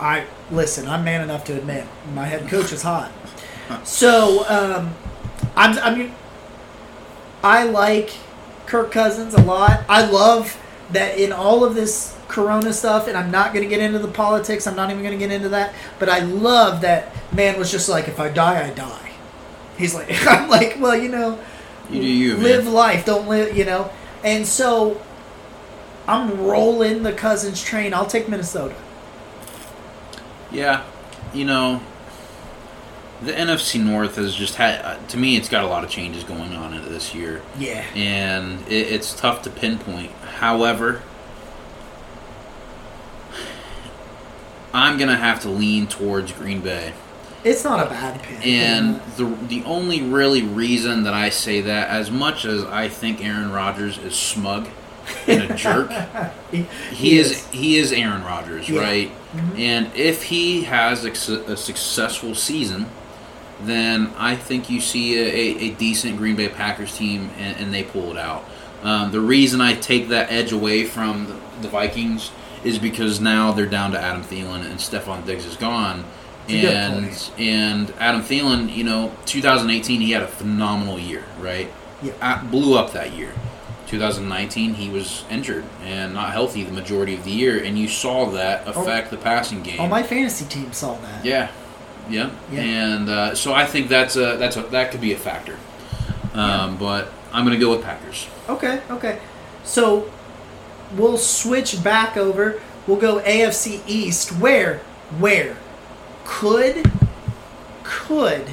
I 0.00 0.26
listen. 0.50 0.88
I'm 0.88 1.04
man 1.04 1.20
enough 1.20 1.44
to 1.44 1.56
admit 1.56 1.86
my 2.14 2.24
head 2.26 2.48
coach 2.48 2.72
is 2.72 2.82
hot. 2.82 3.12
So 3.84 4.44
um, 4.48 4.94
I'm. 5.54 5.78
I 5.78 5.94
mean, 5.94 6.12
I 7.42 7.64
like 7.64 8.10
Kirk 8.66 8.90
Cousins 8.90 9.34
a 9.34 9.42
lot. 9.42 9.84
I 9.88 10.10
love 10.10 10.60
that 10.92 11.18
in 11.18 11.32
all 11.32 11.64
of 11.64 11.74
this 11.74 12.16
Corona 12.28 12.72
stuff, 12.72 13.08
and 13.08 13.16
I'm 13.16 13.30
not 13.30 13.52
going 13.52 13.64
to 13.64 13.68
get 13.68 13.80
into 13.80 13.98
the 13.98 14.08
politics. 14.08 14.66
I'm 14.66 14.76
not 14.76 14.90
even 14.90 15.02
going 15.02 15.18
to 15.18 15.24
get 15.24 15.32
into 15.32 15.50
that. 15.50 15.74
But 15.98 16.08
I 16.08 16.20
love 16.20 16.80
that 16.80 17.12
man 17.32 17.58
was 17.58 17.70
just 17.70 17.88
like, 17.88 18.08
if 18.08 18.18
I 18.18 18.28
die, 18.28 18.66
I 18.66 18.70
die. 18.70 19.09
He's 19.80 19.94
like, 19.94 20.08
I'm 20.26 20.48
like, 20.48 20.76
well, 20.78 20.96
you 20.96 21.08
know, 21.08 21.38
You 21.90 22.00
do 22.00 22.06
you, 22.06 22.36
live 22.36 22.64
man. 22.64 22.74
life, 22.74 23.04
don't 23.06 23.26
live, 23.28 23.56
you 23.56 23.64
know. 23.64 23.90
And 24.22 24.46
so 24.46 25.00
I'm 26.06 26.40
rolling 26.40 27.02
the 27.02 27.12
Cousins 27.12 27.62
train. 27.62 27.94
I'll 27.94 28.06
take 28.06 28.28
Minnesota. 28.28 28.74
Yeah, 30.52 30.84
you 31.32 31.44
know, 31.44 31.80
the 33.22 33.32
NFC 33.32 33.82
North 33.82 34.16
has 34.16 34.34
just 34.34 34.56
had. 34.56 34.84
Uh, 34.84 34.98
to 35.08 35.16
me, 35.16 35.36
it's 35.36 35.48
got 35.48 35.62
a 35.64 35.66
lot 35.68 35.84
of 35.84 35.90
changes 35.90 36.24
going 36.24 36.54
on 36.54 36.74
in 36.74 36.84
this 36.92 37.14
year, 37.14 37.42
Yeah. 37.58 37.84
and 37.94 38.60
it, 38.66 38.72
it's 38.92 39.14
tough 39.14 39.42
to 39.42 39.50
pinpoint. 39.50 40.10
However, 40.38 41.02
I'm 44.72 44.98
gonna 44.98 45.16
have 45.16 45.40
to 45.40 45.48
lean 45.48 45.86
towards 45.86 46.32
Green 46.32 46.60
Bay, 46.60 46.92
It's 47.44 47.64
not 47.64 47.86
a 47.86 47.88
bad 47.90 48.22
pick. 48.22 48.46
and 48.46 49.00
the 49.16 49.24
the 49.48 49.62
only 49.64 50.02
really 50.02 50.42
reason 50.42 51.04
that 51.04 51.14
I 51.14 51.30
say 51.30 51.60
that, 51.62 51.88
as 51.88 52.10
much 52.10 52.44
as 52.44 52.64
I 52.64 52.88
think 52.88 53.24
Aaron 53.24 53.50
Rodgers 53.50 53.96
is 53.98 54.14
smug 54.14 54.68
and 55.26 55.50
a 55.50 55.54
jerk, 55.54 55.90
he, 56.50 56.62
he 56.92 57.18
is 57.18 57.46
he 57.48 57.76
is 57.78 57.92
Aaron 57.92 58.22
Rodgers, 58.22 58.68
Yeah. 58.68 58.80
right? 58.80 59.10
Mhm. 59.34 59.58
And 59.58 59.94
if 59.96 60.24
he 60.24 60.62
has 60.64 61.04
a, 61.04 61.10
a 61.52 61.56
successful 61.56 62.34
season, 62.34 62.86
then 63.62 64.12
I 64.18 64.36
think 64.36 64.68
you 64.70 64.80
see 64.80 65.18
a, 65.18 65.24
a, 65.24 65.70
a 65.70 65.74
decent 65.74 66.16
Green 66.18 66.36
Bay 66.36 66.48
Packers 66.48 66.96
team, 66.96 67.30
and, 67.38 67.56
and 67.58 67.74
they 67.74 67.82
pull 67.84 68.10
it 68.10 68.16
out. 68.18 68.44
Um, 68.82 69.12
the 69.12 69.20
reason 69.20 69.60
I 69.60 69.74
take 69.74 70.08
that 70.08 70.30
edge 70.32 70.52
away 70.52 70.84
from 70.84 71.26
the, 71.26 71.36
the 71.62 71.68
Vikings 71.68 72.30
is 72.64 72.78
because 72.78 73.20
now 73.20 73.52
they're 73.52 73.66
down 73.66 73.92
to 73.92 74.00
Adam 74.00 74.22
Thielen 74.22 74.64
and 74.64 74.78
Stefon 74.78 75.24
Diggs 75.26 75.44
is 75.46 75.56
gone. 75.56 76.04
It's 76.52 77.28
a 77.28 77.36
good 77.36 77.40
And 77.40 77.88
and 77.90 77.94
Adam 77.98 78.22
Thielen, 78.22 78.74
you 78.74 78.84
know, 78.84 79.12
2018 79.26 80.00
he 80.00 80.12
had 80.12 80.22
a 80.22 80.28
phenomenal 80.28 80.98
year, 80.98 81.24
right? 81.40 81.70
Yeah. 82.02 82.12
Uh, 82.20 82.42
blew 82.44 82.76
up 82.78 82.92
that 82.92 83.12
year. 83.12 83.32
2019 83.86 84.74
he 84.74 84.88
was 84.88 85.24
injured 85.30 85.64
and 85.84 86.14
not 86.14 86.32
healthy 86.32 86.62
the 86.62 86.72
majority 86.72 87.14
of 87.14 87.24
the 87.24 87.30
year, 87.32 87.62
and 87.62 87.76
you 87.78 87.88
saw 87.88 88.30
that 88.30 88.66
affect 88.68 89.10
the 89.10 89.16
passing 89.16 89.62
game. 89.62 89.80
Oh, 89.80 89.88
my 89.88 90.02
fantasy 90.02 90.44
team 90.44 90.72
saw 90.72 90.94
that. 90.94 91.24
Yeah, 91.24 91.50
yeah, 92.08 92.30
Yeah. 92.52 92.60
and 92.60 93.08
uh, 93.08 93.34
so 93.34 93.52
I 93.52 93.66
think 93.66 93.88
that's 93.88 94.14
a 94.16 94.36
that's 94.36 94.56
a 94.56 94.62
that 94.62 94.92
could 94.92 95.00
be 95.00 95.12
a 95.12 95.18
factor. 95.18 95.56
Um, 96.34 96.76
But 96.76 97.12
I'm 97.32 97.44
going 97.44 97.58
to 97.58 97.64
go 97.64 97.72
with 97.72 97.82
Packers. 97.82 98.28
Okay, 98.48 98.80
okay. 98.90 99.18
So 99.64 100.08
we'll 100.96 101.18
switch 101.18 101.82
back 101.82 102.16
over. 102.16 102.60
We'll 102.86 103.00
go 103.00 103.18
AFC 103.20 103.82
East. 103.88 104.30
Where? 104.38 104.78
Where? 105.18 105.56
Could 106.30 106.90
could 107.82 108.46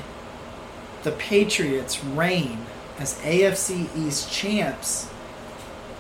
the 1.04 1.12
Patriots 1.12 2.04
reign 2.04 2.66
as 3.00 3.18
AFC 3.20 3.88
East 3.96 4.30
champs 4.30 5.08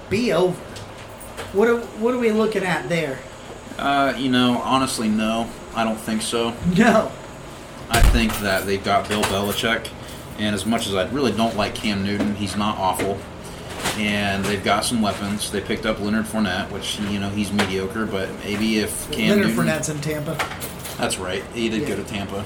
be 0.09 0.33
over? 0.33 0.59
What 1.53 1.69
are 1.69 1.77
what 1.77 2.13
are 2.13 2.17
we 2.17 2.31
looking 2.31 2.63
at 2.63 2.89
there? 2.89 3.19
Uh, 3.77 4.13
you 4.17 4.29
know, 4.29 4.59
honestly, 4.65 5.07
no, 5.07 5.49
I 5.75 5.85
don't 5.85 5.99
think 5.99 6.23
so. 6.23 6.53
No. 6.75 7.09
I 7.89 8.01
think 8.01 8.35
that 8.39 8.65
they've 8.65 8.83
got 8.83 9.07
Bill 9.07 9.23
Belichick, 9.23 9.87
and 10.39 10.53
as 10.53 10.65
much 10.65 10.87
as 10.87 10.95
I 10.95 11.07
really 11.09 11.31
don't 11.31 11.55
like 11.55 11.73
Cam 11.75 12.03
Newton, 12.03 12.35
he's 12.35 12.57
not 12.57 12.77
awful. 12.77 13.17
And 13.97 14.43
they've 14.43 14.63
got 14.63 14.83
some 14.83 15.01
weapons. 15.01 15.51
They 15.51 15.61
picked 15.61 15.85
up 15.85 15.99
Leonard 16.01 16.25
Fournette, 16.25 16.69
which 16.71 16.99
you 16.99 17.19
know 17.19 17.29
he's 17.29 17.53
mediocre, 17.53 18.05
but 18.07 18.29
maybe 18.43 18.79
if 18.79 19.09
Cam 19.11 19.29
Leonard 19.29 19.47
Newton, 19.47 19.65
Fournette's 19.65 19.89
in 19.89 20.01
Tampa. 20.01 20.76
That's 20.97 21.17
right, 21.17 21.43
he 21.53 21.69
did 21.69 21.81
Yeah. 21.83 21.87
go 21.89 21.95
to 21.97 22.03
Tampa. 22.03 22.43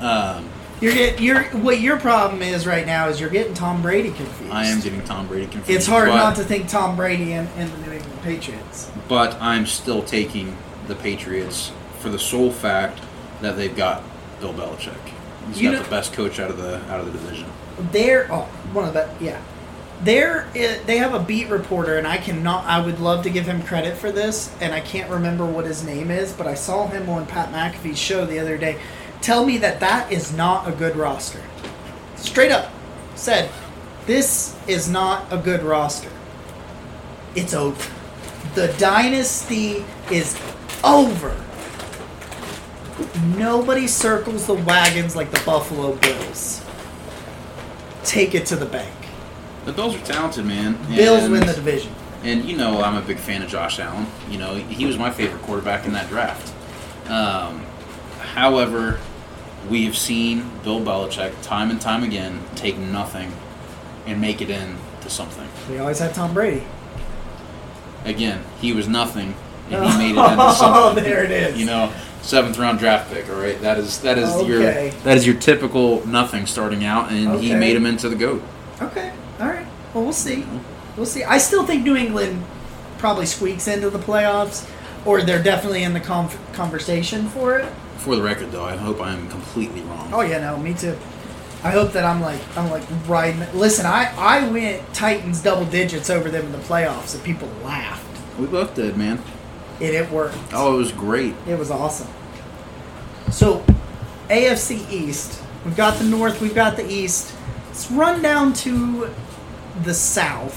Um, 0.00 0.48
You're 0.80 0.94
get 0.94 1.20
you're 1.20 1.42
what 1.44 1.80
your 1.80 1.98
problem 1.98 2.40
is 2.40 2.64
right 2.66 2.86
now 2.86 3.08
is 3.08 3.20
you're 3.20 3.30
getting 3.30 3.52
Tom 3.54 3.82
Brady 3.82 4.10
confused. 4.12 4.52
I 4.52 4.66
am 4.66 4.80
getting 4.80 5.02
Tom 5.02 5.26
Brady 5.26 5.46
confused. 5.46 5.70
It's 5.70 5.86
hard 5.88 6.08
not 6.10 6.36
to 6.36 6.44
think 6.44 6.68
Tom 6.68 6.94
Brady 6.94 7.32
and, 7.32 7.48
and 7.56 7.68
the 7.72 7.78
New 7.78 7.92
England 7.96 8.22
Patriots. 8.22 8.88
but 9.08 9.36
I'm 9.42 9.66
still 9.66 10.02
taking 10.02 10.56
the 10.86 10.94
Patriots 10.94 11.72
for 11.98 12.10
the 12.10 12.18
sole 12.18 12.52
fact 12.52 13.00
that 13.40 13.56
they've 13.56 13.76
got 13.76 14.02
Bill 14.40 14.54
Belichick. 14.54 14.94
He's 15.48 15.60
You 15.60 15.70
got 15.72 15.78
know- 15.78 15.82
the 15.82 15.90
best 15.90 16.12
coach 16.12 16.38
out 16.38 16.50
of 16.50 16.58
the 16.58 16.76
out 16.88 17.00
of 17.00 17.06
the 17.06 17.12
division. 17.12 17.46
They're 17.90 18.28
oh 18.30 18.42
one 18.72 18.84
of 18.86 18.94
the 18.94 19.08
yeah. 19.20 19.40
They're 20.02 20.48
eh, 20.54 20.78
they 20.86 20.98
have 20.98 21.14
a 21.14 21.20
beat 21.20 21.48
reporter 21.48 21.98
and 21.98 22.06
I 22.06 22.18
cannot 22.18 22.64
I 22.64 22.84
would 22.84 23.00
love 23.00 23.24
to 23.24 23.30
give 23.30 23.46
him 23.46 23.62
credit 23.62 23.96
for 23.96 24.12
this 24.12 24.54
and 24.60 24.72
I 24.72 24.80
can't 24.80 25.10
remember 25.10 25.44
what 25.44 25.64
his 25.64 25.84
name 25.84 26.10
is 26.10 26.32
but 26.32 26.46
I 26.46 26.54
saw 26.54 26.86
him 26.86 27.08
on 27.08 27.26
Pat 27.26 27.52
McAfee's 27.52 27.98
show 27.98 28.24
the 28.24 28.38
other 28.38 28.56
day 28.56 28.78
tell 29.20 29.44
me 29.44 29.58
that 29.58 29.80
that 29.80 30.12
is 30.12 30.32
not 30.32 30.68
a 30.68 30.72
good 30.72 30.96
roster. 30.96 31.42
Straight 32.16 32.52
up 32.52 32.70
said 33.16 33.50
this 34.06 34.56
is 34.66 34.88
not 34.88 35.30
a 35.32 35.36
good 35.36 35.62
roster. 35.62 36.10
It's 37.34 37.52
over. 37.52 37.92
The 38.54 38.68
dynasty 38.78 39.84
is 40.10 40.40
over. 40.82 41.36
Nobody 43.36 43.86
circles 43.86 44.46
the 44.46 44.54
wagons 44.54 45.14
like 45.14 45.30
the 45.30 45.40
Buffalo 45.44 45.94
Bills. 45.96 46.64
Take 48.04 48.34
it 48.34 48.46
to 48.46 48.56
the 48.56 48.66
bank. 48.66 48.97
The 49.68 49.74
Bills 49.74 49.94
are 49.96 50.04
talented, 50.06 50.46
man. 50.46 50.76
And, 50.76 50.96
Bills 50.96 51.28
win 51.28 51.46
the 51.46 51.52
division. 51.52 51.92
And 52.22 52.42
you 52.46 52.56
know, 52.56 52.80
I'm 52.80 52.96
a 52.96 53.02
big 53.02 53.18
fan 53.18 53.42
of 53.42 53.50
Josh 53.50 53.78
Allen. 53.78 54.06
You 54.30 54.38
know, 54.38 54.54
he 54.54 54.86
was 54.86 54.96
my 54.96 55.10
favorite 55.10 55.42
quarterback 55.42 55.84
in 55.84 55.92
that 55.92 56.08
draft. 56.08 56.54
Um, 57.10 57.60
however, 58.18 58.98
we 59.68 59.84
have 59.84 59.94
seen 59.94 60.50
Bill 60.64 60.80
Belichick 60.80 61.34
time 61.42 61.70
and 61.70 61.78
time 61.78 62.02
again 62.02 62.40
take 62.54 62.78
nothing 62.78 63.30
and 64.06 64.22
make 64.22 64.40
it 64.40 64.48
into 64.48 65.10
something. 65.10 65.46
We 65.68 65.76
always 65.76 65.98
had 65.98 66.14
Tom 66.14 66.32
Brady. 66.32 66.64
Again, 68.06 68.42
he 68.62 68.72
was 68.72 68.88
nothing 68.88 69.34
and 69.70 69.84
he 69.84 69.98
made 69.98 70.18
it 70.18 70.30
into 70.30 70.34
Oh, 70.38 70.54
something. 70.54 71.04
there 71.04 71.24
it 71.24 71.30
is. 71.30 71.60
You 71.60 71.66
know, 71.66 71.92
seventh 72.22 72.56
round 72.56 72.78
draft 72.78 73.12
pick. 73.12 73.28
All 73.28 73.36
right, 73.36 73.60
that 73.60 73.76
is 73.76 74.00
that 74.00 74.16
is 74.16 74.30
Okay. 74.30 74.46
your 74.48 74.60
that 75.02 75.18
is 75.18 75.26
your 75.26 75.36
typical 75.36 76.06
nothing 76.06 76.46
starting 76.46 76.86
out, 76.86 77.12
and 77.12 77.38
he 77.38 77.54
made 77.54 77.76
him 77.76 77.84
into 77.84 78.08
the 78.08 78.16
goat. 78.16 78.42
Okay. 78.80 79.12
All 79.40 79.48
right. 79.48 79.66
Well, 79.94 80.04
we'll 80.04 80.12
see. 80.12 80.44
We'll 80.96 81.06
see. 81.06 81.24
I 81.24 81.38
still 81.38 81.64
think 81.64 81.84
New 81.84 81.96
England 81.96 82.44
probably 82.98 83.26
squeaks 83.26 83.68
into 83.68 83.90
the 83.90 83.98
playoffs, 83.98 84.68
or 85.06 85.22
they're 85.22 85.42
definitely 85.42 85.84
in 85.84 85.92
the 85.94 86.00
con- 86.00 86.30
conversation 86.52 87.28
for 87.28 87.58
it. 87.58 87.72
For 87.98 88.16
the 88.16 88.22
record, 88.22 88.50
though, 88.52 88.64
I 88.64 88.76
hope 88.76 89.00
I 89.00 89.12
am 89.12 89.28
completely 89.28 89.82
wrong. 89.82 90.10
Oh 90.12 90.20
yeah, 90.22 90.40
no, 90.40 90.56
me 90.58 90.74
too. 90.74 90.96
I 91.64 91.70
hope 91.70 91.92
that 91.92 92.04
I'm 92.04 92.20
like 92.20 92.40
I'm 92.56 92.70
like 92.70 92.84
riding. 93.08 93.40
Listen, 93.52 93.86
I 93.86 94.12
I 94.16 94.48
went 94.48 94.82
Titans 94.94 95.42
double 95.42 95.64
digits 95.66 96.08
over 96.10 96.30
them 96.30 96.46
in 96.46 96.52
the 96.52 96.58
playoffs, 96.58 97.14
and 97.14 97.24
people 97.24 97.48
laughed. 97.64 98.04
We 98.38 98.46
both 98.46 98.74
did, 98.74 98.96
man. 98.96 99.20
It 99.80 99.94
it 99.94 100.10
worked. 100.10 100.36
Oh, 100.52 100.74
it 100.74 100.78
was 100.78 100.92
great. 100.92 101.34
It 101.48 101.58
was 101.58 101.70
awesome. 101.70 102.08
So, 103.30 103.64
AFC 104.28 104.90
East. 104.90 105.42
We've 105.64 105.76
got 105.76 105.98
the 105.98 106.04
North. 106.04 106.40
We've 106.40 106.54
got 106.54 106.76
the 106.76 106.88
East. 106.88 107.34
Let's 107.66 107.90
run 107.90 108.22
down 108.22 108.52
to 108.54 109.10
the 109.84 109.94
South, 109.94 110.56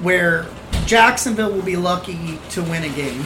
where 0.00 0.46
Jacksonville 0.86 1.52
will 1.52 1.62
be 1.62 1.76
lucky 1.76 2.38
to 2.50 2.62
win 2.62 2.84
a 2.84 2.88
game. 2.88 3.22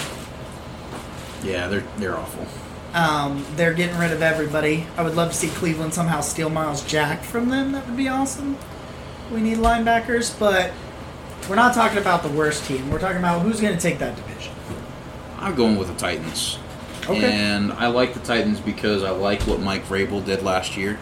Yeah, 1.42 1.68
they're 1.68 1.84
they're 1.98 2.16
awful. 2.16 2.46
Um, 2.94 3.44
they're 3.56 3.72
getting 3.72 3.98
rid 3.98 4.12
of 4.12 4.20
everybody. 4.20 4.86
I 4.96 5.02
would 5.02 5.14
love 5.14 5.30
to 5.30 5.36
see 5.36 5.48
Cleveland 5.48 5.94
somehow 5.94 6.20
steal 6.20 6.50
Myles 6.50 6.84
Jack 6.84 7.22
from 7.22 7.48
them. 7.48 7.72
That 7.72 7.86
would 7.86 7.96
be 7.96 8.08
awesome. 8.08 8.58
We 9.32 9.40
need 9.40 9.58
linebackers, 9.58 10.38
but 10.38 10.72
we're 11.48 11.56
not 11.56 11.74
talking 11.74 11.98
about 11.98 12.22
the 12.22 12.28
worst 12.28 12.66
team. 12.66 12.90
We're 12.90 13.00
talking 13.00 13.16
about 13.18 13.42
who's 13.42 13.60
going 13.60 13.74
to 13.74 13.80
take 13.80 13.98
that 13.98 14.14
division. 14.14 14.52
I'm 15.38 15.54
going 15.54 15.76
with 15.76 15.88
the 15.88 15.94
Titans. 15.94 16.58
Okay. 17.04 17.32
And 17.32 17.72
I 17.72 17.88
like 17.88 18.14
the 18.14 18.20
Titans 18.20 18.60
because 18.60 19.02
I 19.02 19.10
like 19.10 19.42
what 19.42 19.58
Mike 19.60 19.84
Vrabel 19.86 20.24
did 20.24 20.42
last 20.42 20.76
year. 20.76 20.98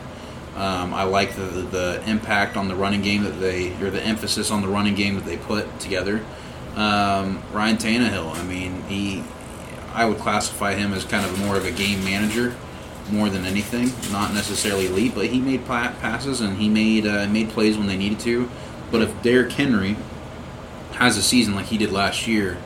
Um, 0.61 0.93
I 0.93 1.05
like 1.05 1.37
the, 1.37 1.45
the 1.45 1.63
the 1.63 2.03
impact 2.07 2.59
on 2.59 2.69
the 2.69 2.75
running 2.75 3.01
game 3.01 3.25
that 3.25 3.41
they 3.41 3.73
or 3.83 3.89
the 3.89 4.03
emphasis 4.03 4.51
on 4.51 4.61
the 4.61 4.69
running 4.69 4.95
game 4.95 5.15
that 5.15 5.25
they 5.25 5.39
put 5.39 5.81
together. 5.81 6.23
Um, 6.77 7.43
Ryan 7.51 7.79
Tannehill, 7.79 8.37
I 8.37 8.43
mean, 8.43 8.83
he 8.83 9.25
I 9.95 10.05
would 10.05 10.19
classify 10.19 10.75
him 10.75 10.93
as 10.93 11.05
kind 11.05 11.25
of 11.25 11.39
more 11.39 11.57
of 11.57 11.65
a 11.65 11.71
game 11.71 12.05
manager 12.05 12.55
more 13.11 13.31
than 13.31 13.47
anything. 13.47 13.91
Not 14.13 14.35
necessarily 14.35 14.87
elite, 14.87 15.15
but 15.15 15.29
he 15.29 15.41
made 15.41 15.65
pa- 15.65 15.95
passes 15.99 16.43
and 16.43 16.59
he 16.59 16.69
made 16.69 17.07
uh, 17.07 17.27
made 17.27 17.49
plays 17.49 17.79
when 17.79 17.87
they 17.87 17.97
needed 17.97 18.21
to. 18.21 18.51
But 18.91 19.01
if 19.01 19.23
Derrick 19.23 19.53
Henry 19.53 19.97
has 20.93 21.17
a 21.17 21.23
season 21.23 21.55
like 21.55 21.67
he 21.67 21.79
did 21.79 21.91
last 21.91 22.27
year, 22.27 22.59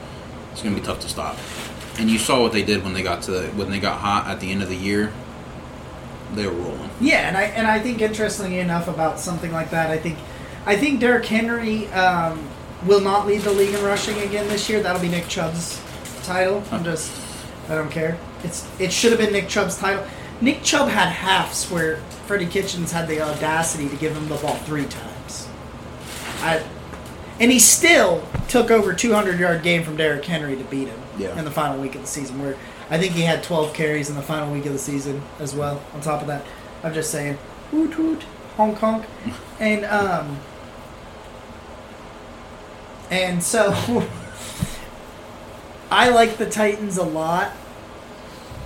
it's 0.50 0.62
going 0.62 0.74
to 0.74 0.80
be 0.80 0.85
tough 0.85 0.98
to 1.00 1.09
stop. 1.09 1.38
And 1.96 2.11
you 2.11 2.18
saw 2.18 2.42
what 2.42 2.52
they 2.52 2.64
did 2.64 2.83
when 2.83 2.92
they 2.92 3.04
got 3.04 3.22
to 3.22 3.42
when 3.50 3.70
they 3.70 3.78
got 3.78 4.00
hot 4.00 4.26
at 4.26 4.40
the 4.40 4.50
end 4.50 4.64
of 4.64 4.68
the 4.68 4.76
year. 4.76 5.12
They 6.35 6.47
were 6.47 6.53
rolling. 6.53 6.91
Yeah, 7.01 7.29
and 7.29 7.37
I 7.37 7.43
and 7.45 7.67
I 7.67 7.79
think 7.79 8.01
interestingly 8.03 8.59
enough 8.59 8.89
about 8.89 9.21
something 9.21 9.53
like 9.53 9.71
that, 9.71 9.91
I 9.91 9.99
think 9.99 10.19
I 10.67 10.77
think 10.77 11.01
Derrick 11.01 11.27
Henry 11.27 11.87
um, 11.89 12.49
will 12.87 13.01
not 13.01 13.27
lead 13.27 13.43
the 13.43 13.53
league 13.53 13.75
in 13.75 13.83
rushing 13.85 14.19
again 14.21 14.49
this 14.49 14.69
year. 14.69 14.83
That'll 14.83 15.03
be 15.03 15.09
Nick 15.09 15.29
Chubb's 15.29 15.81
title. 16.25 16.63
I'm 16.73 16.83
just 16.85 17.13
I 17.69 17.75
don't 17.75 17.91
care. 17.91 18.19
It's 18.43 18.67
it 18.81 18.93
should 18.93 19.13
have 19.13 19.21
been 19.21 19.33
Nick 19.33 19.49
Chubb's 19.49 19.79
title. 19.79 20.05
Nick 20.41 20.63
Chubb 20.63 20.89
had 20.89 21.11
halves 21.11 21.71
where 21.71 21.99
Freddie 22.27 22.47
Kitchens 22.47 22.91
had 22.91 23.07
the 23.07 23.21
audacity 23.21 23.89
to 23.89 23.97
give 23.97 24.17
him 24.17 24.29
the 24.29 24.37
ball 24.37 24.57
three 24.57 24.87
times. 24.87 25.49
I 26.41 26.63
and 27.41 27.51
he 27.51 27.59
still 27.59 28.27
took 28.49 28.71
over 28.71 28.93
200 28.95 29.39
yard 29.39 29.63
game 29.63 29.83
from 29.83 29.97
Derrick 29.97 30.25
Henry 30.25 30.57
to 30.57 30.65
beat 30.65 30.89
him 30.89 31.01
Yeah. 31.19 31.39
in 31.39 31.45
the 31.45 31.51
final 31.51 31.81
week 31.81 31.95
of 31.95 32.01
the 32.03 32.07
season. 32.07 32.41
Where 32.43 32.57
I 32.90 32.99
think 32.99 33.12
he 33.14 33.23
had 33.23 33.42
12 33.42 33.73
carries 33.75 34.09
in 34.11 34.16
the 34.16 34.23
final 34.23 34.53
week 34.53 34.66
of 34.66 34.73
the 34.73 34.79
season 34.79 35.23
as 35.38 35.55
well. 35.55 35.83
On 35.94 36.01
top 36.01 36.20
of 36.20 36.27
that, 36.27 36.44
I'm 36.83 36.92
just 36.92 37.11
saying, 37.11 37.38
woot 37.73 37.97
woot, 37.99 38.23
Hong 38.57 38.77
Kong, 38.77 39.05
and 39.61 39.85
um, 39.87 40.38
and 43.11 43.42
so 43.42 43.73
I 45.90 46.09
like 46.11 46.37
the 46.37 46.49
Titans 46.49 46.97
a 46.99 47.03
lot. 47.05 47.53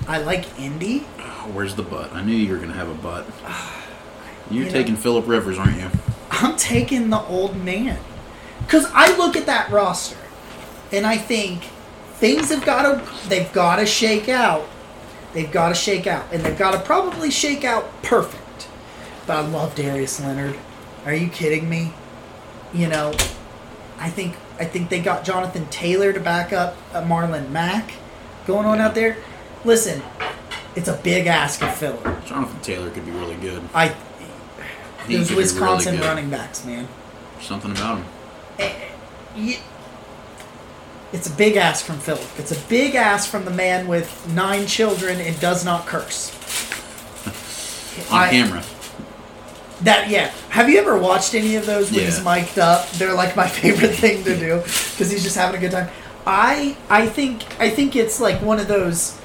I 0.07 0.19
like 0.19 0.59
Indy. 0.59 0.99
Where's 1.53 1.75
the 1.75 1.83
butt? 1.83 2.13
I 2.13 2.23
knew 2.23 2.35
you 2.35 2.53
were 2.53 2.59
going 2.59 2.71
to 2.71 2.77
have 2.77 2.89
a 2.89 2.95
butt. 2.95 3.27
You're 4.51 4.61
You 4.61 4.65
know- 4.67 4.73
taking 4.73 4.97
Philip 4.97 5.27
Rivers, 5.27 5.59
aren't 5.59 5.77
you? 5.79 5.91
I'm 6.31 6.57
taking 6.57 7.11
the 7.11 7.21
old 7.23 7.57
man. 7.57 7.99
Because 8.61 8.87
I 8.95 9.17
look 9.17 9.37
at 9.37 9.47
that 9.47 9.71
roster 9.71 10.17
and 10.93 11.07
I 11.07 11.17
think 11.17 11.65
things 12.19 12.51
have 12.51 12.65
got 12.65 12.83
to, 12.83 13.29
they've 13.29 13.53
got 13.53 13.77
to 13.77 13.87
shake 13.87 14.29
out. 14.29 14.67
They've 15.35 15.51
got 15.51 15.69
to 15.71 15.75
shake 15.75 16.07
out. 16.07 16.33
And 16.33 16.43
they've 16.43 16.59
got 16.59 16.73
to 16.73 16.81
probably 16.81 17.31
shake 17.31 17.65
out 17.65 18.03
perfect. 18.03 18.69
But 19.27 19.37
I 19.37 19.41
love 19.47 19.75
Darius 19.75 20.21
Leonard. 20.21 20.57
Are 21.05 21.15
you 21.15 21.29
kidding 21.29 21.69
me? 21.69 21.93
You 22.73 22.89
know, 22.89 23.13
I 23.99 24.11
think 24.11 24.37
I 24.59 24.65
think 24.65 24.91
they 24.91 25.01
got 25.01 25.25
Jonathan 25.25 25.67
Taylor 25.67 26.13
to 26.13 26.21
back 26.21 26.53
up 26.53 26.77
uh, 26.93 27.03
Marlon 27.03 27.51
Mack 27.51 27.93
going 28.47 28.67
on 28.67 28.79
out 28.79 28.95
there. 28.95 29.17
Listen, 29.65 30.03
it's 30.77 30.89
a 30.89 30.97
big 30.97 31.27
ask 31.27 31.63
of 31.63 31.75
Philip. 31.77 32.03
Jonathan 32.27 32.61
Taylor 32.61 32.91
could 32.91 33.07
be 33.07 33.13
really 33.13 33.37
good. 33.37 33.63
I 33.75 33.95
those 35.09 35.33
Wisconsin 35.33 35.95
really 35.95 36.07
running 36.07 36.31
backs, 36.31 36.65
man. 36.65 36.89
Something 37.41 37.71
about 37.71 37.99
him. 37.99 38.05
Ye- 39.37 39.61
It's 41.13 41.27
a 41.29 41.33
big 41.33 41.57
ask 41.57 41.85
from 41.85 41.99
Philip. 41.99 42.27
It's 42.39 42.53
a 42.53 42.69
big 42.69 42.95
ask 42.95 43.31
from 43.31 43.45
the 43.45 43.51
man 43.51 43.87
with 43.89 44.29
nine 44.35 44.67
children 44.67 45.21
and 45.21 45.39
does 45.41 45.65
not 45.65 45.87
curse. 45.87 46.35
On 48.13 48.19
I- 48.21 48.31
camera. 48.31 48.63
That 49.83 50.11
yeah. 50.11 50.33
Have 50.49 50.69
you 50.69 50.79
ever 50.81 50.99
watched 50.99 51.35
any 51.37 51.55
of 51.55 51.65
those 51.65 51.93
when 51.93 52.01
he's 52.05 52.19
Yeah. 52.19 52.25
mic'd 52.25 52.59
up? 52.59 52.91
They're 52.93 53.15
like 53.15 53.37
my 53.37 53.47
favorite 53.61 53.95
thing 53.95 54.25
to 54.25 54.37
do 54.37 54.57
because 54.61 55.09
he's 55.11 55.23
just 55.23 55.37
having 55.37 55.57
a 55.57 55.61
good 55.61 55.71
time. 55.71 55.89
I 56.27 56.77
I 56.91 57.07
think 57.07 57.45
I 57.61 57.71
think 57.71 57.95
it's 57.95 58.21
like 58.21 58.43
one 58.43 58.59
of 58.59 58.67
those. 58.67 59.17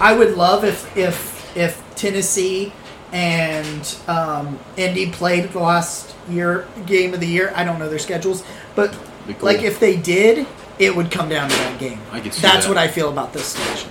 I 0.00 0.16
would 0.16 0.36
love 0.36 0.64
if 0.64 0.96
if 0.96 1.56
if 1.56 1.82
Tennessee 1.96 2.72
and 3.12 3.96
um, 4.06 4.60
Indy 4.76 5.10
played 5.10 5.50
the 5.50 5.58
last 5.58 6.14
year 6.28 6.68
game 6.86 7.12
of 7.12 7.18
the 7.18 7.26
year. 7.26 7.52
I 7.56 7.64
don't 7.64 7.80
know 7.80 7.88
their 7.88 7.98
schedules, 7.98 8.44
but 8.76 8.92
cool. 8.92 9.34
like 9.40 9.62
if 9.62 9.80
they 9.80 9.96
did, 9.96 10.46
it 10.80 10.96
would 10.96 11.10
come 11.10 11.28
down 11.28 11.48
to 11.50 11.56
that 11.56 11.78
game. 11.78 12.00
I 12.10 12.20
could 12.20 12.32
see 12.34 12.40
That's 12.42 12.64
that. 12.64 12.68
what 12.68 12.78
I 12.78 12.88
feel 12.88 13.10
about 13.10 13.32
this 13.32 13.44
station. 13.44 13.90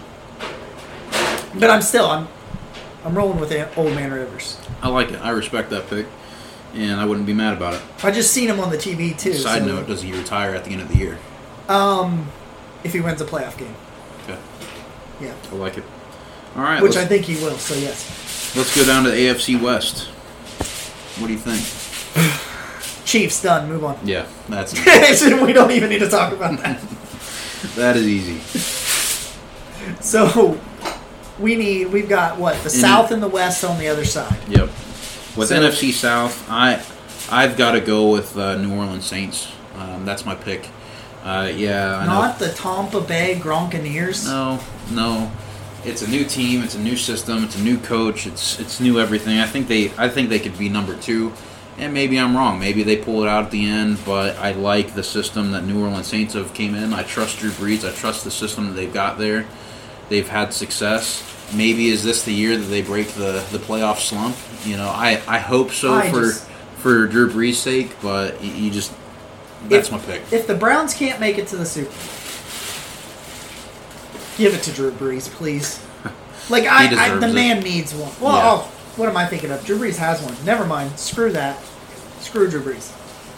But 1.57 1.69
I'm 1.69 1.81
still 1.81 2.05
I'm 2.07 2.27
I'm 3.05 3.15
rolling 3.15 3.39
with 3.39 3.51
old 3.77 3.93
man 3.95 4.11
Rivers. 4.11 4.59
I 4.81 4.89
like 4.89 5.11
it. 5.11 5.21
I 5.21 5.29
respect 5.29 5.69
that 5.69 5.87
pick. 5.89 6.07
And 6.73 6.99
I 6.99 7.05
wouldn't 7.05 7.25
be 7.25 7.33
mad 7.33 7.53
about 7.57 7.73
it. 7.73 7.81
I 8.03 8.11
just 8.11 8.31
seen 8.31 8.47
him 8.49 8.59
on 8.59 8.69
the 8.69 8.77
TV 8.77 9.17
too. 9.17 9.33
Side 9.33 9.61
so- 9.61 9.67
note, 9.67 9.87
does 9.87 10.01
he 10.01 10.11
retire 10.13 10.53
at 10.53 10.65
the 10.65 10.71
end 10.71 10.81
of 10.81 10.89
the 10.89 10.97
year? 10.97 11.17
Um, 11.67 12.27
if 12.83 12.93
he 12.93 12.99
wins 12.99 13.21
a 13.21 13.25
playoff 13.25 13.57
game, 13.57 13.75
Okay. 14.23 14.39
yeah, 15.21 15.33
I 15.51 15.55
like 15.55 15.77
it. 15.77 15.83
All 16.55 16.63
right. 16.63 16.81
which 16.81 16.97
I 16.97 17.05
think 17.05 17.25
he 17.25 17.35
will. 17.43 17.57
So 17.57 17.75
yes, 17.75 18.55
let's 18.55 18.75
go 18.75 18.83
down 18.85 19.03
to 19.03 19.11
the 19.11 19.17
AFC 19.17 19.59
West. 19.61 20.07
What 21.19 21.27
do 21.27 21.33
you 21.33 21.39
think? 21.39 21.61
Chiefs 23.09 23.41
done. 23.41 23.67
Move 23.67 23.83
on. 23.83 23.97
Yeah, 24.03 24.27
that's 24.47 24.73
we 25.41 25.51
don't 25.53 25.71
even 25.71 25.89
need 25.89 25.99
to 25.99 26.09
talk 26.09 26.31
about 26.31 26.59
that. 26.59 26.79
that 27.75 27.95
is 27.97 28.07
easy. 28.07 28.39
So 30.01 30.59
we 31.39 31.55
need. 31.55 31.91
We've 31.91 32.07
got 32.07 32.37
what 32.37 32.61
the 32.63 32.69
South 32.69 33.11
and 33.11 33.23
the 33.23 33.27
West 33.27 33.63
on 33.63 33.79
the 33.79 33.87
other 33.87 34.05
side. 34.05 34.37
Yep. 34.47 34.69
With 35.35 35.47
So- 35.49 35.59
NFC 35.59 35.91
South, 35.91 36.47
I 36.49 36.81
I've 37.31 37.57
got 37.57 37.71
to 37.71 37.81
go 37.81 38.11
with 38.11 38.37
uh, 38.37 38.55
New 38.57 38.75
Orleans 38.75 39.05
Saints. 39.05 39.51
Um, 39.75 40.05
that's 40.05 40.25
my 40.25 40.35
pick. 40.35 40.67
Uh, 41.23 41.51
yeah, 41.53 41.97
I 41.97 42.05
know. 42.05 42.13
Not 42.13 42.39
the 42.39 42.49
Tampa 42.49 43.01
Bay 43.01 43.39
Gronkaneers. 43.41 44.25
No, 44.25 44.59
no. 44.91 45.31
It's 45.85 46.01
a 46.01 46.09
new 46.09 46.25
team. 46.25 46.61
It's 46.61 46.75
a 46.75 46.79
new 46.79 46.97
system. 46.97 47.43
It's 47.43 47.55
a 47.55 47.61
new 47.61 47.77
coach. 47.79 48.27
It's 48.27 48.59
it's 48.59 48.79
new 48.79 48.99
everything. 48.99 49.39
I 49.39 49.47
think 49.47 49.67
they 49.67 49.91
I 49.97 50.07
think 50.09 50.29
they 50.29 50.39
could 50.39 50.57
be 50.57 50.69
number 50.69 50.95
two, 50.95 51.33
and 51.79 51.93
maybe 51.93 52.17
I'm 52.19 52.35
wrong. 52.35 52.59
Maybe 52.59 52.83
they 52.83 52.97
pull 52.97 53.23
it 53.23 53.29
out 53.29 53.45
at 53.45 53.51
the 53.51 53.67
end. 53.69 53.99
But 54.05 54.37
I 54.37 54.51
like 54.51 54.93
the 54.93 55.03
system 55.03 55.51
that 55.51 55.63
New 55.65 55.81
Orleans 55.81 56.07
Saints 56.07 56.33
have 56.33 56.53
came 56.53 56.75
in. 56.75 56.93
I 56.93 57.03
trust 57.03 57.39
Drew 57.39 57.51
Brees. 57.51 57.87
I 57.87 57.93
trust 57.95 58.23
the 58.23 58.31
system 58.31 58.67
that 58.67 58.73
they've 58.73 58.93
got 58.93 59.17
there. 59.17 59.45
They've 60.09 60.27
had 60.27 60.53
success. 60.53 61.23
Maybe 61.55 61.87
is 61.87 62.03
this 62.03 62.23
the 62.23 62.33
year 62.33 62.55
that 62.57 62.65
they 62.67 62.81
break 62.81 63.07
the 63.09 63.43
the 63.51 63.57
playoff 63.57 63.97
slump? 63.99 64.35
You 64.65 64.77
know, 64.77 64.89
I 64.89 65.21
I 65.27 65.39
hope 65.39 65.71
so 65.71 65.93
I 65.95 66.11
for 66.11 66.21
just- 66.25 66.45
for 66.77 67.07
Drew 67.07 67.29
Brees' 67.31 67.55
sake. 67.55 67.95
But 68.01 68.43
you, 68.43 68.69
just 68.71 68.93
that's 69.67 69.87
If- 69.87 69.91
my 69.91 69.97
pick. 69.99 70.21
If 70.31 70.47
the 70.47 70.55
Browns 70.55 70.93
can't 70.93 71.19
make 71.19 71.37
it 71.37 71.47
to 71.47 71.57
the 71.57 71.65
Super 71.65 71.89
Bowl, 71.89 71.95
give 74.37 74.53
it 74.53 74.63
to 74.63 74.71
Drew 74.71 74.91
Brees, 74.91 75.29
please. 75.29 75.79
Like 76.49 76.65
I, 76.65 76.85
I 76.85 77.15
the 77.15 77.27
it. 77.29 77.33
man 77.35 77.59
needs 77.59 77.93
one. 77.93 78.11
Well, 78.19 78.33
Yeah. 78.35 78.51
oh, 78.65 78.71
what 78.95 79.09
am 79.09 79.17
I 79.17 79.25
thinking 79.25 79.51
of? 79.51 79.65
Drew 79.65 79.77
Brees 79.77 79.97
has 79.97 80.21
one. 80.21 80.35
Never 80.45 80.65
mind. 80.65 80.97
Screw 80.99 81.31
that. 81.31 81.59
Screw 82.19 82.49
Drew 82.49 82.61
Brees. 82.61 82.95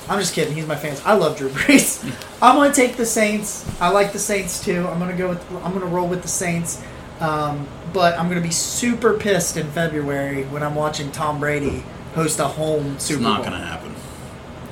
I'm 0.10 0.20
just 0.20 0.34
kidding. 0.34 0.54
He's 0.56 0.66
my 0.66 0.76
fans. 0.76 1.02
I 1.06 1.14
love 1.14 1.38
Drew 1.38 1.50
Brees. 1.52 2.04
I'm 2.42 2.56
gonna 2.56 2.74
take 2.74 2.96
the 2.98 3.06
Saints. 3.06 3.66
I 3.80 3.90
like 3.90 4.14
the 4.14 4.20
Saints 4.20 4.64
too. 4.64 4.88
I'm 4.88 5.00
gonna 5.00 5.16
go 5.16 5.30
with. 5.30 5.52
I'm 5.64 5.74
gonna 5.74 5.86
roll 5.86 6.08
with 6.08 6.22
the 6.22 6.28
Saints. 6.28 6.82
Um, 7.20 7.68
but 7.94 8.18
I'm 8.18 8.28
gonna 8.30 8.42
be 8.42 8.52
super 8.52 9.14
pissed 9.14 9.58
in 9.58 9.68
February 9.72 10.44
when 10.46 10.64
I'm 10.64 10.76
watching 10.76 11.12
Tom 11.12 11.40
Brady 11.40 11.84
host 12.16 12.40
a 12.40 12.48
home 12.48 12.98
Super 13.00 13.22
Bowl. 13.24 13.34
It's 13.34 13.44
not 13.46 13.50
Bowl. 13.52 13.60
to 13.60 13.66
happen. 13.66 13.96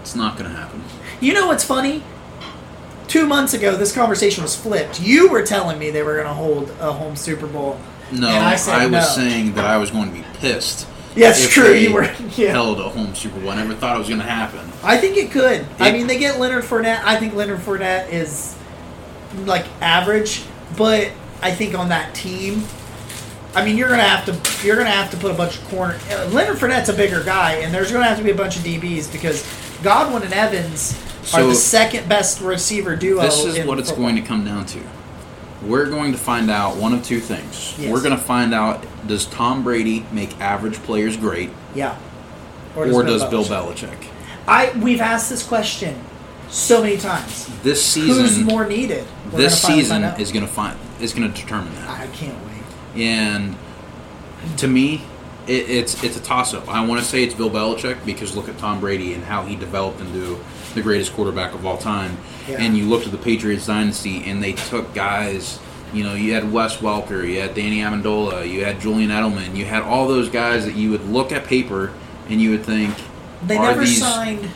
It's 0.01 0.15
not 0.15 0.37
going 0.37 0.49
to 0.49 0.57
happen. 0.57 0.83
You 1.21 1.33
know 1.33 1.47
what's 1.47 1.63
funny? 1.63 2.03
Two 3.07 3.25
months 3.25 3.53
ago, 3.53 3.75
this 3.75 3.91
conversation 3.91 4.43
was 4.43 4.55
flipped. 4.55 5.01
You 5.01 5.29
were 5.29 5.43
telling 5.43 5.77
me 5.79 5.89
they 5.91 6.03
were 6.03 6.15
going 6.15 6.27
to 6.27 6.33
hold 6.33 6.69
a 6.79 6.91
home 6.93 7.15
Super 7.15 7.47
Bowl. 7.47 7.79
No, 8.11 8.27
I 8.29 8.51
I, 8.51 8.85
was 8.85 8.91
no. 8.91 9.01
saying 9.01 9.53
that 9.53 9.65
I 9.65 9.77
was 9.77 9.91
going 9.91 10.09
to 10.09 10.15
be 10.15 10.25
pissed. 10.35 10.87
It's 11.15 11.45
if 11.45 11.51
true. 11.51 11.73
You 11.73 11.93
were. 11.93 12.03
Yeah. 12.35 12.51
held 12.51 12.79
a 12.79 12.87
home 12.87 13.15
Super 13.15 13.39
Bowl. 13.39 13.49
I 13.49 13.55
never 13.55 13.73
thought 13.73 13.95
it 13.95 13.99
was 13.99 14.07
going 14.07 14.21
to 14.21 14.25
happen. 14.25 14.71
I 14.83 14.97
think 14.97 15.17
it 15.17 15.31
could. 15.31 15.65
I 15.79 15.91
mean, 15.91 16.07
they 16.07 16.17
get 16.17 16.39
Leonard 16.39 16.63
Fournette. 16.63 17.01
I 17.03 17.17
think 17.17 17.33
Leonard 17.33 17.59
Fournette 17.59 18.13
is 18.13 18.55
like 19.45 19.65
average, 19.81 20.43
but 20.77 21.11
I 21.41 21.51
think 21.51 21.77
on 21.77 21.89
that 21.89 22.15
team, 22.15 22.63
I 23.55 23.65
mean, 23.65 23.77
you're 23.77 23.89
gonna 23.89 24.03
have 24.03 24.25
to 24.25 24.65
you're 24.65 24.77
gonna 24.77 24.89
have 24.91 25.11
to 25.11 25.17
put 25.17 25.31
a 25.31 25.33
bunch 25.33 25.57
of 25.57 25.67
corner. 25.69 25.99
Uh, 26.09 26.27
Leonard 26.27 26.57
Fournette's 26.57 26.89
a 26.89 26.93
bigger 26.93 27.23
guy, 27.23 27.55
and 27.55 27.73
there's 27.73 27.91
gonna 27.91 28.05
have 28.05 28.17
to 28.17 28.23
be 28.23 28.31
a 28.31 28.35
bunch 28.35 28.57
of 28.57 28.63
DBs 28.63 29.11
because 29.11 29.43
Godwin 29.81 30.23
and 30.23 30.33
Evans 30.33 30.93
are 31.33 31.43
the 31.43 31.55
second 31.55 32.07
best 32.07 32.41
receiver 32.41 32.95
duo. 32.95 33.21
This 33.21 33.43
is 33.43 33.65
what 33.65 33.79
it's 33.79 33.89
football. 33.89 34.05
going 34.05 34.15
to 34.15 34.21
come 34.21 34.45
down 34.45 34.65
to. 34.67 34.79
We're 35.63 35.89
going 35.89 36.11
to 36.13 36.17
find 36.17 36.49
out 36.49 36.77
one 36.77 36.93
of 36.93 37.03
two 37.03 37.19
things. 37.19 37.75
Yes. 37.77 37.91
We're 37.91 38.01
going 38.01 38.15
to 38.15 38.21
find 38.23 38.53
out 38.53 38.85
does 39.07 39.25
Tom 39.25 39.63
Brady 39.63 40.05
make 40.11 40.39
average 40.39 40.75
players 40.83 41.17
great, 41.17 41.49
Yeah. 41.75 41.97
or 42.75 43.03
does, 43.03 43.23
Bill 43.25 43.43
Belichick? 43.43 44.07
I 44.47 44.71
we've 44.79 45.01
asked 45.01 45.29
this 45.29 45.45
question 45.45 45.99
so 46.49 46.81
many 46.81 46.97
times. 46.97 47.47
This 47.61 47.83
season, 47.83 48.25
Who's 48.25 48.39
more 48.39 48.65
needed? 48.65 49.05
We're 49.31 49.37
this 49.39 49.61
gonna 49.61 49.75
season 49.75 50.01
find 50.03 50.21
is 50.21 50.31
going 50.31 50.45
to 50.45 50.51
find 50.51 50.77
is 51.01 51.13
going 51.13 51.31
to 51.31 51.41
determine 51.41 51.73
that. 51.75 51.89
I 51.89 52.07
can't 52.07 52.37
wait. 52.45 53.01
And 53.01 53.55
to 54.57 54.67
me, 54.67 55.03
it, 55.47 55.69
it's 55.69 56.03
it's 56.03 56.17
a 56.17 56.21
toss 56.21 56.53
up. 56.53 56.67
I 56.67 56.85
want 56.85 57.01
to 57.01 57.05
say 57.07 57.23
it's 57.23 57.33
Bill 57.33 57.49
Belichick 57.49 58.05
because 58.05 58.35
look 58.35 58.47
at 58.49 58.57
Tom 58.57 58.79
Brady 58.79 59.13
and 59.13 59.23
how 59.23 59.43
he 59.43 59.55
developed 59.55 59.99
into 59.99 60.39
the 60.73 60.81
greatest 60.81 61.13
quarterback 61.13 61.53
of 61.53 61.65
all 61.65 61.77
time. 61.77 62.17
Yeah. 62.49 62.61
And 62.61 62.77
you 62.77 62.85
looked 62.85 63.05
at 63.05 63.11
the 63.11 63.17
Patriots 63.17 63.67
dynasty, 63.67 64.23
and 64.25 64.41
they 64.41 64.53
took 64.53 64.93
guys. 64.93 65.59
You 65.93 66.03
know, 66.03 66.13
you 66.13 66.33
had 66.33 66.51
Wes 66.51 66.77
Welker, 66.77 67.27
you 67.27 67.41
had 67.41 67.55
Danny 67.55 67.79
Amendola, 67.79 68.47
you 68.47 68.63
had 68.63 68.79
Julian 68.79 69.09
Edelman, 69.09 69.55
you 69.55 69.65
had 69.65 69.81
all 69.81 70.07
those 70.07 70.29
guys 70.29 70.65
that 70.65 70.75
you 70.75 70.91
would 70.91 71.03
look 71.05 71.31
at 71.31 71.45
paper 71.45 71.91
and 72.27 72.39
you 72.39 72.51
would 72.51 72.63
think, 72.63 72.95
They 73.43 73.57
are 73.57 73.69
never 73.69 73.81
these 73.81 73.99
signed 73.99 74.47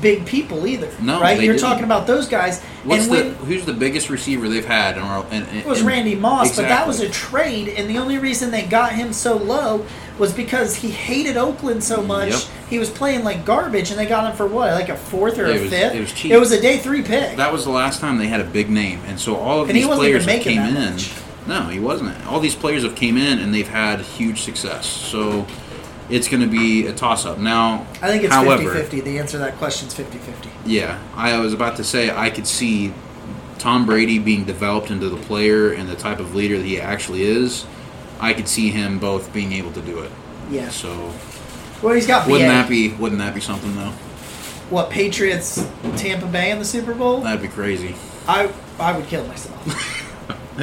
big 0.00 0.24
people 0.26 0.66
either. 0.66 0.90
No, 1.00 1.20
right? 1.20 1.40
You're 1.40 1.54
didn't. 1.54 1.62
talking 1.66 1.84
about 1.84 2.06
those 2.06 2.28
guys. 2.28 2.62
what's 2.84 3.06
and 3.08 3.14
the 3.14 3.34
who's 3.44 3.64
the 3.64 3.72
biggest 3.72 4.08
receiver 4.10 4.48
they've 4.48 4.64
had? 4.64 4.96
In 4.96 5.02
our, 5.02 5.26
in, 5.32 5.42
in, 5.48 5.56
it 5.58 5.66
was 5.66 5.82
Randy 5.82 6.14
Moss, 6.14 6.56
but 6.56 6.62
that 6.68 6.86
was 6.86 7.00
a 7.00 7.08
trade, 7.10 7.68
and 7.68 7.88
the 7.90 7.98
only 7.98 8.18
reason 8.18 8.50
they 8.50 8.62
got 8.62 8.92
him 8.92 9.12
so 9.12 9.36
low 9.36 9.84
was 10.18 10.32
because 10.32 10.74
he 10.76 10.90
hated 10.90 11.36
Oakland 11.36 11.82
so 11.82 12.02
much. 12.02 12.30
Yep. 12.30 12.40
He 12.68 12.78
was 12.78 12.90
playing 12.90 13.24
like 13.24 13.44
garbage, 13.44 13.90
and 13.90 13.98
they 13.98 14.06
got 14.06 14.30
him 14.30 14.36
for 14.36 14.46
what, 14.46 14.72
like 14.74 14.88
a 14.90 14.96
fourth 14.96 15.38
or 15.38 15.46
Yeah, 15.48 15.54
a 15.54 15.56
it 15.56 15.60
was- 15.62 15.70
fifth? 15.70 15.94
it 15.94 16.00
was 16.00 16.12
cheap. 16.12 16.32
It 16.32 16.38
was 16.38 16.52
a 16.52 16.60
day 16.60 16.78
three 16.78 17.02
pick. 17.02 17.36
That 17.36 17.52
was 17.52 17.64
the 17.64 17.70
last 17.70 18.00
time 18.00 18.18
they 18.18 18.28
had 18.28 18.40
a 18.40 18.44
big 18.44 18.70
name, 18.70 19.00
and 19.06 19.18
so 19.18 19.36
all 19.36 19.60
of 19.62 19.68
And 19.68 19.76
he 19.76 19.84
these 19.84 19.94
players 19.94 20.26
that 20.26 20.40
came 20.42 20.56
that 20.58 20.68
in. 20.76 20.92
much. 20.92 21.12
No, 21.46 21.62
he 21.62 21.80
wasn't. 21.80 22.24
All 22.26 22.38
these 22.38 22.54
players 22.54 22.84
have 22.84 22.94
came 22.94 23.16
in 23.16 23.38
and 23.38 23.52
they've 23.52 23.66
had 23.66 24.00
huge 24.00 24.42
success. 24.42 24.86
So 24.86 25.46
it's 26.10 26.28
going 26.28 26.42
to 26.42 26.46
be 26.48 26.86
a 26.86 26.92
toss 26.92 27.24
up. 27.26 27.38
Now, 27.38 27.86
I 28.02 28.08
think 28.08 28.24
it's 28.24 28.32
however, 28.34 28.64
50-50. 28.74 29.04
The 29.04 29.18
answer 29.18 29.32
to 29.32 29.38
that 29.38 29.56
question 29.56 29.88
is 29.88 29.94
50-50. 29.94 30.48
yeah, 30.66 30.98
I 31.14 31.38
was 31.38 31.52
about 31.52 31.76
to 31.76 31.84
say 31.84 32.10
I 32.10 32.30
could 32.30 32.46
see 32.46 32.92
Tom 33.58 33.86
Brady 33.86 34.18
being 34.18 34.44
developed 34.44 34.90
into 34.90 35.08
the 35.08 35.16
player 35.18 35.72
and 35.72 35.88
the 35.88 35.96
type 35.96 36.18
of 36.18 36.34
leader 36.34 36.56
that 36.58 36.64
he 36.64 36.80
actually 36.80 37.22
is. 37.22 37.66
I 38.20 38.32
could 38.34 38.48
see 38.48 38.70
him 38.70 38.98
both 38.98 39.32
being 39.32 39.52
able 39.52 39.72
to 39.72 39.80
do 39.82 40.00
it. 40.00 40.10
Yeah. 40.50 40.68
So 40.70 41.12
Well, 41.82 41.94
he's 41.94 42.06
got 42.06 42.26
wouldn't 42.28 42.48
BA. 42.50 42.54
that 42.54 42.68
be 42.68 42.92
wouldn't 42.94 43.20
that 43.20 43.34
be 43.34 43.40
something 43.40 43.74
though? 43.76 43.92
what 44.70 44.88
Patriots, 44.90 45.66
Tampa 45.96 46.26
Bay 46.26 46.50
in 46.52 46.58
the 46.60 46.64
Super 46.64 46.94
Bowl? 46.94 47.20
That'd 47.22 47.42
be 47.42 47.48
crazy. 47.48 47.94
I 48.28 48.50
I 48.78 48.96
would 48.96 49.06
kill 49.08 49.26
myself. 49.26 49.56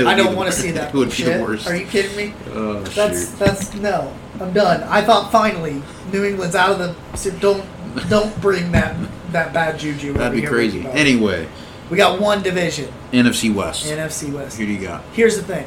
I 0.05 0.15
don't 0.15 0.35
want 0.35 0.51
to 0.51 0.55
see 0.57 0.71
that. 0.71 0.93
It 0.93 0.97
would 0.97 1.09
be 1.15 1.23
the 1.23 1.41
worst. 1.41 1.67
Are 1.67 1.75
you 1.75 1.85
kidding 1.87 2.15
me? 2.15 2.33
Oh 2.53 2.81
That's 2.81 3.29
shoot. 3.29 3.39
that's 3.39 3.73
no. 3.75 4.13
I'm 4.39 4.53
done. 4.53 4.83
I 4.83 5.01
thought 5.01 5.31
finally 5.31 5.81
New 6.11 6.23
England's 6.23 6.55
out 6.55 6.71
of 6.71 6.79
the. 6.79 7.17
so 7.17 7.31
Don't 7.31 7.65
don't 8.09 8.39
bring 8.41 8.71
that 8.73 8.95
that 9.31 9.53
bad 9.53 9.79
juju. 9.79 10.13
That'd 10.13 10.39
be 10.39 10.45
crazy. 10.47 10.85
Anyway, 10.87 11.47
we 11.89 11.97
got 11.97 12.19
one 12.21 12.43
division, 12.43 12.91
NFC 13.11 13.53
West. 13.53 13.85
NFC 13.87 14.31
West. 14.31 14.57
Who 14.57 14.65
do 14.65 14.71
you 14.71 14.81
got? 14.81 15.03
Here's 15.13 15.35
the 15.35 15.43
thing. 15.43 15.65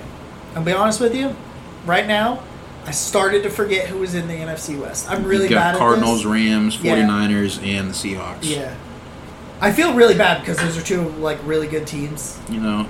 I'll 0.54 0.62
be 0.62 0.72
honest 0.72 1.00
with 1.00 1.14
you. 1.14 1.34
Right 1.86 2.06
now, 2.06 2.42
I 2.86 2.90
started 2.92 3.42
to 3.44 3.50
forget 3.50 3.88
who 3.88 3.98
was 3.98 4.14
in 4.14 4.28
the 4.28 4.34
NFC 4.34 4.78
West. 4.80 5.10
I'm 5.10 5.24
really 5.24 5.44
you 5.44 5.50
got 5.50 5.72
bad 5.74 5.78
Cardinals, 5.78 6.24
Rams, 6.24 6.78
Yeah. 6.80 6.96
49ers, 6.96 7.64
and 7.66 7.90
the 7.90 7.94
Seahawks. 7.94 8.38
Yeah. 8.42 8.74
I 9.60 9.72
feel 9.72 9.94
really 9.94 10.14
bad 10.14 10.40
because 10.40 10.58
those 10.58 10.78
are 10.78 10.82
two 10.82 11.02
like 11.18 11.38
really 11.44 11.66
good 11.66 11.86
teams. 11.86 12.38
You 12.48 12.60
know, 12.60 12.86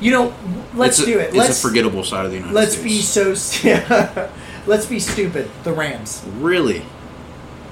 You 0.00 0.10
know, 0.12 0.34
let's 0.74 0.98
a, 0.98 1.04
do 1.06 1.18
it. 1.18 1.28
It's 1.28 1.36
Let's 1.36 1.62
a 1.62 1.68
forgettable 1.68 2.04
side 2.04 2.24
of 2.24 2.30
the 2.30 2.38
United 2.38 2.54
let's 2.54 2.72
States. 2.72 2.84
be 2.84 3.02
so. 3.02 3.34
st- 3.34 3.84
let's 4.66 4.86
be 4.86 4.98
stupid. 4.98 5.50
The 5.64 5.72
Rams. 5.72 6.24
Really? 6.38 6.82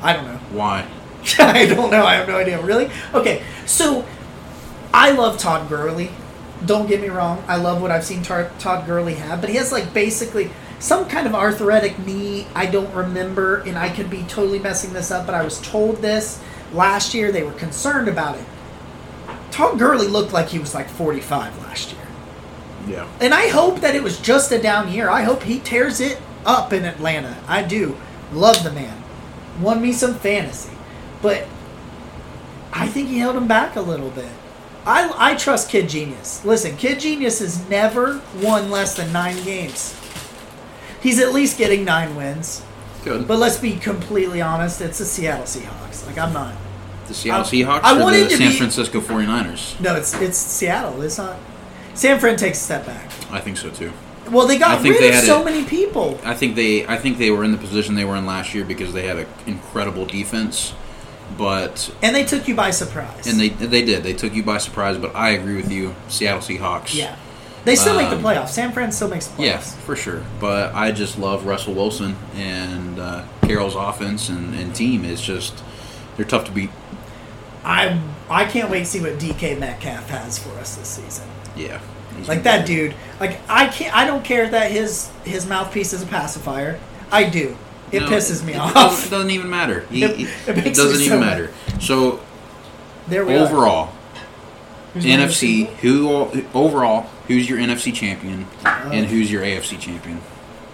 I 0.02 0.12
don't 0.12 0.26
know. 0.26 0.38
Why? 0.52 0.86
I 1.38 1.66
don't 1.66 1.90
know. 1.90 2.04
I 2.04 2.14
have 2.16 2.28
no 2.28 2.36
idea. 2.36 2.62
Really? 2.62 2.90
Okay. 3.14 3.42
So, 3.64 4.04
I 4.92 5.12
love 5.12 5.38
Todd 5.38 5.68
Gurley. 5.68 6.10
Don't 6.66 6.86
get 6.86 7.00
me 7.00 7.08
wrong. 7.08 7.42
I 7.48 7.56
love 7.56 7.80
what 7.80 7.90
I've 7.90 8.04
seen 8.04 8.22
Tar- 8.22 8.50
Todd 8.58 8.86
Gurley 8.86 9.14
have, 9.14 9.40
but 9.40 9.48
he 9.48 9.56
has 9.56 9.72
like 9.72 9.94
basically 9.94 10.50
some 10.80 11.08
kind 11.08 11.26
of 11.26 11.34
arthritic 11.34 11.98
knee. 12.00 12.46
I 12.54 12.66
don't 12.66 12.92
remember, 12.94 13.60
and 13.60 13.78
I 13.78 13.88
could 13.88 14.10
be 14.10 14.22
totally 14.24 14.58
messing 14.58 14.92
this 14.92 15.10
up, 15.10 15.24
but 15.24 15.34
I 15.34 15.42
was 15.44 15.60
told 15.60 15.96
this 15.98 16.42
last 16.72 17.14
year. 17.14 17.32
They 17.32 17.42
were 17.42 17.52
concerned 17.52 18.08
about 18.08 18.36
it. 18.36 18.44
Todd 19.50 19.78
Gurley 19.78 20.08
looked 20.08 20.32
like 20.32 20.48
he 20.48 20.58
was 20.58 20.74
like 20.74 20.88
45 20.88 21.58
last 21.62 21.92
year. 21.92 21.97
Yeah. 22.88 23.06
And 23.20 23.34
I 23.34 23.48
hope 23.48 23.80
that 23.80 23.94
it 23.94 24.02
was 24.02 24.18
just 24.18 24.50
a 24.52 24.60
down 24.60 24.92
year. 24.92 25.08
I 25.10 25.22
hope 25.22 25.42
he 25.42 25.58
tears 25.60 26.00
it 26.00 26.20
up 26.46 26.72
in 26.72 26.84
Atlanta. 26.84 27.36
I 27.46 27.62
do. 27.62 27.96
Love 28.32 28.62
the 28.64 28.72
man. 28.72 29.02
Won 29.60 29.80
me 29.82 29.92
some 29.92 30.14
fantasy. 30.14 30.72
But 31.22 31.46
I 32.72 32.86
think 32.88 33.08
he 33.08 33.18
held 33.18 33.36
him 33.36 33.48
back 33.48 33.76
a 33.76 33.80
little 33.80 34.10
bit. 34.10 34.28
I, 34.86 35.12
I 35.32 35.34
trust 35.34 35.68
Kid 35.68 35.88
Genius. 35.88 36.44
Listen, 36.44 36.76
Kid 36.76 37.00
Genius 37.00 37.40
has 37.40 37.68
never 37.68 38.22
won 38.40 38.70
less 38.70 38.96
than 38.96 39.12
nine 39.12 39.42
games. 39.44 39.94
He's 41.02 41.18
at 41.20 41.32
least 41.32 41.58
getting 41.58 41.84
nine 41.84 42.16
wins. 42.16 42.62
Good. 43.04 43.28
But 43.28 43.38
let's 43.38 43.58
be 43.58 43.76
completely 43.76 44.40
honest, 44.40 44.80
it's 44.80 44.98
the 44.98 45.04
Seattle 45.04 45.44
Seahawks. 45.44 46.06
Like, 46.06 46.18
I'm 46.18 46.32
not. 46.32 46.54
the 47.06 47.14
Seattle 47.14 47.44
I- 47.44 47.48
Seahawks 47.48 47.80
I 47.84 47.98
or 47.98 48.02
wanted 48.02 48.26
the 48.30 48.36
San 48.36 48.50
be- 48.50 48.56
Francisco 48.56 49.00
49ers? 49.00 49.80
No, 49.80 49.94
it's 49.96 50.14
it's 50.20 50.36
Seattle. 50.38 51.00
It's 51.02 51.18
not. 51.18 51.36
San 51.98 52.20
Fran 52.20 52.36
takes 52.36 52.58
a 52.58 52.64
step 52.64 52.86
back. 52.86 53.04
I 53.30 53.40
think 53.40 53.56
so 53.56 53.70
too. 53.70 53.92
Well, 54.30 54.46
they 54.46 54.54
I 54.56 54.58
got 54.58 54.82
think 54.82 54.94
rid 54.94 55.02
they 55.02 55.08
of 55.08 55.14
had 55.16 55.24
so 55.24 55.40
it- 55.40 55.44
many 55.46 55.64
people. 55.64 56.18
I 56.24 56.34
think 56.34 56.54
they 56.54 56.86
I 56.86 56.96
think 56.96 57.18
they 57.18 57.30
were 57.32 57.42
in 57.44 57.50
the 57.52 57.58
position 57.58 57.94
they 57.96 58.04
were 58.04 58.16
in 58.16 58.24
last 58.24 58.54
year 58.54 58.64
because 58.64 58.92
they 58.92 59.06
had 59.06 59.16
an 59.18 59.26
incredible 59.46 60.06
defense, 60.06 60.74
but 61.36 61.90
And 62.02 62.14
they 62.14 62.24
took 62.24 62.46
you 62.46 62.54
by 62.54 62.70
surprise. 62.70 63.26
and 63.26 63.40
they 63.40 63.48
they 63.48 63.82
did 63.84 64.02
they 64.04 64.12
took 64.12 64.32
you 64.34 64.42
by 64.44 64.58
surprise. 64.58 64.96
But 64.96 65.16
I 65.16 65.30
agree 65.30 65.56
with 65.56 65.72
you, 65.72 65.94
Seattle 66.08 66.40
Seahawks. 66.40 66.94
yeah, 66.94 67.16
they 67.64 67.74
still 67.74 67.96
make 67.96 68.10
the 68.10 68.16
Um, 68.16 68.22
playoffs. 68.22 68.50
San 68.50 68.70
Fran 68.72 68.92
still 68.92 69.08
makes 69.08 69.26
the 69.26 69.36
playoffs. 69.42 69.46
Yeah, 69.46 69.58
for 69.58 69.96
sure. 69.96 70.22
But 70.40 70.74
I 70.74 70.92
just 70.92 71.18
love 71.18 71.46
Russell 71.46 71.74
Wilson 71.74 72.14
and 72.36 73.00
uh, 73.00 73.24
Carroll's 73.42 73.74
offense 73.74 74.28
and, 74.28 74.54
and 74.54 74.72
team 74.74 75.04
is 75.04 75.20
just 75.20 75.64
they're 76.16 76.26
tough 76.26 76.44
to 76.44 76.52
beat. 76.52 76.70
I 77.64 77.98
I 78.30 78.44
can't 78.44 78.70
wait 78.70 78.80
to 78.80 78.84
see 78.86 79.00
what 79.00 79.18
DK 79.18 79.58
Metcalf 79.58 80.08
has 80.10 80.38
for 80.38 80.50
us 80.58 80.76
this 80.76 80.88
season. 80.88 81.24
Yeah, 81.58 81.80
He's 82.16 82.28
Like 82.28 82.44
that 82.44 82.66
dude. 82.66 82.94
Like 83.20 83.38
I 83.48 83.66
can't. 83.68 83.94
I 83.94 84.06
don't 84.06 84.24
care 84.24 84.48
that 84.48 84.70
his 84.70 85.10
his 85.24 85.46
mouthpiece 85.46 85.92
is 85.92 86.02
a 86.02 86.06
pacifier. 86.06 86.78
I 87.10 87.24
do. 87.28 87.56
It 87.90 88.00
No, 88.00 88.08
pisses 88.08 88.44
me 88.44 88.52
it 88.52 88.58
off. 88.58 89.06
It 89.06 89.10
doesn't 89.10 89.30
even 89.30 89.48
matter. 89.50 89.80
He, 89.90 90.02
It- 90.04 90.16
he- 90.16 90.24
it 90.24 90.58
it, 90.58 90.74
doesn't 90.74 90.98
so 90.98 91.02
even 91.04 91.20
mad. 91.20 91.26
matter. 91.26 91.50
So 91.80 92.20
There 93.08 93.24
we 93.24 93.34
overall, 93.36 93.92
Who's 94.94 95.04
NFC 95.04 95.66
Super 95.66 95.72
who 95.80 96.44
overall 96.54 97.02
who's 97.28 97.48
your 97.48 97.58
NFC 97.58 97.92
champion 97.94 98.46
Oh. 98.64 98.90
and 98.92 99.06
who's 99.06 99.30
your 99.32 99.42
AFC 99.42 99.78
champion? 99.80 100.20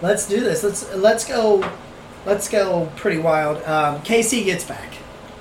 Let's 0.03 0.27
do 0.29 0.41
this. 0.41 0.63
Let's 0.63 0.93
let's 0.95 1.25
go. 1.25 1.69
Let's 2.27 2.49
go 2.49 2.91
pretty 2.97 3.19
wild. 3.19 3.59
Um, 3.65 4.01
KC 4.03 4.45
gets 4.45 4.65
back. 4.65 4.95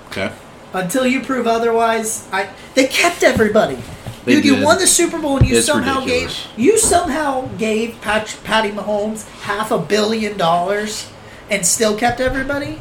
Okay. 0.07 0.31
Until 0.73 1.05
you 1.07 1.21
prove 1.21 1.47
otherwise, 1.47 2.27
I 2.31 2.49
they 2.75 2.87
kept 2.87 3.23
everybody. 3.23 3.77
They 4.25 4.35
Dude, 4.35 4.45
you 4.45 4.63
won 4.63 4.77
the 4.79 4.87
Super 4.87 5.19
Bowl 5.19 5.37
and 5.37 5.47
you 5.47 5.57
It's 5.57 5.65
somehow 5.65 5.99
ridiculous. 5.99 6.47
gave 6.55 6.59
you 6.65 6.77
somehow 6.77 7.47
gave 7.57 7.99
Pat, 8.01 8.37
Patty 8.43 8.69
Mahomes 8.69 9.27
half 9.41 9.69
a 9.71 9.77
billion 9.77 10.37
dollars 10.37 11.09
and 11.49 11.65
still 11.65 11.97
kept 11.97 12.21
everybody. 12.21 12.79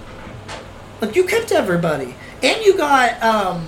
Like 1.00 1.16
you 1.16 1.24
kept 1.24 1.50
everybody, 1.50 2.14
and 2.44 2.64
you 2.64 2.76
got 2.76 3.20
um, 3.22 3.66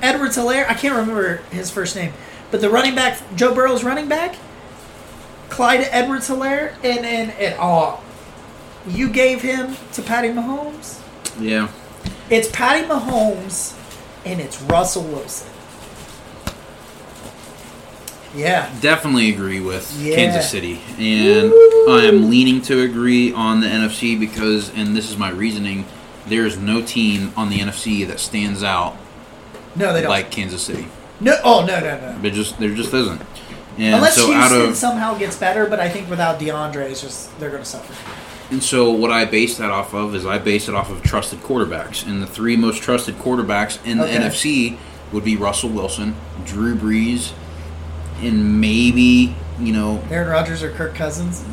Edwards 0.00 0.36
Helaire. 0.36 0.68
I 0.68 0.74
can't 0.74 0.94
remember 0.94 1.38
his 1.50 1.68
first 1.70 1.96
name, 1.96 2.12
but 2.52 2.60
the 2.60 2.70
running 2.70 2.94
back, 2.94 3.18
Joe 3.34 3.52
Burrow's 3.52 3.82
running 3.82 4.08
back, 4.08 4.36
Clyde 5.48 5.88
Edwards 5.90 6.28
Helaire, 6.28 6.74
and 6.84 7.04
and 7.04 7.32
and 7.32 7.56
oh, 7.58 8.00
you 8.86 9.08
gave 9.10 9.42
him 9.42 9.76
to 9.94 10.02
Patty 10.02 10.28
Mahomes. 10.28 11.00
Yeah. 11.40 11.68
It's 12.30 12.48
Patty 12.48 12.86
Mahomes 12.86 13.76
and 14.24 14.40
it's 14.40 14.62
Russell 14.62 15.02
Wilson. 15.02 15.50
Yeah. 18.34 18.68
Definitely 18.80 19.30
agree 19.32 19.60
with 19.60 19.96
Yeah. 20.00 20.16
Kansas 20.16 20.50
City, 20.50 20.80
and 20.98 21.50
Woo! 21.50 21.86
I 21.98 22.04
am 22.06 22.28
leaning 22.30 22.60
to 22.62 22.80
agree 22.82 23.32
on 23.32 23.60
the 23.60 23.66
NFC 23.68 24.18
because, 24.18 24.70
and 24.74 24.96
this 24.96 25.10
is 25.10 25.16
my 25.16 25.30
reasoning, 25.30 25.84
there 26.26 26.44
is 26.46 26.56
no 26.58 26.82
team 26.82 27.32
on 27.36 27.48
the 27.50 27.58
NFC 27.60 28.06
that 28.08 28.18
stands 28.18 28.62
out 28.62 28.96
No, 29.76 29.92
they 29.92 30.00
don't. 30.02 30.10
like 30.10 30.30
Kansas 30.30 30.62
City. 30.62 30.88
no. 31.20 31.36
Oh 31.44 31.64
no, 31.64 31.78
no, 31.80 31.98
no. 32.00 32.18
There 32.20 32.30
just 32.30 32.58
there 32.58 32.74
just 32.74 32.92
isn't. 32.94 33.20
And 33.76 33.96
Unless 33.96 34.14
so 34.16 34.26
Houston 34.26 34.60
out 34.60 34.68
of 34.70 34.76
somehow 34.76 35.14
gets 35.18 35.36
better, 35.36 35.66
but 35.66 35.80
I 35.80 35.88
think 35.88 36.08
without 36.08 36.38
DeAndre, 36.40 36.90
it's 36.90 37.00
just 37.02 37.36
they're 37.40 37.50
going 37.50 37.62
to 37.62 37.68
suffer. 37.68 37.92
and 38.52 38.62
so 38.62 38.90
what 38.92 39.10
I 39.10 39.24
base 39.24 39.56
that 39.58 39.70
off 39.70 39.94
of 39.94 40.14
is 40.14 40.24
I 40.26 40.38
base 40.38 40.68
it 40.68 40.74
off 40.76 40.90
of 40.90 41.02
trusted 41.02 41.40
quarterbacks, 41.40 42.06
and 42.06 42.22
the 42.22 42.26
three 42.26 42.56
most 42.56 42.82
trusted 42.82 43.16
quarterbacks 43.18 43.84
in 43.84 43.98
the 43.98 44.06
NFC 44.06 44.76
would 45.12 45.24
be 45.24 45.36
Russell 45.36 45.70
Wilson, 45.70 46.14
Drew 46.44 46.74
Brees, 46.76 47.32
and 48.20 48.60
maybe 48.60 49.34
you 49.58 49.72
know 49.72 50.02
Aaron 50.10 50.28
Rodgers 50.28 50.62
or 50.62 50.70
Kirk 50.70 50.94
Cousins. 50.94 51.44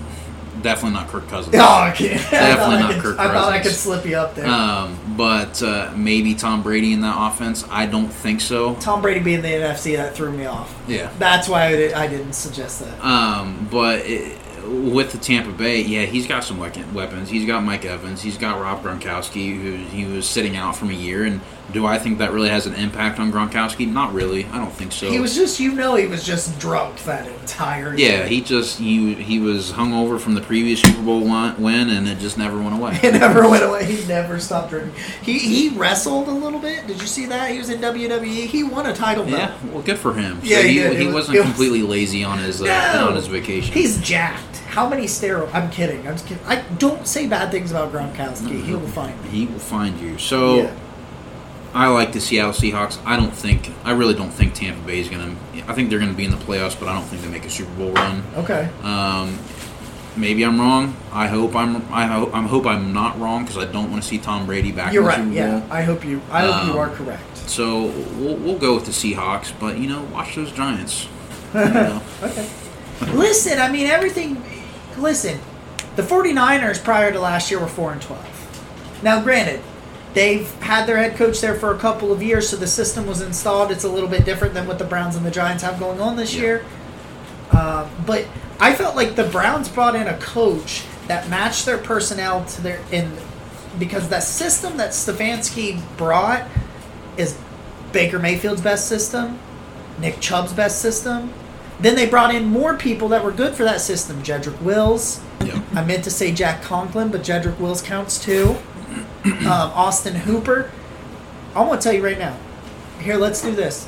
definitely 0.62 1.00
not 1.00 1.08
Kirk 1.08 1.28
Cousins. 1.28 1.56
Oh, 1.58 1.90
okay. 1.92 2.14
Definitely 2.32 2.80
not 2.80 2.94
could, 2.94 3.02
Kirk 3.02 3.20
I 3.20 3.28
thought 3.34 3.52
I 3.52 3.60
could 3.60 3.72
slip 3.72 4.06
you 4.06 4.16
up 4.16 4.36
there. 4.36 4.46
Um, 4.48 4.98
but 5.18 5.62
uh, 5.64 5.92
maybe 5.96 6.36
Tom 6.36 6.62
Brady 6.62 6.94
in 6.94 7.02
that 7.02 7.16
offense. 7.18 7.66
I 7.70 7.88
don't 7.88 8.10
think 8.10 8.42
so. 8.42 8.76
Tom 8.76 9.02
Brady 9.02 9.22
being 9.22 9.42
the 9.42 9.48
NFC 9.48 9.96
that 9.98 10.14
threw 10.16 10.32
me 10.32 10.46
off. 10.46 10.80
Yeah. 10.88 11.12
That's 11.18 11.50
why 11.50 11.66
I, 11.66 11.72
did, 11.72 11.94
I 11.94 12.08
didn't 12.08 12.34
suggest 12.34 12.82
that. 12.82 13.04
Um, 13.04 13.68
but 13.72 14.06
it, 14.06 14.38
with 14.68 15.12
the 15.12 15.18
Tampa 15.18 15.52
Bay, 15.52 15.82
yeah, 15.82 16.06
he's 16.06 16.28
got 16.28 16.44
some 16.44 16.60
weapons. 16.60 17.30
He's 17.30 17.48
got 17.48 17.64
Mike 17.64 17.84
Evans. 17.84 18.22
He's 18.22 18.38
got 18.38 18.62
Rob 18.62 18.84
Gronkowski, 18.84 19.60
who 19.60 19.72
he 19.76 20.06
was 20.06 20.30
sitting 20.30 20.56
out 20.56 20.76
from 20.76 20.92
a 20.92 20.94
year. 20.94 21.26
And 21.26 21.42
do 21.74 21.86
I 21.86 21.98
think 22.00 22.18
that 22.20 22.32
really 22.32 22.50
has 22.50 22.66
an 22.68 22.74
impact 22.76 23.20
on 23.20 23.32
Gronkowski? 23.32 23.92
Not 23.92 24.14
really. 24.14 24.46
I 24.46 24.58
don't 24.58 24.72
think 24.72 24.92
so. 24.92 25.10
He 25.10 25.20
was 25.20 25.36
just, 25.36 25.60
you 25.60 25.72
know, 25.74 25.96
he 25.96 26.06
was 26.08 26.24
just 26.24 26.60
drunk 26.60 27.00
that 27.04 27.28
entire 27.28 27.96
yeah, 27.96 28.26
he 28.26 28.42
just 28.42 28.80
he 28.80 29.14
he 29.16 29.40
was 29.40 29.72
hungover 29.72 30.20
from 30.20 30.34
the 30.36 30.42
previous 30.42 30.82
Super 30.82 31.02
Bowl 31.02 31.22
win, 31.22 31.90
and 31.90 32.08
it 32.08 32.20
just 32.20 32.38
never 32.38 32.58
went 32.62 32.74
away. 32.76 33.00
It 33.04 33.14
never 33.14 33.48
went 33.50 33.64
away. 33.64 33.86
He 33.86 34.06
never 34.08 34.40
stopped 34.40 34.70
drinking. 34.70 34.94
He 35.24 35.38
he 35.40 35.70
wrestled 35.70 36.28
a 36.28 36.32
little 36.32 36.60
bit. 36.60 36.88
Did 36.88 37.00
you 37.02 37.08
see 37.08 37.26
that? 37.28 37.52
He 37.52 37.58
was 37.58 37.70
in 37.70 37.82
WWE. 37.82 38.46
He 38.46 38.64
won 38.64 38.86
a 38.86 38.94
title. 38.96 39.26
though. 39.26 39.38
Yeah, 39.38 39.58
well, 39.72 39.82
good 39.82 39.98
for 40.00 40.14
him. 40.14 40.40
So 40.42 40.48
Yeah, 40.48 40.62
he 40.62 40.68
he, 40.70 40.74
did. 40.80 41.00
he 41.00 41.08
was- 41.08 41.30
was- 41.30 41.42
completely 41.42 41.82
lazy 41.82 42.24
on 42.24 42.38
his 42.40 42.62
uh, 42.62 42.66
No! 42.94 43.10
on 43.10 43.16
his 43.16 43.28
vacation. 43.28 43.74
He's 43.74 44.00
jacked. 44.02 44.58
How 44.68 44.88
many 44.88 45.04
steroids? 45.04 45.54
I'm 45.54 45.70
kidding. 45.70 46.00
I'm 46.08 46.14
just 46.14 46.28
kidding. 46.28 46.44
I 46.46 46.62
don't 46.78 47.06
say 47.06 47.28
bad 47.28 47.52
things 47.52 47.72
about 47.72 47.92
Gronkowski. 47.92 48.64
He 48.64 48.74
will 48.74 48.88
find 48.88 49.22
me. 49.24 49.30
He 49.30 49.46
will 49.48 49.60
find 49.60 50.00
you. 50.00 50.18
So 50.18 50.58
Yeah. 50.60 50.72
I 51.74 51.88
like 51.88 52.12
the 52.12 52.20
Seattle 52.20 52.52
Seahawks. 52.52 53.00
I 53.06 53.16
don't 53.16 53.32
think 53.34 53.70
I 53.84 53.92
really 53.92 54.14
don't 54.14 54.32
think 54.32 54.54
Tampa 54.54 54.86
Bay 54.86 55.00
is 55.00 55.08
going 55.10 55.38
to. 55.54 55.70
I 55.70 55.74
think 55.74 55.90
they're 55.90 56.00
going 56.00 56.12
to 56.12 56.18
be 56.18 56.26
in 56.26 56.32
the 56.32 56.38
playoffs, 56.38 56.78
but 56.78 56.90
I 56.90 56.94
don't 56.94 57.06
think 57.06 57.22
they 57.22 57.30
make 57.30 57.46
a 57.46 57.50
Super 57.50 57.72
Bowl 57.76 57.92
run. 57.94 58.24
Okay. 58.36 58.70
Um, 58.84 59.38
maybe 60.18 60.44
I'm 60.44 60.60
wrong. 60.60 60.96
I 61.14 61.28
hope 61.28 61.56
I'm. 61.56 61.78
I 61.94 62.06
hope 62.08 62.34
I 62.36 62.42
hope 62.42 62.66
I'm 62.66 62.92
not 62.94 63.18
wrong 63.20 63.46
because 63.46 63.58
I 63.58 63.72
don't 63.72 63.90
want 63.90 64.04
to 64.04 64.08
see 64.10 64.18
Tom 64.18 64.46
Brady 64.46 64.72
back 64.72 64.92
You're 64.94 65.10
in 65.12 65.32
the 65.34 65.42
right. 65.42 65.50
Yeah. 65.62 65.68
I 65.70 65.82
hope 65.84 66.04
you. 66.04 66.22
I 66.30 66.42
hope 66.46 66.66
you 66.66 66.72
Um, 66.74 66.78
are 66.80 66.90
correct. 66.90 67.38
So 67.38 67.86
we'll, 68.18 68.36
we'll 68.38 68.58
go 68.60 68.76
with 68.76 68.86
the 68.86 68.92
Seahawks, 68.92 69.52
but 69.60 69.78
you 69.78 69.88
know, 69.88 70.04
watch 70.14 70.36
those 70.36 70.52
Giants. 70.52 71.08
You 71.54 71.60
know. 71.66 72.02
Okay. 72.24 72.50
Listen, 73.14 73.60
I 73.60 73.70
mean 73.72 73.88
everything. 73.88 74.42
Listen, 74.98 75.40
the 75.98 76.02
49ers 76.02 76.82
prior 76.84 77.12
to 77.12 77.20
last 77.20 77.50
year 77.52 77.60
were 77.60 77.68
four 77.68 77.92
and 77.92 78.02
twelve. 78.02 78.26
Now, 79.04 79.22
granted, 79.22 79.60
they've 80.14 80.50
had 80.62 80.86
their 80.86 80.98
head 80.98 81.16
coach 81.16 81.40
there 81.42 81.56
for 81.56 81.74
a 81.74 81.78
couple 81.78 82.12
of 82.12 82.22
years, 82.22 82.50
so 82.50 82.56
the 82.58 82.68
system 82.68 83.06
was 83.08 83.22
installed. 83.22 83.72
It's 83.72 83.84
a 83.84 83.90
little 83.90 84.10
bit 84.10 84.26
different 84.26 84.54
than 84.54 84.68
what 84.68 84.78
the 84.80 84.86
Browns 84.86 85.16
and 85.16 85.26
the 85.26 85.32
Giants 85.32 85.64
have 85.64 85.80
going 85.80 86.00
on 86.02 86.16
this 86.16 86.34
Yeah. 86.34 86.42
year. 86.42 86.66
Uh, 87.52 87.86
but 88.06 88.26
I 88.60 88.74
felt 88.74 88.96
like 88.96 89.16
the 89.16 89.24
Browns 89.26 89.68
brought 89.70 89.96
in 89.96 90.08
a 90.08 90.18
coach 90.18 90.84
that 91.08 91.30
matched 91.30 91.66
their 91.66 91.78
personnel 91.78 92.46
to 92.46 92.62
their 92.62 92.80
in 92.92 93.12
because 93.80 94.10
that 94.10 94.24
system 94.24 94.78
that 94.78 94.90
Stefanski 94.92 95.82
brought 95.98 96.44
is 97.18 97.36
Baker 97.94 98.20
Mayfield's 98.20 98.62
best 98.62 98.88
system, 98.88 99.40
Nick 100.00 100.20
Chubb's 100.20 100.54
best 100.54 100.82
system. 100.82 101.34
Then 101.80 101.96
they 101.96 102.06
brought 102.06 102.36
in 102.36 102.46
more 102.46 102.76
people 102.76 103.08
that 103.10 103.24
were 103.24 103.32
good 103.32 103.56
for 103.56 103.64
that 103.64 103.82
system. 103.82 104.22
Jedrick 104.24 104.62
Wills. 104.62 105.20
yeah. 105.44 105.60
I 105.74 105.84
meant 105.84 106.04
to 106.04 106.12
say 106.12 106.32
Jack 106.32 106.62
Conklin, 106.62 107.10
but 107.10 107.24
Jedrick 107.24 107.58
Wills 107.60 107.82
counts 107.82 108.20
too. 108.24 108.58
um, 109.26 109.46
Austin 109.46 110.16
Hooper. 110.16 110.72
I'm 111.56 111.68
gonna 111.68 111.82
tell 111.82 111.94
you 111.94 112.04
right 112.04 112.18
now. 112.18 112.38
Here, 113.00 113.18
let's 113.18 113.42
do 113.42 113.54
this. 113.54 113.88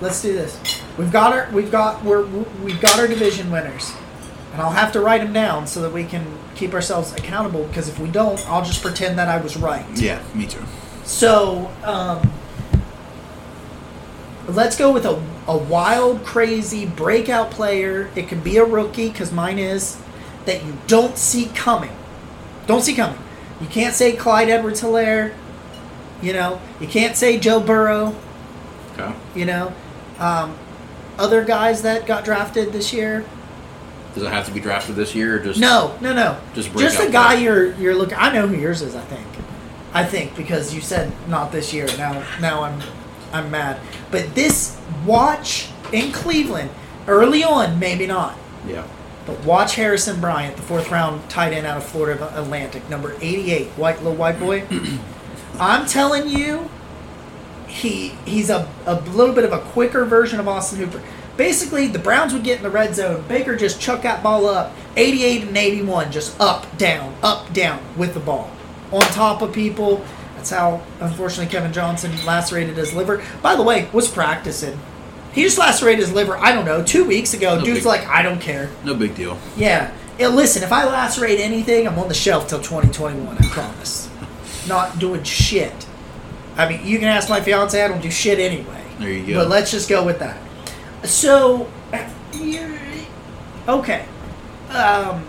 Let's 0.00 0.20
do 0.22 0.32
this. 0.32 0.58
We've 0.98 1.12
got 1.12 1.32
our 1.32 1.50
we've 1.52 1.70
got 1.70 2.04
we're 2.04 2.24
we've 2.62 2.80
got 2.80 2.98
our 2.98 3.06
division 3.06 3.50
winners, 3.50 3.92
and 4.52 4.62
I'll 4.62 4.70
have 4.70 4.92
to 4.92 5.00
write 5.00 5.22
them 5.22 5.32
down 5.32 5.66
so 5.66 5.80
that 5.82 5.92
we 5.92 6.04
can 6.04 6.24
keep 6.54 6.74
ourselves 6.74 7.12
accountable. 7.12 7.64
Because 7.64 7.88
if 7.88 7.98
we 7.98 8.08
don't, 8.08 8.44
I'll 8.48 8.64
just 8.64 8.82
pretend 8.82 9.18
that 9.18 9.28
I 9.28 9.40
was 9.40 9.56
right. 9.56 9.86
Yeah, 9.94 10.22
me 10.34 10.46
too. 10.46 10.62
So, 11.04 11.70
um, 11.82 12.32
let's 14.46 14.76
go 14.76 14.92
with 14.92 15.04
a, 15.04 15.20
a 15.46 15.56
wild, 15.56 16.24
crazy 16.24 16.86
breakout 16.86 17.50
player. 17.50 18.10
It 18.14 18.28
can 18.28 18.40
be 18.40 18.56
a 18.56 18.64
rookie, 18.64 19.08
because 19.08 19.32
mine 19.32 19.58
is, 19.58 19.98
that 20.44 20.64
you 20.64 20.78
don't 20.86 21.18
see 21.18 21.46
coming. 21.46 21.94
Don't 22.66 22.82
see 22.82 22.94
coming. 22.94 23.18
You 23.62 23.68
can't 23.68 23.94
say 23.94 24.14
Clyde 24.14 24.50
Edwards 24.50 24.82
Helaire. 24.82 25.32
You 26.20 26.32
know, 26.32 26.60
you 26.80 26.88
can't 26.88 27.16
say 27.16 27.38
Joe 27.38 27.60
Burrow. 27.60 28.14
Okay. 28.92 29.14
You 29.34 29.44
know, 29.46 29.72
um, 30.18 30.56
other 31.18 31.44
guys 31.44 31.82
that 31.82 32.06
got 32.06 32.24
drafted 32.24 32.72
this 32.72 32.92
year. 32.92 33.24
Does 34.14 34.24
it 34.24 34.30
have 34.30 34.46
to 34.46 34.52
be 34.52 34.60
drafted 34.60 34.96
this 34.96 35.14
year 35.14 35.36
or 35.36 35.38
just 35.38 35.58
No, 35.58 35.96
no, 36.00 36.12
no. 36.12 36.38
Just 36.54 36.76
just 36.76 37.00
a 37.00 37.10
guy 37.10 37.34
you're 37.34 37.72
you're 37.76 37.94
looking. 37.94 38.18
I 38.18 38.32
know 38.32 38.46
who 38.46 38.56
yours 38.56 38.82
is. 38.82 38.94
I 38.94 39.00
think. 39.02 39.26
I 39.94 40.04
think 40.04 40.36
because 40.36 40.74
you 40.74 40.80
said 40.80 41.12
not 41.28 41.52
this 41.52 41.72
year. 41.72 41.86
Now 41.96 42.24
now 42.40 42.62
I'm 42.64 42.82
I'm 43.32 43.50
mad. 43.50 43.80
But 44.10 44.34
this 44.34 44.78
watch 45.06 45.68
in 45.92 46.12
Cleveland 46.12 46.70
early 47.06 47.42
on, 47.42 47.78
maybe 47.78 48.06
not. 48.06 48.36
Yeah. 48.66 48.86
But 49.26 49.44
watch 49.44 49.76
Harrison 49.76 50.20
Bryant, 50.20 50.56
the 50.56 50.62
fourth 50.62 50.90
round 50.90 51.28
tight 51.30 51.52
end 51.52 51.66
out 51.66 51.76
of 51.76 51.84
Florida 51.84 52.32
Atlantic, 52.38 52.88
number 52.90 53.16
88, 53.20 53.68
white 53.68 53.98
little 53.98 54.14
white 54.14 54.40
boy. 54.40 54.64
I'm 55.60 55.86
telling 55.86 56.28
you, 56.28 56.68
he 57.68 58.08
he's 58.26 58.50
a, 58.50 58.68
a 58.84 59.00
little 59.00 59.34
bit 59.34 59.44
of 59.44 59.52
a 59.52 59.60
quicker 59.60 60.04
version 60.04 60.40
of 60.40 60.48
Austin 60.48 60.78
Hooper. 60.78 61.02
Basically, 61.36 61.86
the 61.86 61.98
Browns 61.98 62.32
would 62.32 62.44
get 62.44 62.58
in 62.58 62.62
the 62.62 62.70
red 62.70 62.94
zone. 62.94 63.24
Baker 63.26 63.56
just 63.56 63.80
chuck 63.80 64.02
that 64.02 64.22
ball 64.22 64.46
up, 64.46 64.74
88 64.96 65.44
and 65.44 65.56
81, 65.56 66.12
just 66.12 66.38
up, 66.38 66.76
down, 66.76 67.14
up, 67.22 67.52
down 67.54 67.80
with 67.96 68.14
the 68.14 68.20
ball. 68.20 68.50
On 68.90 69.00
top 69.00 69.40
of 69.40 69.52
people. 69.52 70.04
That's 70.36 70.50
how, 70.50 70.82
unfortunately, 70.98 71.50
Kevin 71.52 71.72
Johnson 71.72 72.10
lacerated 72.26 72.76
his 72.76 72.92
liver. 72.92 73.22
By 73.42 73.54
the 73.54 73.62
way, 73.62 73.88
was 73.92 74.08
practicing. 74.08 74.76
He 75.32 75.42
just 75.42 75.58
lacerated 75.58 76.00
his 76.00 76.12
liver, 76.12 76.36
I 76.36 76.52
don't 76.52 76.64
know, 76.64 76.82
two 76.84 77.04
weeks 77.04 77.32
ago. 77.34 77.58
No 77.58 77.64
Dude's 77.64 77.80
big- 77.80 77.86
like, 77.86 78.06
I 78.06 78.22
don't 78.22 78.40
care. 78.40 78.70
No 78.84 78.94
big 78.94 79.14
deal. 79.14 79.38
Yeah. 79.56 79.92
yeah. 80.18 80.28
Listen, 80.28 80.62
if 80.62 80.72
I 80.72 80.84
lacerate 80.84 81.40
anything, 81.40 81.86
I'm 81.88 81.98
on 81.98 82.08
the 82.08 82.14
shelf 82.14 82.48
till 82.48 82.58
2021. 82.60 83.38
I 83.38 83.46
promise. 83.48 84.10
Not 84.68 84.98
doing 84.98 85.22
shit. 85.22 85.86
I 86.56 86.68
mean, 86.68 86.86
you 86.86 86.98
can 86.98 87.08
ask 87.08 87.30
my 87.30 87.40
fiance. 87.40 87.82
I 87.82 87.88
don't 87.88 88.02
do 88.02 88.10
shit 88.10 88.38
anyway. 88.38 88.84
There 88.98 89.08
you 89.10 89.26
go. 89.26 89.40
But 89.40 89.48
let's 89.48 89.70
just 89.70 89.88
go 89.88 90.04
with 90.04 90.18
that. 90.18 90.36
So, 91.04 91.70
okay. 93.68 94.04
Um, 94.70 95.24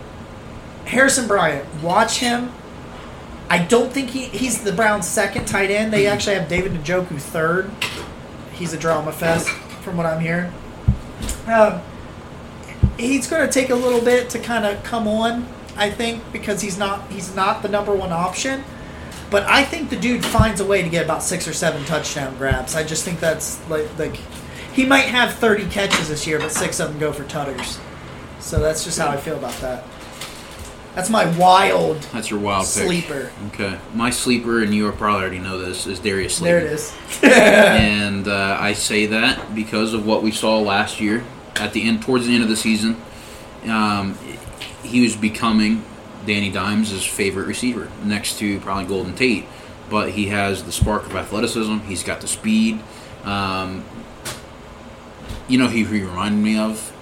Harrison 0.84 1.26
Bryant, 1.26 1.66
watch 1.82 2.18
him. 2.18 2.52
I 3.48 3.58
don't 3.58 3.92
think 3.92 4.10
he, 4.10 4.24
he's 4.26 4.62
the 4.64 4.72
Browns' 4.72 5.08
second 5.08 5.46
tight 5.46 5.70
end. 5.70 5.92
They 5.92 6.06
actually 6.06 6.36
have 6.36 6.48
David 6.48 6.72
Njoku 6.72 7.18
third. 7.20 7.70
He's 8.52 8.72
a 8.72 8.78
drama 8.78 9.12
fest, 9.12 9.48
from 9.84 9.96
what 9.96 10.06
I'm 10.06 10.20
hearing. 10.20 10.52
Um, 11.46 11.80
he's 12.98 13.28
going 13.28 13.46
to 13.46 13.52
take 13.52 13.70
a 13.70 13.74
little 13.74 14.00
bit 14.00 14.30
to 14.30 14.38
kind 14.38 14.64
of 14.64 14.82
come 14.82 15.06
on, 15.06 15.46
I 15.76 15.90
think, 15.90 16.22
because 16.32 16.60
he's 16.62 16.78
not 16.78 17.10
he's 17.10 17.34
not 17.36 17.62
the 17.62 17.68
number 17.68 17.94
one 17.94 18.12
option. 18.12 18.64
But 19.30 19.44
I 19.44 19.64
think 19.64 19.90
the 19.90 19.96
dude 19.96 20.24
finds 20.24 20.60
a 20.60 20.64
way 20.64 20.82
to 20.82 20.88
get 20.88 21.04
about 21.04 21.22
six 21.22 21.46
or 21.46 21.52
seven 21.52 21.84
touchdown 21.84 22.36
grabs. 22.36 22.74
I 22.74 22.84
just 22.84 23.04
think 23.04 23.20
that's 23.20 23.60
like 23.68 23.86
like 23.98 24.16
he 24.72 24.84
might 24.84 25.06
have 25.06 25.34
30 25.34 25.66
catches 25.66 26.08
this 26.08 26.26
year, 26.26 26.38
but 26.38 26.50
six 26.50 26.80
of 26.80 26.90
them 26.90 26.98
go 26.98 27.12
for 27.12 27.24
tutters. 27.24 27.78
So 28.40 28.58
that's 28.60 28.84
just 28.84 28.98
how 28.98 29.08
I 29.08 29.16
feel 29.16 29.36
about 29.36 29.54
that. 29.60 29.84
That's 30.94 31.10
my 31.10 31.26
wild 31.36 32.02
That's 32.12 32.30
your 32.30 32.38
wild 32.38 32.66
pick. 32.66 32.84
sleeper. 32.84 33.32
Okay. 33.48 33.78
My 33.94 34.10
sleeper, 34.10 34.62
and 34.62 34.72
you 34.72 34.90
probably 34.92 35.22
already 35.22 35.38
know 35.40 35.58
this, 35.58 35.86
is 35.86 35.98
Darius 35.98 36.38
There 36.38 36.58
it 36.58 36.64
is. 36.72 36.94
and 37.22 38.28
uh, 38.28 38.56
I 38.60 38.74
say 38.74 39.06
that 39.06 39.54
because 39.54 39.92
of 39.92 40.06
what 40.06 40.22
we 40.22 40.30
saw 40.30 40.60
last 40.60 41.00
year 41.00 41.24
at 41.56 41.72
the 41.72 41.82
end, 41.88 42.02
towards 42.02 42.26
the 42.26 42.34
end 42.34 42.42
of 42.44 42.48
the 42.48 42.56
season. 42.56 42.96
Um, 43.64 44.16
he 44.82 45.00
was 45.00 45.16
becoming 45.16 45.84
Danny 46.26 46.50
Dimes' 46.50 47.04
favorite 47.04 47.46
receiver, 47.46 47.90
next 48.04 48.38
to 48.38 48.60
probably 48.60 48.84
Golden 48.84 49.14
Tate. 49.14 49.46
but 49.90 50.10
he 50.12 50.26
has 50.28 50.62
the 50.64 50.72
spark 50.72 51.06
of 51.06 51.16
athleticism. 51.16 51.78
He's 51.80 52.02
got 52.02 52.20
the 52.20 52.28
speed. 52.28 52.80
Um, 53.24 53.84
you 55.48 55.58
know, 55.58 55.66
who 55.66 55.84
he 55.84 56.02
reminded 56.02 56.42
me 56.42 56.56
of. 56.58 56.92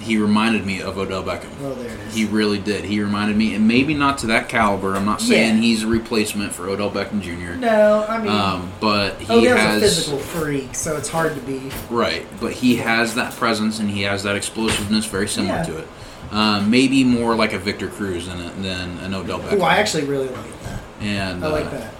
He 0.00 0.16
reminded 0.16 0.64
me 0.64 0.80
of 0.80 0.96
Odell 0.96 1.22
Beckham. 1.22 1.50
Well, 1.60 1.74
there 1.74 1.90
it 1.92 2.00
is. 2.00 2.14
He 2.14 2.24
really 2.24 2.58
did. 2.58 2.84
He 2.84 3.00
reminded 3.02 3.36
me, 3.36 3.54
and 3.54 3.68
maybe 3.68 3.92
not 3.92 4.16
to 4.18 4.28
that 4.28 4.48
caliber. 4.48 4.96
I'm 4.96 5.04
not 5.04 5.20
saying 5.20 5.56
Yeah. 5.56 5.60
he's 5.60 5.82
a 5.82 5.86
replacement 5.86 6.54
for 6.54 6.68
Odell 6.68 6.90
Beckham 6.90 7.20
Jr. 7.20 7.54
no, 7.58 8.06
I 8.08 8.18
mean, 8.18 8.28
Um, 8.32 8.72
but 8.80 9.20
he 9.20 9.30
Odell's 9.30 9.58
has 9.60 9.76
a 9.76 9.80
physical 9.86 10.18
freak, 10.18 10.74
so 10.74 10.96
it's 10.96 11.08
hard 11.10 11.34
to 11.34 11.40
be. 11.42 11.70
right, 11.90 12.26
but 12.40 12.52
he 12.52 12.76
has 12.76 13.14
that 13.16 13.36
presence 13.36 13.78
and 13.78 13.90
he 13.90 14.02
has 14.02 14.22
that 14.22 14.36
explosiveness, 14.36 15.04
very 15.04 15.28
similar 15.28 15.56
Yeah. 15.56 15.62
to 15.64 15.76
it. 15.78 15.88
Um, 16.32 16.70
maybe 16.70 17.04
more 17.04 17.34
like 17.34 17.52
a 17.52 17.58
Victor 17.58 17.88
Cruz 17.88 18.26
than 18.26 18.40
a, 18.40 18.50
than 18.62 18.98
an 19.04 19.12
Odell 19.14 19.40
Beckham. 19.40 19.60
Oh, 19.60 19.64
I 19.64 19.76
actually 19.76 20.04
really 20.04 20.28
like 20.28 20.62
that. 20.62 20.80
and 21.02 21.44
I 21.44 21.48
like 21.48 21.66
uh, 21.66 21.70
that. 21.70 21.94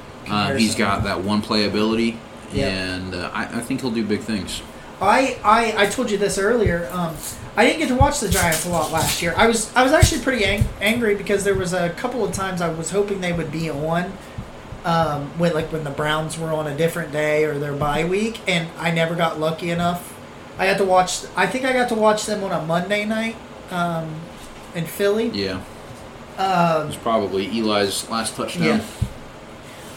Um, 0.53 0.57
he's 0.57 0.75
got 0.75 1.05
that 1.05 1.23
one 1.23 1.43
playability, 1.43 2.17
Yeah. 2.53 2.69
and 2.69 3.15
uh, 3.15 3.31
I, 3.35 3.43
I 3.45 3.61
think 3.61 3.81
he'll 3.83 3.91
do 3.91 4.05
big 4.05 4.21
things. 4.21 4.63
I, 5.01 5.39
I 5.43 5.85
I 5.85 5.87
told 5.87 6.11
you 6.11 6.19
this 6.19 6.37
earlier. 6.39 6.89
Um, 6.93 7.17
I 7.57 7.65
didn't 7.67 7.81
get 7.81 7.89
to 7.89 7.95
watch 7.97 8.21
the 8.21 8.29
Giants 8.29 8.65
a 8.67 8.69
lot 8.69 8.93
last 8.93 9.23
year. 9.23 9.35
I 9.37 9.47
was 9.47 9.75
I 9.75 9.83
was 9.83 9.93
actually 9.93 10.23
pretty 10.23 10.45
ang- 10.45 10.69
angry 10.81 11.15
because 11.15 11.45
there 11.45 11.55
was 11.55 11.73
a 11.73 11.91
couple 11.91 12.25
of 12.25 12.33
times 12.33 12.61
I 12.61 12.69
was 12.69 12.91
hoping 12.91 13.21
they 13.21 13.33
would 13.33 13.51
be 13.51 13.71
on, 13.71 14.13
um, 14.85 15.27
when 15.39 15.53
like 15.55 15.73
when 15.73 15.85
the 15.85 15.91
Browns 15.91 16.39
were 16.39 16.53
on 16.53 16.67
a 16.67 16.77
different 16.77 17.13
day 17.13 17.45
or 17.45 17.59
their 17.59 17.73
bye 17.73 18.05
week, 18.05 18.41
and 18.47 18.69
I 18.79 18.91
never 18.91 19.15
got 19.15 19.41
lucky 19.41 19.71
enough. 19.71 20.15
I 20.59 20.67
got 20.67 20.79
to 20.79 20.85
watch. 20.85 21.25
I 21.37 21.47
think 21.47 21.65
I 21.65 21.73
got 21.73 21.89
to 21.89 21.95
watch 21.95 22.27
them 22.27 22.45
on 22.45 22.53
a 22.53 22.65
Monday 22.65 23.05
night, 23.07 23.37
um, 23.71 24.15
in 24.75 24.85
Philly. 24.85 25.29
Yeah, 25.31 25.61
Um, 26.39 26.87
was 26.89 26.97
probably 26.97 27.47
Eli's 27.59 28.09
last 28.11 28.37
touchdown. 28.37 28.65
Yeah. 28.65 28.81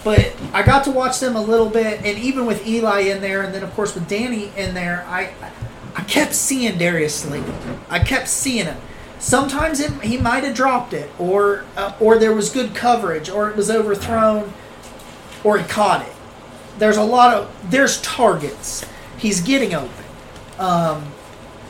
But 0.03 0.35
I 0.51 0.63
got 0.63 0.83
to 0.85 0.91
watch 0.91 1.19
them 1.19 1.35
a 1.35 1.41
little 1.41 1.69
bit, 1.69 2.01
and 2.03 2.17
even 2.17 2.45
with 2.45 2.67
Eli 2.67 3.01
in 3.01 3.21
there, 3.21 3.41
and 3.41 3.53
then 3.53 3.63
of 3.63 3.73
course 3.73 3.95
with 3.95 4.07
Danny 4.07 4.51
in 4.57 4.73
there, 4.73 5.05
I 5.07 5.33
I 5.95 6.03
kept 6.03 6.33
seeing 6.33 6.77
Darius 6.77 7.15
Slayton. 7.15 7.53
I 7.89 7.99
kept 7.99 8.27
seeing 8.27 8.65
him. 8.65 8.77
Sometimes 9.19 9.79
it, 9.79 9.91
he 10.01 10.17
might 10.17 10.43
have 10.43 10.55
dropped 10.55 10.91
it, 10.91 11.09
or 11.17 11.65
uh, 11.77 11.93
or 11.99 12.17
there 12.17 12.33
was 12.33 12.49
good 12.49 12.75
coverage, 12.75 13.29
or 13.29 13.49
it 13.49 13.55
was 13.55 13.71
overthrown, 13.71 14.51
or 15.43 15.57
he 15.57 15.63
caught 15.65 16.05
it. 16.05 16.13
There's 16.77 16.97
a 16.97 17.03
lot 17.03 17.33
of 17.33 17.71
there's 17.71 18.01
targets. 18.01 18.85
He's 19.17 19.39
getting 19.41 19.73
open. 19.73 20.05
Um, 20.59 21.13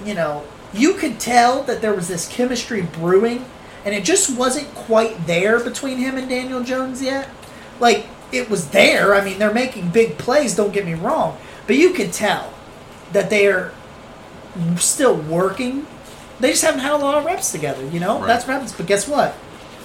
you 0.03 0.15
know, 0.15 0.43
you 0.73 0.95
could 0.95 1.19
tell 1.19 1.61
that 1.63 1.81
there 1.81 1.93
was 1.93 2.07
this 2.07 2.27
chemistry 2.27 2.81
brewing, 2.81 3.45
and 3.85 3.93
it 3.93 4.03
just 4.03 4.35
wasn't 4.35 4.73
quite 4.73 5.27
there 5.27 5.59
between 5.59 5.99
him 5.99 6.17
and 6.17 6.27
Daniel 6.27 6.63
Jones 6.63 7.03
yet. 7.03 7.29
Like 7.79 8.07
it 8.33 8.49
was 8.49 8.69
there. 8.69 9.13
I 9.15 9.23
mean, 9.23 9.39
they're 9.39 9.53
making 9.53 9.89
big 9.89 10.17
plays. 10.17 10.55
Don't 10.55 10.73
get 10.73 10.85
me 10.85 10.93
wrong, 10.93 11.37
but 11.67 11.75
you 11.75 11.91
could 11.91 12.11
tell 12.13 12.53
that 13.11 13.29
they're 13.29 13.71
still 14.77 15.15
working. 15.15 15.85
They 16.39 16.49
just 16.51 16.63
haven't 16.63 16.81
had 16.81 16.91
a 16.93 16.97
lot 16.97 17.15
of 17.17 17.25
reps 17.25 17.51
together. 17.51 17.85
You 17.87 17.99
know, 17.99 18.19
Right. 18.19 18.27
that's 18.27 18.45
what 18.47 18.53
happens. 18.53 18.73
But 18.73 18.85
guess 18.87 19.07
what? 19.07 19.35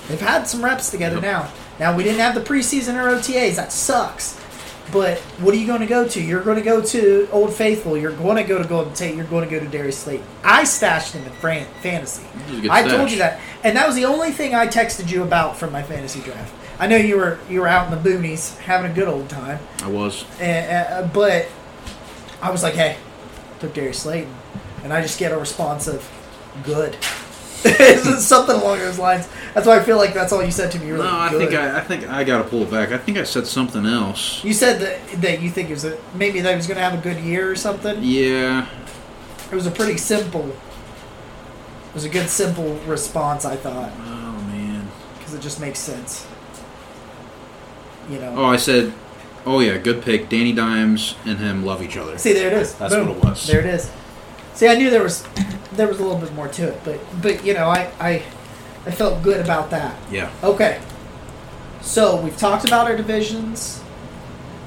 They've 0.08 0.20
had 0.20 0.48
some 0.48 0.64
reps 0.64 0.90
together 0.90 1.16
Yep. 1.16 1.22
now. 1.24 1.48
Now 1.78 1.94
we 1.94 2.02
didn't 2.02 2.20
have 2.20 2.34
the 2.34 2.40
preseason 2.40 2.96
or 2.96 3.08
OTAs. 3.10 3.56
That 3.56 3.72
sucks. 3.72 4.34
But 4.90 5.18
what 5.38 5.52
are 5.54 5.58
you 5.58 5.66
going 5.66 5.80
to 5.80 5.86
go 5.86 6.08
to? 6.08 6.20
You're 6.20 6.40
going 6.40 6.56
to 6.56 6.62
go 6.62 6.80
to 6.80 7.28
Old 7.30 7.52
Faithful. 7.54 7.98
You're 7.98 8.12
going 8.12 8.36
to 8.38 8.42
go 8.42 8.56
to 8.56 8.66
Golden 8.66 8.94
Tate. 8.94 9.14
You're 9.14 9.26
going 9.26 9.46
to 9.46 9.50
go 9.54 9.60
to 9.60 9.66
Darius 9.70 9.98
Slayton. 9.98 10.24
I 10.42 10.64
stashed 10.64 11.12
him 11.12 11.24
in 11.26 11.30
fran- 11.32 11.66
fantasy. 11.82 12.22
It 12.46 12.50
was 12.50 12.58
a 12.58 12.62
good 12.62 12.70
I 12.70 12.80
stash. 12.80 12.92
told 12.96 13.10
you 13.10 13.18
that, 13.18 13.38
and 13.62 13.76
that 13.76 13.86
was 13.86 13.96
the 13.96 14.06
only 14.06 14.30
thing 14.32 14.54
I 14.54 14.66
texted 14.66 15.10
you 15.10 15.22
about 15.22 15.58
from 15.58 15.72
my 15.72 15.82
fantasy 15.82 16.20
draft. 16.20 16.50
I 16.78 16.86
know 16.86 16.96
you 16.96 17.16
were 17.16 17.38
you 17.50 17.60
were 17.60 17.68
out 17.68 17.92
in 17.92 18.02
the 18.02 18.08
boonies 18.10 18.56
having 18.58 18.90
a 18.90 18.94
good 18.94 19.08
old 19.08 19.28
time, 19.28 19.58
I 19.82 19.88
was. 19.88 20.24
and, 20.40 21.04
uh, 21.04 21.08
but 21.12 21.46
I 22.40 22.50
was 22.50 22.62
like, 22.62 22.74
hey, 22.74 22.96
took 23.60 23.74
Darius 23.74 24.00
Slayton, 24.00 24.32
and 24.84 24.92
I 24.92 25.00
just 25.02 25.18
get 25.18 25.32
a 25.32 25.38
response 25.38 25.88
of 25.88 26.08
good. 26.64 26.96
Something 27.58 28.54
along 28.54 28.78
those 28.78 29.00
lines. 29.00 29.28
That's 29.52 29.66
why 29.66 29.78
I 29.78 29.82
feel 29.82 29.96
like 29.96 30.14
that's 30.14 30.32
all 30.32 30.44
you 30.44 30.52
said 30.52 30.70
to 30.72 30.78
me. 30.78 30.92
Were 30.92 30.98
No, 30.98 31.10
I 31.18 31.30
think 31.30 31.52
I, 31.54 31.78
I 31.78 31.80
think 31.80 32.08
I 32.08 32.22
got 32.22 32.38
to 32.42 32.48
pull 32.48 32.62
it 32.62 32.70
back. 32.70 32.92
I 32.92 32.98
think 32.98 33.18
I 33.18 33.24
said 33.24 33.48
something 33.48 33.84
else. 33.84 34.44
You 34.44 34.52
said 34.52 34.80
that 34.80 35.20
that 35.22 35.42
you 35.42 35.50
think 35.50 35.68
it 35.70 35.72
was 35.74 35.84
a, 35.84 35.98
maybe 36.14 36.40
that 36.40 36.50
he 36.50 36.56
was 36.56 36.68
going 36.68 36.76
to 36.76 36.84
have 36.84 36.96
a 36.96 37.02
good 37.02 37.18
year 37.18 37.50
or 37.50 37.56
something. 37.56 37.98
Yeah, 38.00 38.68
It 39.50 39.54
was 39.56 39.66
a 39.66 39.72
pretty 39.72 39.96
simple. 39.96 40.48
It 40.50 41.94
was 41.94 42.04
a 42.04 42.08
good 42.08 42.28
simple 42.28 42.74
response, 42.86 43.44
I 43.44 43.56
thought, 43.56 43.90
Oh 43.98 44.40
man. 44.52 44.86
because 45.18 45.34
it 45.34 45.40
just 45.40 45.58
makes 45.60 45.80
sense. 45.80 46.24
You 48.08 48.18
know. 48.20 48.34
Oh, 48.36 48.44
I 48.44 48.56
said. 48.56 48.92
Oh 49.46 49.60
yeah, 49.60 49.78
good 49.78 50.02
pick. 50.02 50.28
Danny 50.28 50.52
Dimes 50.52 51.14
and 51.24 51.38
him 51.38 51.64
love 51.64 51.82
each 51.82 51.96
other. 51.96 52.18
See, 52.18 52.32
there 52.32 52.48
it 52.48 52.52
is. 52.54 52.74
That's 52.74 52.94
Boom. 52.94 53.08
what 53.08 53.16
it 53.16 53.24
was. 53.24 53.46
There 53.46 53.60
it 53.60 53.66
is. 53.66 53.90
See, 54.54 54.68
I 54.68 54.74
knew 54.74 54.90
there 54.90 55.02
was 55.02 55.24
there 55.72 55.86
was 55.86 56.00
a 56.00 56.02
little 56.02 56.18
bit 56.18 56.34
more 56.34 56.48
to 56.48 56.68
it, 56.68 56.80
but 56.84 57.00
but 57.22 57.44
you 57.44 57.54
know, 57.54 57.68
I 57.68 57.90
I 58.00 58.22
I 58.84 58.90
felt 58.90 59.22
good 59.22 59.40
about 59.40 59.70
that. 59.70 59.96
Yeah. 60.10 60.30
Okay. 60.42 60.80
So 61.80 62.20
we've 62.20 62.36
talked 62.36 62.66
about 62.66 62.90
our 62.90 62.96
divisions. 62.96 63.82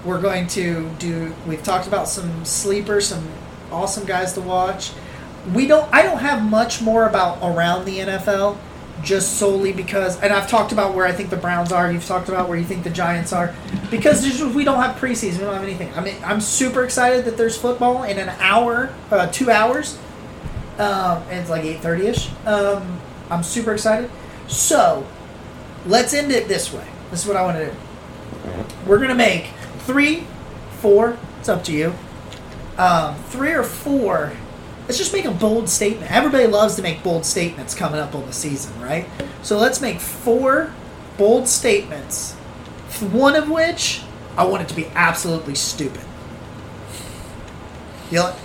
We're 0.05 0.21
going 0.21 0.47
to 0.47 0.89
do. 0.97 1.33
We've 1.45 1.61
talked 1.61 1.87
about 1.87 2.07
some 2.07 2.45
sleepers, 2.45 3.07
some 3.07 3.27
awesome 3.71 4.05
guys 4.05 4.33
to 4.33 4.41
watch. 4.41 4.91
We 5.53 5.67
don't. 5.67 5.91
I 5.93 6.03
don't 6.03 6.19
have 6.19 6.41
much 6.49 6.81
more 6.81 7.07
about 7.07 7.39
around 7.43 7.85
the 7.85 7.99
NFL, 7.99 8.57
just 9.03 9.37
solely 9.37 9.73
because. 9.73 10.19
And 10.21 10.31
I've 10.31 10.49
talked 10.49 10.71
about 10.71 10.95
where 10.95 11.05
I 11.05 11.11
think 11.11 11.29
the 11.29 11.37
Browns 11.37 11.71
are. 11.71 11.91
You've 11.91 12.05
talked 12.05 12.29
about 12.29 12.47
where 12.49 12.57
you 12.57 12.65
think 12.65 12.83
the 12.83 12.89
Giants 12.89 13.33
are, 13.33 13.55
because 13.89 14.23
we 14.55 14.63
don't 14.63 14.81
have 14.81 14.95
preseason. 14.97 15.39
We 15.39 15.45
don't 15.45 15.53
have 15.53 15.63
anything. 15.63 15.93
I 15.93 16.01
mean, 16.01 16.15
I'm 16.23 16.41
super 16.41 16.83
excited 16.83 17.25
that 17.25 17.37
there's 17.37 17.57
football 17.57 18.03
in 18.03 18.17
an 18.17 18.29
hour, 18.39 18.93
uh, 19.09 19.27
two 19.27 19.51
hours. 19.51 19.97
Um, 20.79 21.23
and 21.29 21.39
it's 21.39 21.49
like 21.49 21.63
eight 21.63 21.81
thirty 21.81 22.07
ish. 22.07 22.29
Um, 22.45 22.99
I'm 23.29 23.43
super 23.43 23.73
excited. 23.73 24.09
So 24.47 25.05
let's 25.85 26.13
end 26.13 26.31
it 26.31 26.47
this 26.47 26.73
way. 26.73 26.85
This 27.11 27.21
is 27.21 27.27
what 27.27 27.37
I 27.37 27.43
want 27.43 27.57
to 27.57 27.65
do. 27.65 27.77
We're 28.87 28.99
gonna 28.99 29.13
make 29.13 29.47
three, 29.79 30.25
four. 30.79 31.17
It's 31.39 31.49
up 31.49 31.63
to 31.65 31.73
you. 31.73 31.93
Um, 32.77 33.15
three 33.25 33.51
or 33.51 33.63
four. 33.63 34.31
Let's 34.91 34.99
just 34.99 35.13
make 35.13 35.23
a 35.23 35.31
bold 35.31 35.69
statement. 35.69 36.11
Everybody 36.11 36.47
loves 36.47 36.75
to 36.75 36.81
make 36.81 37.01
bold 37.01 37.25
statements 37.25 37.73
coming 37.73 38.01
up 38.01 38.13
on 38.13 38.25
the 38.25 38.33
season, 38.33 38.77
right? 38.81 39.07
So 39.41 39.57
let's 39.57 39.79
make 39.79 40.01
four 40.01 40.73
bold 41.17 41.47
statements. 41.47 42.33
One 42.99 43.37
of 43.37 43.49
which 43.49 44.01
I 44.35 44.43
want 44.43 44.63
it 44.63 44.67
to 44.67 44.75
be 44.75 44.87
absolutely 44.87 45.55
stupid. 45.55 46.01
You 48.09 48.17
know, 48.17 48.35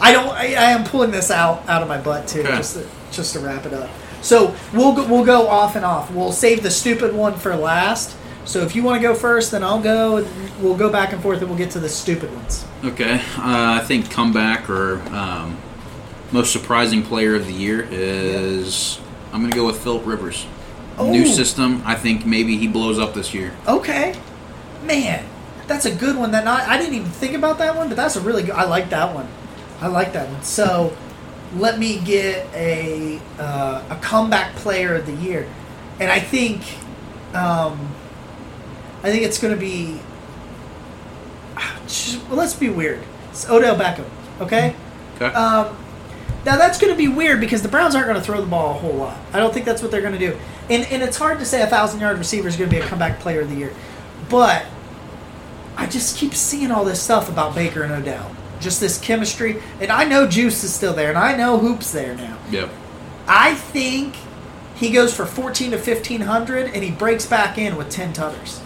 I 0.00 0.10
don't. 0.10 0.30
I, 0.30 0.46
I 0.46 0.72
am 0.72 0.82
pulling 0.82 1.12
this 1.12 1.30
out 1.30 1.68
out 1.68 1.82
of 1.82 1.88
my 1.88 1.98
butt 1.98 2.26
too, 2.26 2.40
Okay. 2.40 2.56
just 2.56 2.74
to, 2.74 2.86
just 3.12 3.32
to 3.34 3.38
wrap 3.38 3.64
it 3.64 3.72
up. 3.72 3.88
So 4.22 4.56
we'll 4.74 4.94
go, 4.96 5.06
we'll 5.06 5.24
go 5.24 5.46
off 5.46 5.76
and 5.76 5.84
off. 5.84 6.10
We'll 6.10 6.32
save 6.32 6.64
the 6.64 6.70
stupid 6.72 7.14
one 7.14 7.34
for 7.34 7.54
last. 7.54 8.16
So 8.44 8.62
if 8.62 8.74
you 8.74 8.82
want 8.82 9.00
to 9.00 9.06
go 9.06 9.14
first, 9.14 9.52
then 9.52 9.62
I'll 9.62 9.80
go. 9.80 10.26
We'll 10.58 10.76
go 10.76 10.90
back 10.90 11.12
and 11.12 11.22
forth, 11.22 11.38
and 11.42 11.48
we'll 11.48 11.58
get 11.58 11.70
to 11.70 11.78
the 11.78 11.88
stupid 11.88 12.34
ones. 12.34 12.64
Okay. 12.84 13.20
Uh, 13.38 13.78
I 13.78 13.84
think 13.86 14.10
comeback 14.10 14.68
or 14.68 14.98
um, 15.14 15.56
most 16.32 16.52
surprising 16.52 17.02
player 17.02 17.34
of 17.34 17.46
the 17.46 17.52
year 17.52 17.86
is 17.90 18.98
I'm 19.32 19.40
going 19.40 19.50
to 19.50 19.56
go 19.56 19.66
with 19.66 19.82
Philip 19.82 20.06
Rivers. 20.06 20.46
New 20.98 21.22
Oh. 21.24 21.26
system. 21.26 21.82
I 21.86 21.94
think 21.94 22.26
maybe 22.26 22.56
he 22.56 22.68
blows 22.68 22.98
up 22.98 23.14
this 23.14 23.32
year. 23.34 23.52
Okay, 23.66 24.14
man, 24.84 25.24
that's 25.66 25.86
a 25.86 25.94
good 25.94 26.16
one. 26.16 26.30
That 26.32 26.44
not, 26.44 26.68
I 26.68 26.76
didn't 26.78 26.94
even 26.94 27.08
think 27.10 27.34
about 27.34 27.58
that 27.58 27.76
one, 27.76 27.88
but 27.88 27.96
that's 27.96 28.16
a 28.16 28.20
really 28.20 28.42
good. 28.42 28.52
I 28.54 28.64
like 28.64 28.90
that 28.90 29.14
one. 29.14 29.26
I 29.80 29.86
like 29.88 30.12
that 30.12 30.28
one. 30.28 30.42
So 30.42 30.94
let 31.56 31.78
me 31.78 31.98
get 31.98 32.46
a 32.54 33.20
uh, 33.38 33.82
a 33.90 33.96
comeback 34.02 34.54
player 34.56 34.94
of 34.96 35.06
the 35.06 35.12
year, 35.14 35.48
and 35.98 36.10
I 36.10 36.20
think 36.20 36.60
um, 37.34 37.88
I 39.02 39.10
think 39.10 39.24
it's 39.24 39.38
going 39.38 39.54
to 39.54 39.60
be. 39.60 39.98
Just, 41.86 42.22
well, 42.28 42.36
let's 42.36 42.54
be 42.54 42.68
weird. 42.70 43.00
It's 43.30 43.48
Odell 43.48 43.76
Beckham. 43.76 44.04
Okay. 44.40 44.74
Okay. 45.16 45.26
Um, 45.34 45.76
now 46.44 46.56
that's 46.56 46.78
going 46.80 46.92
to 46.92 46.96
be 46.96 47.08
weird 47.08 47.40
because 47.40 47.62
the 47.62 47.68
Browns 47.68 47.94
aren't 47.94 48.08
going 48.08 48.18
to 48.18 48.24
throw 48.24 48.40
the 48.40 48.46
ball 48.46 48.70
a 48.70 48.78
whole 48.78 48.94
lot. 48.94 49.16
I 49.32 49.38
don't 49.38 49.52
think 49.54 49.64
that's 49.64 49.80
what 49.82 49.90
they're 49.90 50.00
going 50.00 50.12
to 50.14 50.18
do, 50.18 50.38
and 50.70 50.84
and 50.86 51.02
it's 51.02 51.16
hard 51.16 51.38
to 51.38 51.44
say 51.44 51.62
a 51.62 51.66
thousand 51.66 52.00
yard 52.00 52.18
receiver 52.18 52.48
is 52.48 52.56
going 52.56 52.68
to 52.70 52.76
be 52.76 52.80
a 52.82 52.86
comeback 52.86 53.20
player 53.20 53.40
of 53.42 53.50
the 53.50 53.56
year, 53.56 53.72
but 54.28 54.64
I 55.76 55.86
just 55.86 56.16
keep 56.18 56.34
seeing 56.34 56.70
all 56.70 56.84
this 56.84 57.00
stuff 57.00 57.28
about 57.28 57.54
Baker 57.54 57.82
and 57.82 57.92
Odell, 57.92 58.34
just 58.60 58.80
this 58.80 58.98
chemistry, 59.00 59.62
and 59.80 59.90
I 59.90 60.04
know 60.04 60.26
Juice 60.26 60.62
is 60.64 60.74
still 60.74 60.92
there, 60.94 61.08
and 61.08 61.18
I 61.18 61.36
know 61.36 61.58
Hoops 61.58 61.92
there 61.92 62.14
now. 62.16 62.38
yep. 62.50 62.70
I 63.26 63.54
think 63.54 64.16
he 64.74 64.90
goes 64.90 65.14
for 65.14 65.24
fourteen 65.26 65.70
to 65.70 65.78
fifteen 65.78 66.22
hundred, 66.22 66.72
and 66.74 66.82
he 66.82 66.90
breaks 66.90 67.24
back 67.24 67.56
in 67.56 67.76
with 67.76 67.88
ten 67.88 68.12
tutters. 68.12 68.60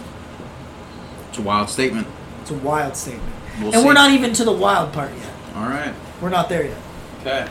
It's 1.29 1.37
a 1.37 1.41
wild 1.43 1.69
statement. 1.69 2.07
It's 2.41 2.49
a 2.49 2.55
wild 2.55 2.95
statement, 2.95 3.31
We'll 3.61 3.75
and 3.75 3.85
we're 3.85 3.93
not 3.93 4.11
even 4.11 4.33
to 4.33 4.43
the 4.43 4.51
wild 4.51 4.93
part 4.93 5.11
yet. 5.13 5.33
All 5.55 5.63
right. 5.69 5.93
We're 6.21 6.29
not 6.29 6.49
there 6.49 6.65
yet. 6.65 6.77
Okay. 7.21 7.47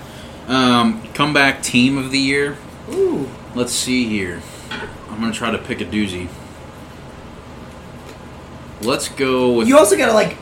Um, 0.47 1.03
comeback 1.13 1.63
team 1.63 1.99
of 1.99 2.11
the 2.11 2.19
year. 2.19 2.57
Ooh. 2.91 3.29
Let's 3.55 3.73
see 3.73 4.09
here. 4.09 4.41
I'm 5.11 5.21
going 5.21 5.33
to 5.33 5.37
try 5.39 5.51
to 5.51 5.59
pick 5.59 5.81
a 5.81 5.85
doozy. 5.85 6.29
Let's 8.83 9.09
go 9.09 9.53
with. 9.53 9.69
You 9.69 9.79
also 9.79 9.97
gotta 9.97 10.13
like. 10.13 10.37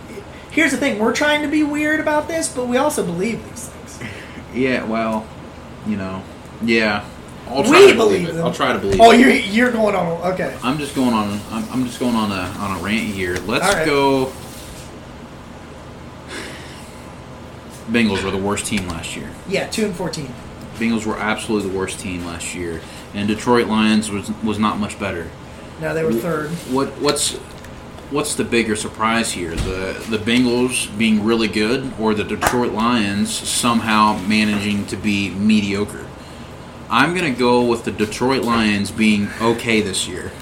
Here's 0.51 0.73
the 0.73 0.77
thing: 0.77 0.99
we're 0.99 1.13
trying 1.15 1.43
to 1.43 1.49
be 1.49 1.63
weird 1.63 2.01
about 2.01 2.27
this, 2.29 2.49
but 2.53 2.67
we 2.67 2.77
also 2.77 3.05
believe 3.05 3.43
these 3.49 3.69
things. 3.69 4.11
yeah, 4.55 4.85
well, 4.85 5.27
you 5.87 5.97
know, 5.97 6.23
yeah. 6.63 7.05
I'll 7.47 7.63
We 7.63 7.69
try 7.69 7.91
to 7.91 7.95
believe 7.95 8.29
it. 8.29 8.33
them. 8.35 8.45
I'll 8.45 8.53
try 8.53 8.73
to 8.73 8.79
believe 8.79 9.01
Oh, 9.01 9.13
it. 9.13 9.21
you're 9.21 9.31
you're 9.31 9.71
going 9.71 9.95
on. 9.95 10.33
Okay. 10.33 10.57
I'm 10.63 10.79
just 10.79 10.95
going 10.97 11.13
on. 11.15 11.39
I'm, 11.51 11.65
I'm 11.71 11.87
just 11.87 12.01
going 12.01 12.17
on 12.17 12.33
a 12.33 12.43
on 12.59 12.77
a 12.79 12.83
rant 12.83 13.05
here. 13.07 13.37
Let's 13.47 13.73
right. 13.73 13.87
go. 13.87 14.33
Bengals 17.95 18.25
were 18.25 18.33
the 18.33 18.37
worst 18.37 18.67
team 18.67 18.89
last 18.89 19.15
year. 19.15 19.31
Yeah, 19.49 19.69
two 19.69 19.85
and 19.85 19.95
fourteen. 19.95 20.35
Bengals 20.75 21.07
were 21.07 21.17
absolutely 21.17 21.71
the 21.71 21.79
worst 21.79 22.01
team 22.01 22.25
last 22.27 22.53
year, 22.53 22.81
and 23.15 23.29
Detroit 23.29 23.69
Lions 23.69 24.11
was 24.11 24.33
was 24.43 24.59
not 24.59 24.79
much 24.79 24.99
better. 24.99 25.31
No, 25.81 25.95
they 25.95 26.03
were 26.03 26.13
third. 26.13 26.51
What 26.73 26.89
what's 27.01 27.37
what's 28.11 28.35
the 28.35 28.43
bigger 28.43 28.75
surprise 28.75 29.31
here? 29.33 29.55
The 29.55 30.05
the 30.11 30.19
Bengals 30.19 30.97
being 30.99 31.25
really 31.25 31.47
good, 31.47 31.93
or 32.01 32.15
the 32.15 32.25
Detroit 32.25 32.73
Lions 32.73 33.31
somehow 33.31 34.19
managing 34.27 34.87
to 34.87 34.97
be 34.97 35.31
mediocre? 35.31 36.07
I'm 36.91 37.15
gonna 37.15 37.31
go 37.31 37.65
with 37.65 37.85
the 37.85 37.93
Detroit 37.93 38.43
Lions 38.43 38.91
being 38.91 39.29
okay 39.41 39.81
this 39.81 40.09
year. 40.09 40.33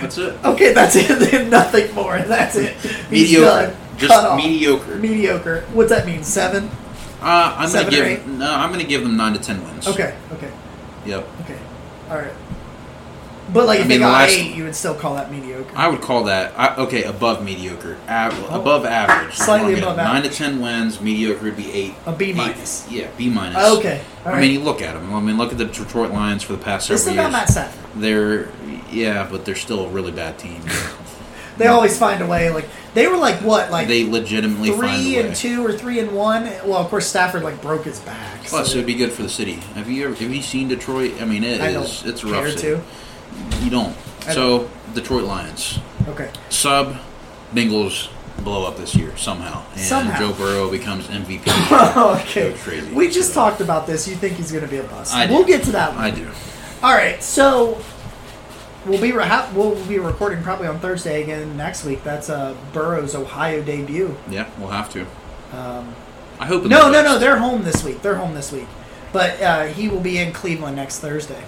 That's 0.00 0.18
it. 0.18 0.38
Okay, 0.44 0.72
that's 0.72 0.96
it. 0.96 1.48
Nothing 1.50 1.94
more. 1.94 2.18
That's 2.20 2.56
it. 2.56 2.74
He's 3.10 3.30
Mediocre. 3.32 3.76
Done. 4.00 4.08
Just 4.08 4.20
Cut 4.20 4.30
off. 4.30 4.36
mediocre. 4.38 4.96
Mediocre. 4.96 5.60
What's 5.72 5.90
that 5.90 6.06
mean? 6.06 6.22
Seven. 6.24 6.70
Uh, 7.22 7.54
I'm 7.58 7.68
Seven 7.68 7.92
gonna 7.92 8.08
give 8.16 8.26
no. 8.28 8.52
I'm 8.54 8.70
gonna 8.70 8.84
give 8.84 9.02
them 9.02 9.16
nine 9.16 9.34
to 9.34 9.38
ten 9.38 9.62
wins. 9.64 9.86
Okay. 9.86 10.16
Okay. 10.32 10.50
Yep. 11.06 11.26
Okay. 11.42 11.58
All 12.08 12.16
right. 12.16 12.32
But 13.52 13.66
like, 13.66 13.80
I 13.80 13.82
if 13.82 13.88
mean, 13.88 13.98
they 13.98 14.04
got 14.04 14.12
last- 14.12 14.30
eight, 14.30 14.54
you 14.54 14.62
would 14.64 14.76
still 14.76 14.94
call 14.94 15.16
that 15.16 15.30
mediocre. 15.32 15.72
I 15.76 15.88
would 15.88 16.00
call 16.00 16.24
that 16.24 16.52
I, 16.56 16.76
okay 16.82 17.02
above 17.02 17.42
mediocre, 17.44 17.96
Av- 18.08 18.44
above 18.50 18.84
average. 18.86 19.34
Oh. 19.40 19.44
Slightly 19.44 19.72
above 19.74 19.96
getting. 19.96 20.04
Nine 20.12 20.16
average. 20.18 20.32
to 20.32 20.38
ten 20.38 20.60
wins. 20.60 21.00
Mediocre 21.00 21.42
would 21.44 21.56
be 21.56 21.70
eight. 21.72 21.94
A 22.06 22.12
B 22.12 22.26
Eight. 22.26 22.36
minus. 22.36 22.86
Yeah, 22.90 23.08
B 23.18 23.28
minus. 23.28 23.56
Okay. 23.78 24.02
All 24.24 24.28
I 24.30 24.34
right. 24.34 24.40
mean, 24.40 24.52
you 24.52 24.60
look 24.60 24.80
at 24.80 24.94
them. 24.94 25.12
I 25.12 25.18
mean, 25.20 25.36
look 25.36 25.50
at 25.50 25.58
the 25.58 25.64
Detroit 25.64 26.12
Lions 26.12 26.42
for 26.44 26.52
the 26.52 26.62
past 26.62 26.88
they 26.88 26.96
several 26.96 27.12
still 27.12 27.14
years. 27.14 27.24
got 27.24 27.32
Matt 27.32 27.48
Stafford. 27.48 28.00
They're 28.00 28.48
yeah, 28.92 29.26
but 29.28 29.44
they're 29.44 29.54
still 29.56 29.86
a 29.86 29.88
really 29.88 30.12
bad 30.12 30.38
team. 30.38 30.62
They 31.60 31.66
always 31.68 31.96
find 31.98 32.22
a 32.22 32.26
way. 32.26 32.50
Like 32.50 32.66
they 32.94 33.06
were 33.06 33.16
like 33.16 33.36
what, 33.42 33.70
like 33.70 33.86
they 33.88 34.04
legitimately 34.04 34.70
find 34.70 34.80
three 34.80 35.16
a 35.16 35.22
way. 35.22 35.26
and 35.28 35.36
two 35.36 35.64
or 35.64 35.72
three 35.72 36.00
and 36.00 36.12
one. 36.12 36.44
Well, 36.64 36.74
of 36.76 36.88
course 36.88 37.06
Stafford 37.06 37.42
like 37.42 37.60
broke 37.62 37.84
his 37.84 38.00
back. 38.00 38.42
Plus, 38.44 38.68
so 38.68 38.74
it'd 38.78 38.86
be 38.86 38.94
good 38.94 39.12
for 39.12 39.22
the 39.22 39.28
city. 39.28 39.54
Have 39.74 39.88
you 39.88 40.04
ever 40.06 40.14
have 40.14 40.34
you 40.34 40.42
seen 40.42 40.68
Detroit? 40.68 41.20
I 41.20 41.24
mean, 41.24 41.44
it 41.44 41.60
I 41.60 41.68
is- 41.68 42.00
don't 42.02 42.10
it's 42.12 42.24
a 42.24 42.26
rough 42.26 42.48
city. 42.48 42.60
to. 42.62 42.82
You 43.64 43.70
don't. 43.70 43.96
I 44.26 44.32
so 44.34 44.68
Detroit 44.94 45.24
Lions 45.24 45.78
Okay. 46.08 46.30
sub 46.48 46.96
Bengals 47.54 48.08
blow 48.42 48.64
up 48.66 48.76
this 48.78 48.94
year 48.94 49.14
somehow, 49.16 49.62
and 49.72 49.80
Somehow. 49.80 50.18
Joe 50.18 50.32
Burrow 50.32 50.70
becomes 50.70 51.06
MVP. 51.08 51.42
okay. 52.22 52.54
Crazy. 52.62 52.90
We 52.92 53.08
just 53.10 53.28
So- 53.28 53.34
talked 53.34 53.60
about 53.60 53.86
this. 53.86 54.08
You 54.08 54.16
think 54.16 54.36
he's 54.36 54.50
going 54.50 54.64
to 54.64 54.70
be 54.70 54.78
a 54.78 54.82
bust? 54.84 55.14
I 55.14 55.26
do. 55.26 55.34
We'll 55.34 55.44
get 55.44 55.62
to 55.64 55.72
that 55.72 55.94
one. 55.94 56.02
I 56.04 56.10
do. 56.10 56.26
All 56.82 56.94
right. 56.94 57.22
So 57.22 57.78
we'll 58.86 59.00
be 59.00 59.12
re- 59.12 59.24
ha- 59.24 59.50
we'll 59.54 59.74
be 59.86 59.98
recording 59.98 60.42
probably 60.42 60.66
on 60.66 60.78
Thursday 60.80 61.22
again 61.22 61.56
next 61.56 61.84
week. 61.84 62.02
That's 62.04 62.28
uh, 62.30 62.56
Burrow's 62.72 63.14
Ohio 63.14 63.62
debut. 63.62 64.16
Yeah, 64.28 64.48
we'll 64.58 64.68
have 64.68 64.90
to. 64.92 65.02
Um, 65.52 65.94
I 66.38 66.46
hope. 66.46 66.64
no, 66.64 66.90
no, 66.90 67.02
no. 67.02 67.18
They're 67.18 67.38
home 67.38 67.64
this 67.64 67.84
week. 67.84 68.02
They're 68.02 68.14
home 68.16 68.34
this 68.34 68.52
week, 68.52 68.66
but 69.12 69.40
uh, 69.42 69.66
he 69.66 69.88
will 69.88 70.00
be 70.00 70.18
in 70.18 70.32
Cleveland 70.32 70.76
next 70.76 71.00
Thursday. 71.00 71.42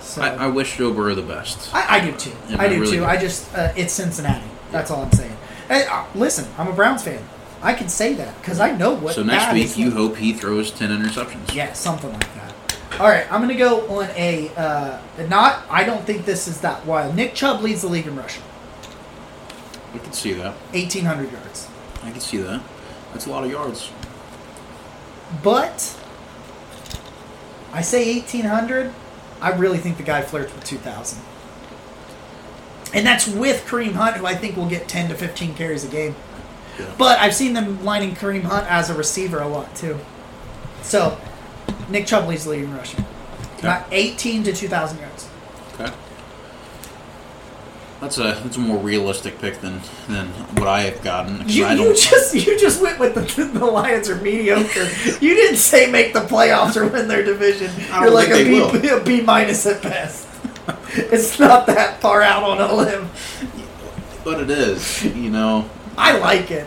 So 0.00 0.20
I, 0.20 0.28
I 0.44 0.46
wish 0.48 0.76
Joe 0.76 0.92
Burrow 0.92 1.14
the 1.14 1.22
best. 1.22 1.74
I, 1.74 1.96
I 1.98 2.00
do 2.00 2.12
too. 2.16 2.32
Yeah, 2.48 2.60
I 2.60 2.68
do 2.68 2.80
really 2.80 2.92
too. 2.92 2.98
do. 2.98 3.04
I 3.06 3.16
just 3.16 3.54
uh, 3.54 3.72
it's 3.76 3.92
Cincinnati. 3.94 4.44
That's 4.70 4.90
all 4.90 5.02
I'm 5.02 5.12
saying. 5.12 5.36
Hey, 5.68 5.86
uh, 5.86 6.04
listen, 6.14 6.46
I'm 6.58 6.68
a 6.68 6.72
Browns 6.72 7.02
fan. 7.02 7.22
I 7.62 7.74
can 7.74 7.88
say 7.88 8.12
that 8.14 8.36
because 8.40 8.58
I 8.60 8.76
know 8.76 8.92
what. 8.94 9.14
so 9.14 9.22
next 9.22 9.52
week, 9.54 9.78
you 9.78 9.92
hope 9.92 10.16
he 10.16 10.32
throws 10.32 10.70
ten 10.72 10.90
interceptions. 10.90 11.54
Yeah, 11.54 11.72
something 11.72 12.12
like 12.12 12.34
that. 12.34 12.51
All 13.00 13.08
right, 13.08 13.30
I'm 13.32 13.40
gonna 13.40 13.54
go 13.54 13.98
on 13.98 14.08
a 14.16 14.50
uh, 14.56 14.98
not. 15.28 15.64
I 15.70 15.84
don't 15.84 16.04
think 16.04 16.24
this 16.24 16.46
is 16.46 16.60
that 16.60 16.84
wild. 16.86 17.16
Nick 17.16 17.34
Chubb 17.34 17.62
leads 17.62 17.82
the 17.82 17.88
league 17.88 18.06
in 18.06 18.16
rushing, 18.16 18.42
I 19.94 19.98
can 19.98 20.12
see 20.12 20.32
that. 20.34 20.54
1,800 20.72 21.32
yards. 21.32 21.68
I 22.02 22.10
can 22.10 22.20
see 22.20 22.38
that. 22.38 22.62
That's 23.12 23.26
a 23.26 23.30
lot 23.30 23.44
of 23.44 23.50
yards. 23.50 23.90
But 25.42 25.96
I 27.72 27.82
say 27.82 28.14
1,800. 28.14 28.92
I 29.40 29.50
really 29.50 29.78
think 29.78 29.96
the 29.96 30.02
guy 30.02 30.22
flirts 30.22 30.54
with 30.54 30.64
2,000. 30.64 31.20
And 32.94 33.06
that's 33.06 33.26
with 33.26 33.64
Kareem 33.66 33.92
Hunt, 33.92 34.16
who 34.16 34.26
I 34.26 34.34
think 34.34 34.56
will 34.56 34.68
get 34.68 34.88
10 34.88 35.08
to 35.08 35.14
15 35.14 35.54
carries 35.54 35.84
a 35.84 35.88
game. 35.88 36.14
Yeah. 36.78 36.92
But 36.98 37.18
I've 37.18 37.34
seen 37.34 37.54
them 37.54 37.84
lining 37.84 38.14
Kareem 38.14 38.42
Hunt 38.42 38.70
as 38.70 38.90
a 38.90 38.94
receiver 38.94 39.40
a 39.40 39.48
lot 39.48 39.74
too. 39.74 39.98
So 40.82 41.18
Nick 41.88 42.06
Chubb 42.06 42.28
leads 42.28 42.44
the 42.44 42.50
league 42.50 42.64
in 42.64 42.74
rushing. 42.74 43.04
Okay. 43.58 43.68
About 43.68 43.86
18 43.90 44.44
to 44.44 44.52
2,000 44.52 44.98
yards. 44.98 45.28
Okay. 45.74 45.92
That's 48.00 48.18
a 48.18 48.40
that's 48.42 48.56
a 48.56 48.60
more 48.60 48.78
realistic 48.78 49.38
pick 49.38 49.60
than 49.60 49.80
than 50.08 50.26
what 50.56 50.66
I 50.66 50.80
have 50.82 51.02
gotten. 51.04 51.48
You, 51.48 51.64
I 51.66 51.74
you 51.74 51.94
just 51.94 52.34
you 52.34 52.58
just 52.58 52.82
went 52.82 52.98
with 52.98 53.14
the, 53.14 53.44
the 53.58 53.64
Lions 53.64 54.10
are 54.10 54.16
mediocre. 54.16 54.88
you 55.20 55.34
didn't 55.36 55.58
say 55.58 55.88
make 55.88 56.12
the 56.12 56.22
playoffs 56.22 56.76
or 56.76 56.88
win 56.88 57.06
their 57.06 57.22
division. 57.24 57.70
You're 58.00 58.10
like 58.10 58.26
think 58.26 58.48
a 58.48 58.72
they 58.72 58.80
B, 58.80 58.88
a 58.88 59.00
B 59.00 59.20
minus 59.20 59.66
at 59.66 59.82
best. 59.82 60.26
it's 60.94 61.38
not 61.38 61.66
that 61.66 62.00
far 62.00 62.22
out 62.22 62.42
on 62.42 62.60
a 62.60 62.74
limb. 62.74 63.08
but 64.24 64.40
it 64.40 64.50
is. 64.50 65.04
You 65.04 65.30
know. 65.30 65.70
I 65.96 66.18
like 66.18 66.50
it, 66.50 66.66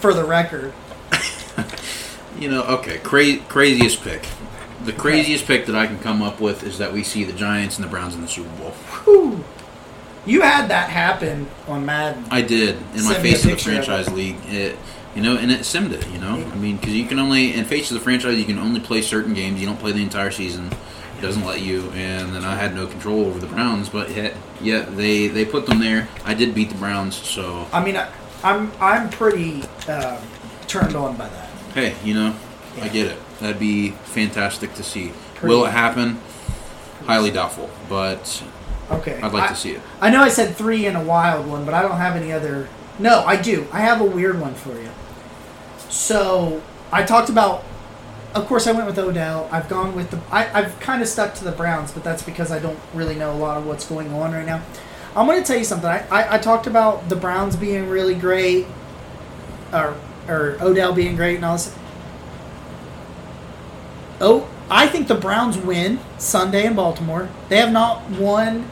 for 0.00 0.14
the 0.14 0.24
record. 0.24 0.72
You 2.38 2.50
know. 2.50 2.62
Okay. 2.64 2.98
Cra- 2.98 3.38
craziest 3.48 4.02
pick. 4.02 4.26
The 4.84 4.92
craziest 4.92 5.46
pick 5.46 5.66
that 5.66 5.74
I 5.74 5.86
can 5.86 5.98
come 5.98 6.22
up 6.22 6.40
with 6.40 6.62
is 6.62 6.78
that 6.78 6.92
we 6.92 7.02
see 7.02 7.24
the 7.24 7.32
Giants 7.32 7.76
and 7.76 7.84
the 7.84 7.90
Browns 7.90 8.14
in 8.14 8.22
the 8.22 8.28
Super 8.28 8.54
Bowl. 8.56 8.70
Whew. 8.70 9.44
You 10.26 10.42
had 10.42 10.68
that 10.68 10.90
happen 10.90 11.48
on 11.66 11.86
Madden. 11.86 12.24
I 12.30 12.42
did 12.42 12.76
in 12.94 13.04
my 13.04 13.12
Send 13.12 13.22
me 13.22 13.30
a 13.30 13.32
face 13.32 13.36
of 13.36 13.42
the 13.42 13.48
picture 13.56 13.70
of 13.70 13.84
franchise 13.84 14.12
league. 14.12 14.36
It, 14.46 14.76
you 15.14 15.22
know, 15.22 15.36
and 15.36 15.50
it 15.50 15.60
simmed 15.60 15.92
it. 15.92 16.06
You 16.10 16.18
know, 16.18 16.34
I 16.34 16.54
mean, 16.56 16.76
because 16.76 16.94
you 16.94 17.06
can 17.06 17.18
only 17.18 17.54
in 17.54 17.64
face 17.64 17.90
of 17.90 17.94
the 17.94 18.02
franchise, 18.02 18.38
you 18.38 18.44
can 18.44 18.58
only 18.58 18.80
play 18.80 19.02
certain 19.02 19.34
games. 19.34 19.60
You 19.60 19.66
don't 19.66 19.78
play 19.78 19.92
the 19.92 20.02
entire 20.02 20.30
season. 20.30 20.70
It 21.18 21.22
doesn't 21.22 21.44
let 21.44 21.62
you. 21.62 21.90
And 21.92 22.34
then 22.34 22.44
I 22.44 22.56
had 22.56 22.74
no 22.74 22.86
control 22.86 23.24
over 23.24 23.38
the 23.38 23.46
Browns, 23.46 23.88
but 23.88 24.10
yet, 24.10 24.36
yeah, 24.60 24.80
they 24.82 25.28
they 25.28 25.44
put 25.44 25.66
them 25.66 25.78
there. 25.78 26.08
I 26.24 26.34
did 26.34 26.54
beat 26.54 26.68
the 26.68 26.74
Browns, 26.74 27.16
so 27.16 27.66
I 27.72 27.82
mean, 27.82 27.96
I, 27.96 28.10
I'm 28.44 28.70
I'm 28.80 29.08
pretty 29.08 29.62
um, 29.88 30.18
turned 30.66 30.94
on 30.94 31.16
by 31.16 31.28
that. 31.28 31.45
Hey, 31.76 31.94
you 32.02 32.14
know, 32.14 32.34
I 32.80 32.88
get 32.88 33.06
it. 33.06 33.18
That'd 33.38 33.58
be 33.60 33.90
fantastic 33.90 34.74
to 34.74 34.82
see. 34.82 35.12
Pretty- 35.36 35.54
Will 35.54 35.64
it 35.66 35.70
happen? 35.70 36.20
Highly 37.04 37.30
doubtful, 37.30 37.70
but 37.88 38.42
Okay. 38.90 39.20
I'd 39.22 39.32
like 39.32 39.44
I- 39.44 39.48
to 39.48 39.54
see 39.54 39.70
it. 39.72 39.80
I 40.00 40.10
know 40.10 40.22
I 40.22 40.28
said 40.28 40.56
three 40.56 40.86
and 40.86 40.96
a 40.96 41.00
wild 41.02 41.46
one, 41.46 41.64
but 41.64 41.74
I 41.74 41.82
don't 41.82 41.98
have 41.98 42.16
any 42.16 42.32
other. 42.32 42.68
No, 42.98 43.22
I 43.26 43.36
do. 43.36 43.66
I 43.72 43.80
have 43.80 44.00
a 44.00 44.04
weird 44.04 44.40
one 44.40 44.54
for 44.54 44.70
you. 44.70 44.88
So 45.88 46.62
I 46.92 47.02
talked 47.04 47.28
about. 47.28 47.62
Of 48.34 48.46
course, 48.46 48.66
I 48.66 48.72
went 48.72 48.86
with 48.86 48.98
Odell. 48.98 49.48
I've 49.50 49.68
gone 49.68 49.94
with 49.94 50.10
the. 50.10 50.18
I, 50.30 50.48
I've 50.52 50.78
kind 50.80 51.00
of 51.02 51.08
stuck 51.08 51.34
to 51.34 51.44
the 51.44 51.52
Browns, 51.52 51.92
but 51.92 52.04
that's 52.04 52.22
because 52.22 52.50
I 52.50 52.58
don't 52.58 52.78
really 52.94 53.14
know 53.14 53.32
a 53.32 53.36
lot 53.38 53.56
of 53.56 53.66
what's 53.66 53.86
going 53.86 54.12
on 54.12 54.32
right 54.32 54.44
now. 54.46 54.60
I'm 55.14 55.26
going 55.26 55.40
to 55.40 55.46
tell 55.46 55.56
you 55.56 55.64
something. 55.64 55.88
I, 55.88 56.04
I, 56.10 56.34
I 56.34 56.38
talked 56.38 56.66
about 56.66 57.08
the 57.08 57.16
Browns 57.16 57.56
being 57.56 57.88
really 57.88 58.14
great, 58.14 58.66
or 59.72 59.94
or 60.28 60.56
Odell 60.60 60.92
being 60.92 61.16
great, 61.16 61.36
and 61.36 61.44
all 61.44 61.54
this. 61.54 61.74
Oh, 64.20 64.48
I 64.70 64.86
think 64.86 65.08
the 65.08 65.14
Browns 65.14 65.58
win 65.58 66.00
Sunday 66.18 66.66
in 66.66 66.74
Baltimore. 66.74 67.28
They 67.48 67.58
have 67.58 67.72
not 67.72 68.08
won 68.10 68.68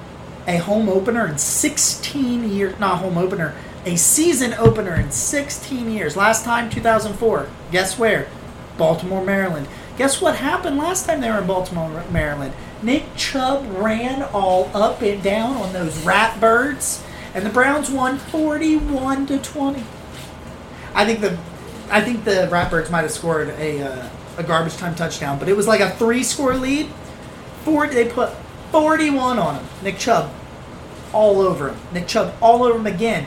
a 0.46 0.56
home 0.56 0.88
opener 0.88 1.26
in 1.26 1.38
16 1.38 2.50
years. 2.50 2.78
Not 2.78 2.98
home 2.98 3.18
opener, 3.18 3.54
a 3.84 3.96
season 3.96 4.54
opener 4.54 4.94
in 4.94 5.10
16 5.10 5.90
years. 5.90 6.16
Last 6.16 6.44
time, 6.44 6.70
2004. 6.70 7.48
Guess 7.70 7.98
where? 7.98 8.28
Baltimore, 8.76 9.24
Maryland. 9.24 9.68
Guess 9.96 10.20
what 10.20 10.36
happened 10.36 10.76
last 10.76 11.06
time 11.06 11.20
they 11.20 11.30
were 11.30 11.38
in 11.38 11.46
Baltimore, 11.46 12.04
Maryland? 12.10 12.52
Nick 12.82 13.14
Chubb 13.16 13.64
ran 13.70 14.22
all 14.22 14.70
up 14.74 15.00
and 15.02 15.22
down 15.22 15.56
on 15.56 15.72
those 15.72 16.04
rat 16.04 16.40
birds, 16.40 17.02
and 17.32 17.46
the 17.46 17.50
Browns 17.50 17.90
won 17.90 18.18
41 18.18 19.26
to 19.26 19.38
20. 19.38 19.84
I 20.94 21.04
think 21.04 21.20
the, 21.20 21.36
I 21.90 22.00
think 22.00 22.24
the 22.24 22.48
Ratbirds 22.50 22.90
might 22.90 23.02
have 23.02 23.10
scored 23.10 23.48
a 23.50 23.82
uh, 23.82 24.08
a 24.36 24.42
garbage 24.42 24.76
time 24.76 24.94
touchdown, 24.94 25.38
but 25.38 25.48
it 25.48 25.56
was 25.56 25.66
like 25.66 25.80
a 25.80 25.90
three 25.90 26.22
score 26.22 26.54
lead. 26.54 26.88
Four, 27.64 27.86
they 27.86 28.08
put 28.08 28.30
41 28.72 29.38
on 29.38 29.56
him. 29.56 29.66
Nick 29.82 29.98
Chubb, 29.98 30.32
all 31.12 31.40
over 31.40 31.70
him. 31.70 31.76
Nick 31.92 32.06
Chubb, 32.06 32.34
all 32.42 32.62
over 32.62 32.78
him 32.78 32.86
again. 32.86 33.26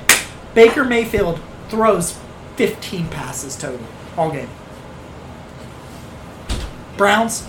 Baker 0.53 0.83
Mayfield 0.83 1.39
throws 1.69 2.17
15 2.55 3.07
passes 3.09 3.55
total 3.55 3.79
all 4.17 4.31
game. 4.31 4.49
Browns, 6.97 7.47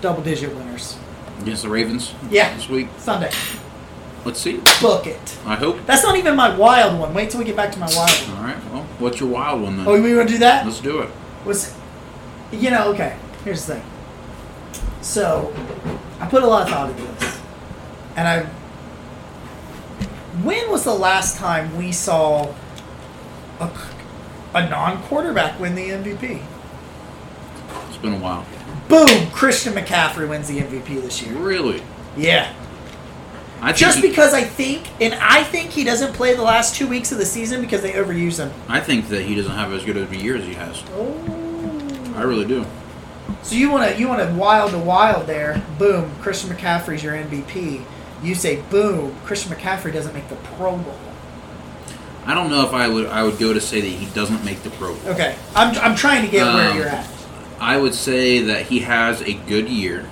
double 0.00 0.22
digit 0.22 0.54
winners. 0.54 0.98
Against 1.40 1.62
the 1.62 1.68
Ravens 1.68 2.14
Yeah, 2.30 2.54
this 2.54 2.68
week. 2.68 2.88
Sunday. 2.98 3.30
Let's 4.24 4.40
see. 4.40 4.60
Book 4.80 5.06
it. 5.06 5.38
I 5.44 5.56
hope. 5.56 5.84
That's 5.86 6.02
not 6.02 6.16
even 6.16 6.36
my 6.36 6.54
wild 6.54 6.98
one. 6.98 7.12
Wait 7.12 7.30
till 7.30 7.40
we 7.40 7.44
get 7.44 7.56
back 7.56 7.72
to 7.72 7.78
my 7.78 7.88
wild 7.94 8.10
one. 8.10 8.43
All 8.94 9.00
right. 9.00 9.00
Well, 9.00 9.10
what's 9.10 9.20
your 9.20 9.28
wild 9.28 9.62
one 9.62 9.76
then? 9.78 9.86
Oh, 9.88 10.00
we 10.00 10.14
want 10.16 10.28
to 10.28 10.34
do 10.34 10.38
that? 10.40 10.64
Let's 10.66 10.80
do 10.80 11.00
it. 11.00 11.10
was 11.44 11.74
you 12.52 12.70
know 12.70 12.92
okay 12.92 13.16
here's 13.42 13.66
the 13.66 13.74
thing 13.74 13.84
so 15.00 15.52
i 16.20 16.26
put 16.28 16.42
a 16.42 16.46
lot 16.46 16.62
of 16.62 16.68
thought 16.68 16.90
into 16.90 17.02
this 17.02 17.40
and 18.16 18.28
i 18.28 18.44
when 20.44 20.70
was 20.70 20.84
the 20.84 20.94
last 20.94 21.36
time 21.36 21.76
we 21.76 21.90
saw 21.90 22.54
a, 23.60 23.70
a 24.54 24.68
non-quarterback 24.70 25.58
win 25.58 25.74
the 25.74 25.88
mvp 25.88 26.40
It's 27.88 27.96
been 27.98 28.14
a 28.14 28.18
while. 28.18 28.46
boom 28.88 29.30
christian 29.32 29.72
mccaffrey 29.72 30.28
wins 30.28 30.46
the 30.46 30.60
mvp 30.60 30.86
this 31.02 31.20
year 31.22 31.34
Really? 31.34 31.82
yeah 32.16 32.54
I 33.60 33.72
just 33.72 33.98
he- 33.98 34.08
because 34.08 34.34
i 34.34 34.42
think 34.42 34.86
and 35.00 35.14
i 35.14 35.42
think 35.42 35.70
he 35.70 35.84
doesn't 35.84 36.12
play 36.14 36.34
the 36.34 36.42
last 36.42 36.74
two 36.74 36.86
weeks 36.86 37.12
of 37.12 37.18
the 37.18 37.24
season 37.26 37.60
because 37.62 37.80
they 37.82 37.92
overuse 37.92 38.36
him 38.38 38.52
I 38.68 38.80
think 38.80 39.08
that 39.08 39.22
he 39.22 39.34
doesn't 39.34 39.52
have 39.52 39.72
as 39.72 39.84
good 39.84 39.96
of 39.96 40.12
a 40.12 40.16
year 40.16 40.36
as 40.36 40.44
he 40.44 40.54
has. 40.54 40.82
Oh. 40.92 42.12
I 42.16 42.22
really 42.22 42.44
do. 42.46 42.64
So 43.42 43.54
you 43.56 43.70
want 43.70 43.90
to 43.92 43.98
you 43.98 44.06
want 44.08 44.20
to 44.28 44.34
wild 44.34 44.70
to 44.72 44.78
wild 44.78 45.26
there? 45.26 45.62
Boom! 45.78 46.10
Christian 46.20 46.50
McCaffrey's 46.50 47.02
your 47.02 47.14
MVP. 47.14 47.82
You 48.22 48.34
say 48.34 48.62
boom! 48.70 49.14
Christian 49.24 49.52
McCaffrey 49.52 49.92
doesn't 49.92 50.14
make 50.14 50.28
the 50.28 50.36
Pro 50.36 50.76
Bowl. 50.76 50.98
I 52.26 52.34
don't 52.34 52.50
know 52.50 52.64
if 52.66 52.72
I 52.72 52.88
would. 52.88 53.06
I 53.06 53.22
would 53.22 53.38
go 53.38 53.52
to 53.52 53.60
say 53.60 53.80
that 53.80 53.86
he 53.88 54.06
doesn't 54.14 54.44
make 54.44 54.62
the 54.62 54.70
Pro 54.70 54.94
Bowl. 54.94 55.12
Okay, 55.12 55.36
I'm, 55.54 55.76
I'm 55.78 55.94
trying 55.96 56.24
to 56.24 56.30
get 56.30 56.44
where 56.46 56.70
Um, 56.70 56.76
you're 56.78 56.88
at. 56.88 57.06
I 57.60 57.76
would 57.76 57.94
say 57.94 58.40
that 58.40 58.66
he 58.66 58.80
has 58.80 59.20
a 59.22 59.34
good 59.34 59.68
year, 59.68 60.08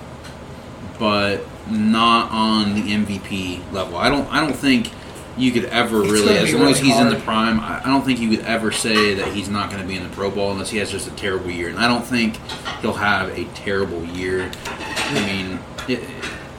but 0.99 1.39
not 1.71 2.31
on 2.31 2.75
the 2.75 2.83
MVP 2.83 3.73
level. 3.73 3.97
I 3.97 4.09
don't. 4.09 4.27
I 4.33 4.41
don't 4.41 4.55
think 4.57 4.91
you 5.39 5.51
could 5.51 5.65
ever 5.67 6.03
It's 6.03 6.13
really, 6.13 6.37
as 6.37 6.53
long 6.53 6.69
as 6.69 6.81
really 6.83 6.91
he's 6.91 7.01
in 7.01 7.09
the 7.09 7.17
prime. 7.21 7.59
I, 7.59 7.81
I 7.81 7.87
don't 7.87 8.05
think 8.05 8.21
you 8.21 8.29
could 8.37 8.45
ever 8.45 8.71
say 8.71 9.15
that 9.15 9.29
he's 9.29 9.49
not 9.49 9.71
going 9.71 9.81
to 9.81 9.89
be 9.89 9.97
in 9.97 10.03
the 10.03 10.11
Pro 10.11 10.31
Bowl 10.31 10.51
unless 10.53 10.69
he 10.71 10.77
has 10.79 10.91
just 10.91 11.09
a 11.09 11.11
terrible 11.13 11.51
year. 11.51 11.69
And 11.71 11.79
I 11.79 11.89
don't 11.89 12.05
think 12.05 12.37
he'll 12.83 12.93
have 12.93 13.31
a 13.31 13.45
terrible 13.55 14.05
year. 14.05 14.51
I 14.67 15.27
mean, 15.27 15.59
it, 15.89 16.05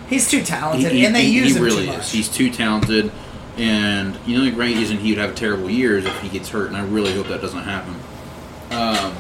He's 0.10 0.30
too 0.30 0.42
talented, 0.44 0.92
he- 0.92 1.06
and 1.06 1.16
they 1.16 1.26
he- 1.26 1.32
use 1.32 1.50
he 1.50 1.58
him 1.58 1.64
really 1.64 1.86
too 1.86 1.92
is. 1.94 2.12
He's 2.12 2.30
too 2.30 2.50
talented, 2.52 3.12
and 3.58 4.18
you 4.26 4.38
know 4.38 4.44
the 4.46 4.52
great 4.52 4.76
reason 4.76 4.98
he 4.98 5.12
would 5.12 5.20
have 5.20 5.32
a 5.32 5.36
terrible 5.36 5.70
year 5.70 5.98
is 5.98 6.06
if 6.06 6.22
he 6.22 6.30
gets 6.30 6.50
hurt. 6.50 6.68
And 6.68 6.76
I 6.78 6.84
really 6.84 7.14
hope 7.14 7.28
that 7.28 7.42
doesn't 7.42 7.64
happen. 7.64 7.96
Um, 8.72 9.16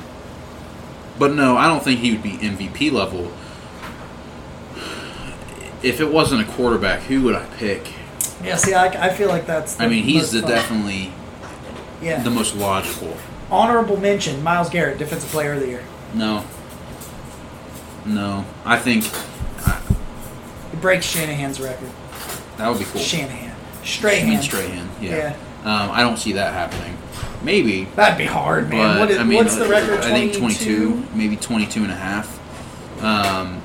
but 1.19 1.33
no, 1.33 1.55
I 1.57 1.67
don't 1.67 1.83
think 1.83 1.99
he 1.99 2.11
would 2.11 2.23
be 2.23 2.31
MVP 2.37 2.91
level. 2.91 3.31
If 5.83 5.99
it 5.99 6.11
wasn't 6.11 6.41
a 6.47 6.51
quarterback, 6.53 7.01
who 7.01 7.21
would 7.23 7.35
I 7.35 7.45
pick? 7.57 7.93
yeah, 8.43 8.55
see, 8.55 8.73
I, 8.73 8.87
I 9.07 9.09
feel 9.13 9.29
like 9.29 9.45
that's. 9.45 9.79
I 9.79 9.87
mean, 9.87 10.03
he's 10.03 10.31
the 10.31 10.41
fun. 10.41 10.49
definitely 10.49 11.11
yeah. 12.01 12.23
the 12.23 12.29
most 12.29 12.55
logical. 12.55 13.15
Honorable 13.51 13.97
mention: 13.97 14.41
Myles 14.43 14.69
Garrett, 14.69 14.97
Defensive 14.97 15.29
Player 15.29 15.53
of 15.53 15.59
the 15.61 15.67
Year. 15.67 15.83
No, 16.13 16.43
no, 18.05 18.45
I 18.65 18.77
think 18.79 19.05
I, 19.67 19.81
He 20.71 20.77
breaks 20.77 21.05
Shanahan's 21.05 21.59
record. 21.59 21.89
that 22.57 22.69
would 22.69 22.79
be 22.79 22.85
cool. 22.85 23.01
Shanahan, 23.01 23.51
I 23.81 23.85
Strahan. 23.85 24.29
mean, 24.29 24.41
Strahan, 24.41 24.89
yeah. 25.01 25.35
Um, 25.63 25.91
I 25.91 26.01
don't 26.01 26.17
see 26.17 26.33
that 26.33 26.53
happening. 26.53 26.97
Maybe, 27.41 27.85
That'd 27.95 28.17
be 28.17 28.25
hard, 28.25 28.69
man. 28.69 28.95
But 28.95 28.99
What 28.99 29.11
is, 29.11 29.17
I 29.17 29.23
mean, 29.23 29.37
what's 29.37 29.55
the 29.55 29.67
record? 29.67 29.99
I 29.99 30.11
think 30.11 30.33
22? 30.33 30.89
22, 30.91 31.15
maybe 31.17 31.35
22 31.35 31.83
and 31.83 31.91
a 31.91 31.95
half. 31.95 32.39
Um, 33.03 33.61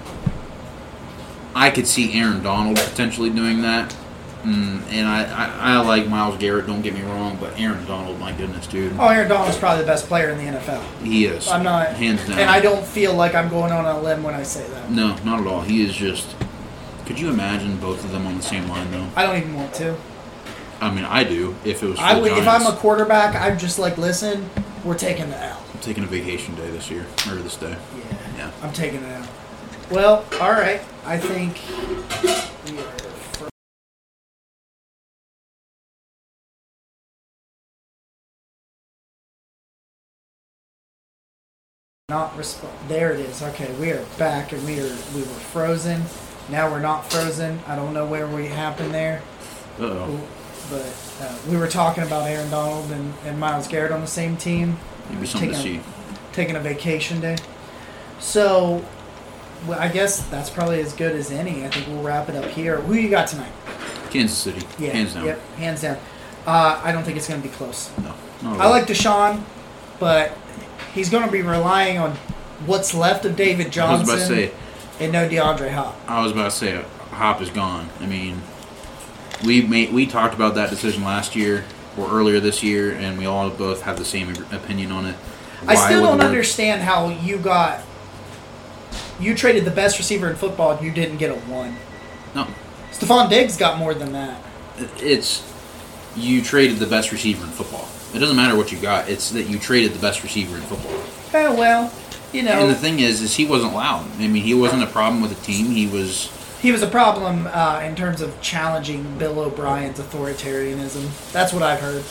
I 1.59 1.71
could 1.71 1.87
see 1.89 2.19
Aaron 2.19 2.43
Donald 2.43 2.77
potentially 2.77 3.31
doing 3.31 3.63
that. 3.63 3.95
Mm, 4.43 4.83
and 4.93 5.09
I, 5.09 5.25
I, 5.25 5.75
I 5.75 5.81
like 5.81 6.07
Myles 6.07 6.39
Garrett, 6.39 6.69
don't 6.69 6.81
get 6.83 6.95
me 6.95 7.03
wrong, 7.03 7.37
but 7.41 7.59
Aaron 7.59 7.85
Donald, 7.87 8.21
my 8.21 8.31
goodness, 8.31 8.69
dude. 8.69 8.93
Oh, 8.97 9.09
Aaron 9.09 9.29
Donald's 9.29 9.59
probably 9.59 9.83
the 9.83 9.87
best 9.89 10.07
player 10.07 10.31
in 10.31 10.39
the 10.39 10.45
NFL. 10.59 10.81
He 11.03 11.27
is. 11.27 11.49
I'm 11.49 11.65
not, 11.65 11.89
Hands 11.95 12.25
down. 12.29 12.39
and 12.39 12.49
I 12.49 12.61
don't 12.61 12.87
feel 12.87 13.15
like 13.15 13.35
I'm 13.35 13.49
going 13.49 13.73
on 13.73 13.85
a 13.85 14.01
limb 14.01 14.23
when 14.23 14.35
I 14.35 14.45
say 14.45 14.69
that. 14.69 14.91
No, 14.93 15.17
not 15.25 15.41
at 15.41 15.47
all. 15.49 15.63
He 15.63 15.85
is 15.85 15.95
just. 15.95 16.37
Could 17.07 17.19
you 17.19 17.31
imagine 17.31 17.79
both 17.79 18.05
of 18.05 18.13
them 18.13 18.27
on 18.27 18.37
the 18.37 18.43
same 18.43 18.69
line, 18.69 18.91
though? 18.93 19.09
I 19.17 19.27
don't 19.27 19.37
even 19.39 19.55
want 19.55 19.75
to. 19.75 19.97
I 20.81 20.95
mean, 20.95 21.05
I 21.05 21.25
do. 21.25 21.57
If 21.65 21.83
it 21.83 21.87
was 21.87 21.99
I 21.99 22.17
would, 22.19 22.31
if 22.31 22.47
I'm 22.47 22.65
a 22.67 22.77
quarterback, 22.77 23.35
I'm 23.35 23.59
just 23.59 23.81
like, 23.81 23.99
listen, 23.99 24.49
we're 24.85 24.97
taking 24.97 25.29
the 25.31 25.43
L. 25.43 25.61
I'm 25.75 25.81
taking 25.81 26.05
a 26.05 26.07
vacation 26.07 26.55
day 26.55 26.71
this 26.71 26.91
year, 26.91 27.07
or 27.29 27.35
this 27.35 27.57
day. 27.57 27.77
Yeah, 27.97 28.19
Yeah. 28.37 28.51
I'm 28.63 28.73
taking 28.73 29.03
it 29.03 29.13
out. 29.13 29.27
Well, 29.91 30.25
all 30.41 30.53
right. 30.53 30.81
I 31.05 31.17
think 31.19 31.59
we 32.71 32.79
are. 32.79 33.49
Not 42.09 42.35
respond. 42.37 42.73
There 42.89 43.13
it 43.13 43.21
is. 43.21 43.43
Okay, 43.43 43.71
we 43.75 43.91
are 43.93 44.03
back, 44.19 44.53
and 44.53 44.65
we 44.65 44.81
are 44.81 44.97
we 45.15 45.21
were 45.21 45.27
frozen. 45.53 46.03
Now 46.49 46.71
we're 46.71 46.81
not 46.81 47.11
frozen. 47.11 47.61
I 47.67 47.77
don't 47.77 47.93
know 47.93 48.07
where 48.07 48.27
we 48.27 48.47
happened 48.47 48.95
there, 48.95 49.21
Uh 49.79 49.85
oh. 49.85 50.29
but 50.71 50.87
uh, 51.21 51.37
we 51.51 51.59
were 51.59 51.69
talking 51.69 52.05
about 52.05 52.27
Aaron 52.27 52.49
Donald 52.51 52.91
and, 52.91 53.13
and 53.27 53.39
Myles 53.39 53.69
Garrett 53.69 53.93
on 53.93 54.01
the 54.01 54.07
same 54.07 54.39
team 54.39 54.79
Maybe 55.11 55.27
something 55.27 55.51
to 55.51 55.57
Taking 55.57 55.83
see. 55.83 55.89
taking 56.33 56.57
a 56.57 56.61
vacation 56.61 57.21
day. 57.21 57.37
So, 58.21 58.83
well, 59.67 59.79
I 59.79 59.89
guess 59.89 60.25
that's 60.29 60.51
probably 60.51 60.81
as 60.81 60.93
good 60.93 61.15
as 61.15 61.31
any. 61.31 61.65
I 61.65 61.69
think 61.69 61.87
we'll 61.89 62.03
wrap 62.03 62.29
it 62.29 62.37
up 62.37 62.47
here. 62.47 62.81
Who 62.81 62.95
you 62.95 63.09
got 63.11 63.29
tonight? 63.29 63.53
Kansas 64.11 64.37
City. 64.39 64.67
Yeah, 64.79 64.91
Hands 64.93 65.13
down. 65.15 65.25
Yep, 65.27 65.41
hands 65.57 65.83
down. 65.83 65.99
Uh, 66.47 66.81
I 66.83 66.93
don't 66.93 67.03
think 67.05 67.17
it's 67.17 67.29
going 67.29 67.43
to 67.43 67.47
be 67.49 67.53
close. 67.55 67.91
No. 67.99 68.15
I 68.45 68.69
like 68.69 68.87
Deshaun, 68.87 69.43
but 69.99 70.33
he's 70.95 71.11
going 71.11 71.27
to 71.27 71.31
be 71.33 71.43
relying 71.43 71.99
on 71.99 72.13
what's 72.65 72.95
left 72.95 73.25
of 73.25 73.37
David 73.37 73.71
Johnson. 73.73 74.09
I 74.09 74.15
was 74.15 74.29
about 74.29 74.35
to 74.35 74.49
say. 74.49 74.53
and 75.01 75.13
no 75.13 75.29
DeAndre 75.29 75.71
Hop. 75.73 75.97
I 76.07 76.23
was 76.23 76.33
about 76.33 76.51
to 76.53 76.57
say, 76.57 76.83
Hop 77.11 77.43
is 77.43 77.51
gone. 77.51 77.91
I 78.01 78.07
mean, 78.07 78.41
we 79.45 79.63
made 79.63 79.93
we 79.93 80.07
talked 80.07 80.35
about 80.35 80.55
that 80.55 80.71
decision 80.71 81.05
last 81.05 81.37
year 81.37 81.65
or 81.99 82.09
earlier 82.11 82.41
this 82.41 82.63
year, 82.63 82.93
and 82.93 83.19
we 83.19 83.27
all 83.27 83.51
both 83.51 83.83
have 83.83 83.99
the 83.99 84.05
same 84.05 84.31
opinion 84.53 84.93
on 84.93 85.05
it. 85.07 85.17
I 85.67 85.75
still 85.75 86.03
don't 86.03 86.21
understand 86.21 86.83
how 86.83 87.09
you 87.09 87.37
got 87.39 87.81
you 89.21 89.35
traded 89.35 89.65
the 89.65 89.71
best 89.71 89.99
receiver 89.99 90.29
in 90.29 90.37
football 90.37 90.73
and 90.73 90.85
you 90.85 90.93
didn't 90.93 91.19
get 91.19 91.31
a 91.31 91.35
one. 91.35 91.77
No, 92.35 92.47
Stefon 92.93 93.29
Diggs 93.29 93.57
got 93.57 93.79
more 93.79 93.95
than 93.95 94.13
that. 94.13 94.41
it's 94.99 95.45
you 96.17 96.43
traded 96.43 96.79
the 96.79 96.87
best 96.87 97.13
receiver 97.13 97.45
in 97.45 97.51
football. 97.51 97.89
It 98.15 98.19
doesn't 98.19 98.37
matter 98.37 98.57
what 98.57 98.73
you 98.73 98.79
got; 98.79 99.09
it's 99.09 99.31
that 99.31 99.45
you 99.45 99.59
traded 99.59 99.93
the 99.93 100.01
best 100.01 100.23
receiver 100.23 100.57
in 100.57 100.63
football. 100.63 101.03
Oh 101.35 101.55
well, 101.55 101.93
you 102.33 102.43
know. 102.43 102.61
And 102.61 102.71
the 102.71 102.75
thing 102.75 103.01
is, 103.01 103.21
is 103.21 103.37
he 103.37 103.45
wasn't 103.45 103.75
loud. 103.75 104.07
I 104.19 104.27
mean, 104.27 104.43
he 104.43 104.55
wasn't 104.55 104.83
a 104.83 104.87
problem 104.87 105.21
with 105.21 105.37
the 105.37 105.45
team. 105.45 105.67
He 105.67 105.87
was. 105.87 106.33
He 106.61 106.73
was 106.73 106.83
a 106.83 106.89
problem 106.89 107.47
uh, 107.53 107.81
in 107.85 107.95
terms 107.95 108.21
of 108.21 108.41
challenging 108.41 109.17
Bill 109.17 109.39
O'Brien's 109.39 110.01
authoritarianism. 110.01 111.33
That's 111.33 111.53
what 111.53 111.63
I've 111.63 111.81
heard. 111.81 112.03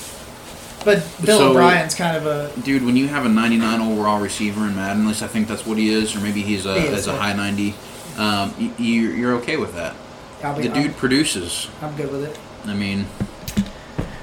But 0.88 1.04
Bill 1.26 1.38
So- 1.40 1.50
O'Brien's 1.50 1.96
kind 1.96 2.16
of 2.16 2.26
a 2.26 2.50
Dude, 2.62 2.86
when 2.86 2.96
you 2.96 3.10
have 3.10 3.26
a 3.26 3.30
99 3.30 3.82
overall 3.82 4.22
receiver 4.22 4.62
in 4.66 4.74
Madden, 4.78 5.02
at 5.02 5.08
least 5.10 5.22
I 5.22 5.28
think 5.28 5.50
that's 5.50 5.66
what 5.66 5.78
he 5.78 5.90
is, 5.90 6.16
or 6.16 6.22
maybe 6.22 6.42
he's 6.42 6.66
a, 6.66 6.80
He 6.80 6.88
is, 6.88 7.00
as 7.00 7.08
a 7.08 7.18
high 7.18 7.34
90, 7.34 7.76
um, 8.18 8.74
you're, 8.78 9.12
you're 9.12 9.34
okay 9.40 9.58
with 9.58 9.76
that. 9.76 9.98
Be, 10.56 10.70
The 10.70 10.74
dude 10.74 10.96
produces. 10.96 11.68
I'm, 11.82 11.90
I'm 11.90 11.96
good 11.98 12.10
with 12.10 12.24
it. 12.24 12.40
I 12.66 12.74
mean, 12.74 13.06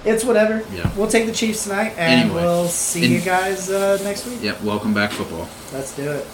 It's 0.07 0.25
whatever. 0.25 0.65
Yeah. 0.75 0.91
We'll 0.97 1.09
take 1.09 1.27
the 1.27 1.33
Chiefs 1.33 1.65
tonight, 1.65 1.93
and 1.99 2.23
Anyway. 2.31 2.41
we'll 2.43 2.69
see 2.69 3.07
you 3.15 3.21
guys 3.21 3.71
uh, 3.71 3.99
next 4.03 4.27
week. 4.27 4.43
yep, 4.43 4.63
welcome 4.63 4.95
back 4.95 5.11
football. 5.13 5.47
Let's 5.71 5.95
do 5.95 6.11
it. 6.11 6.27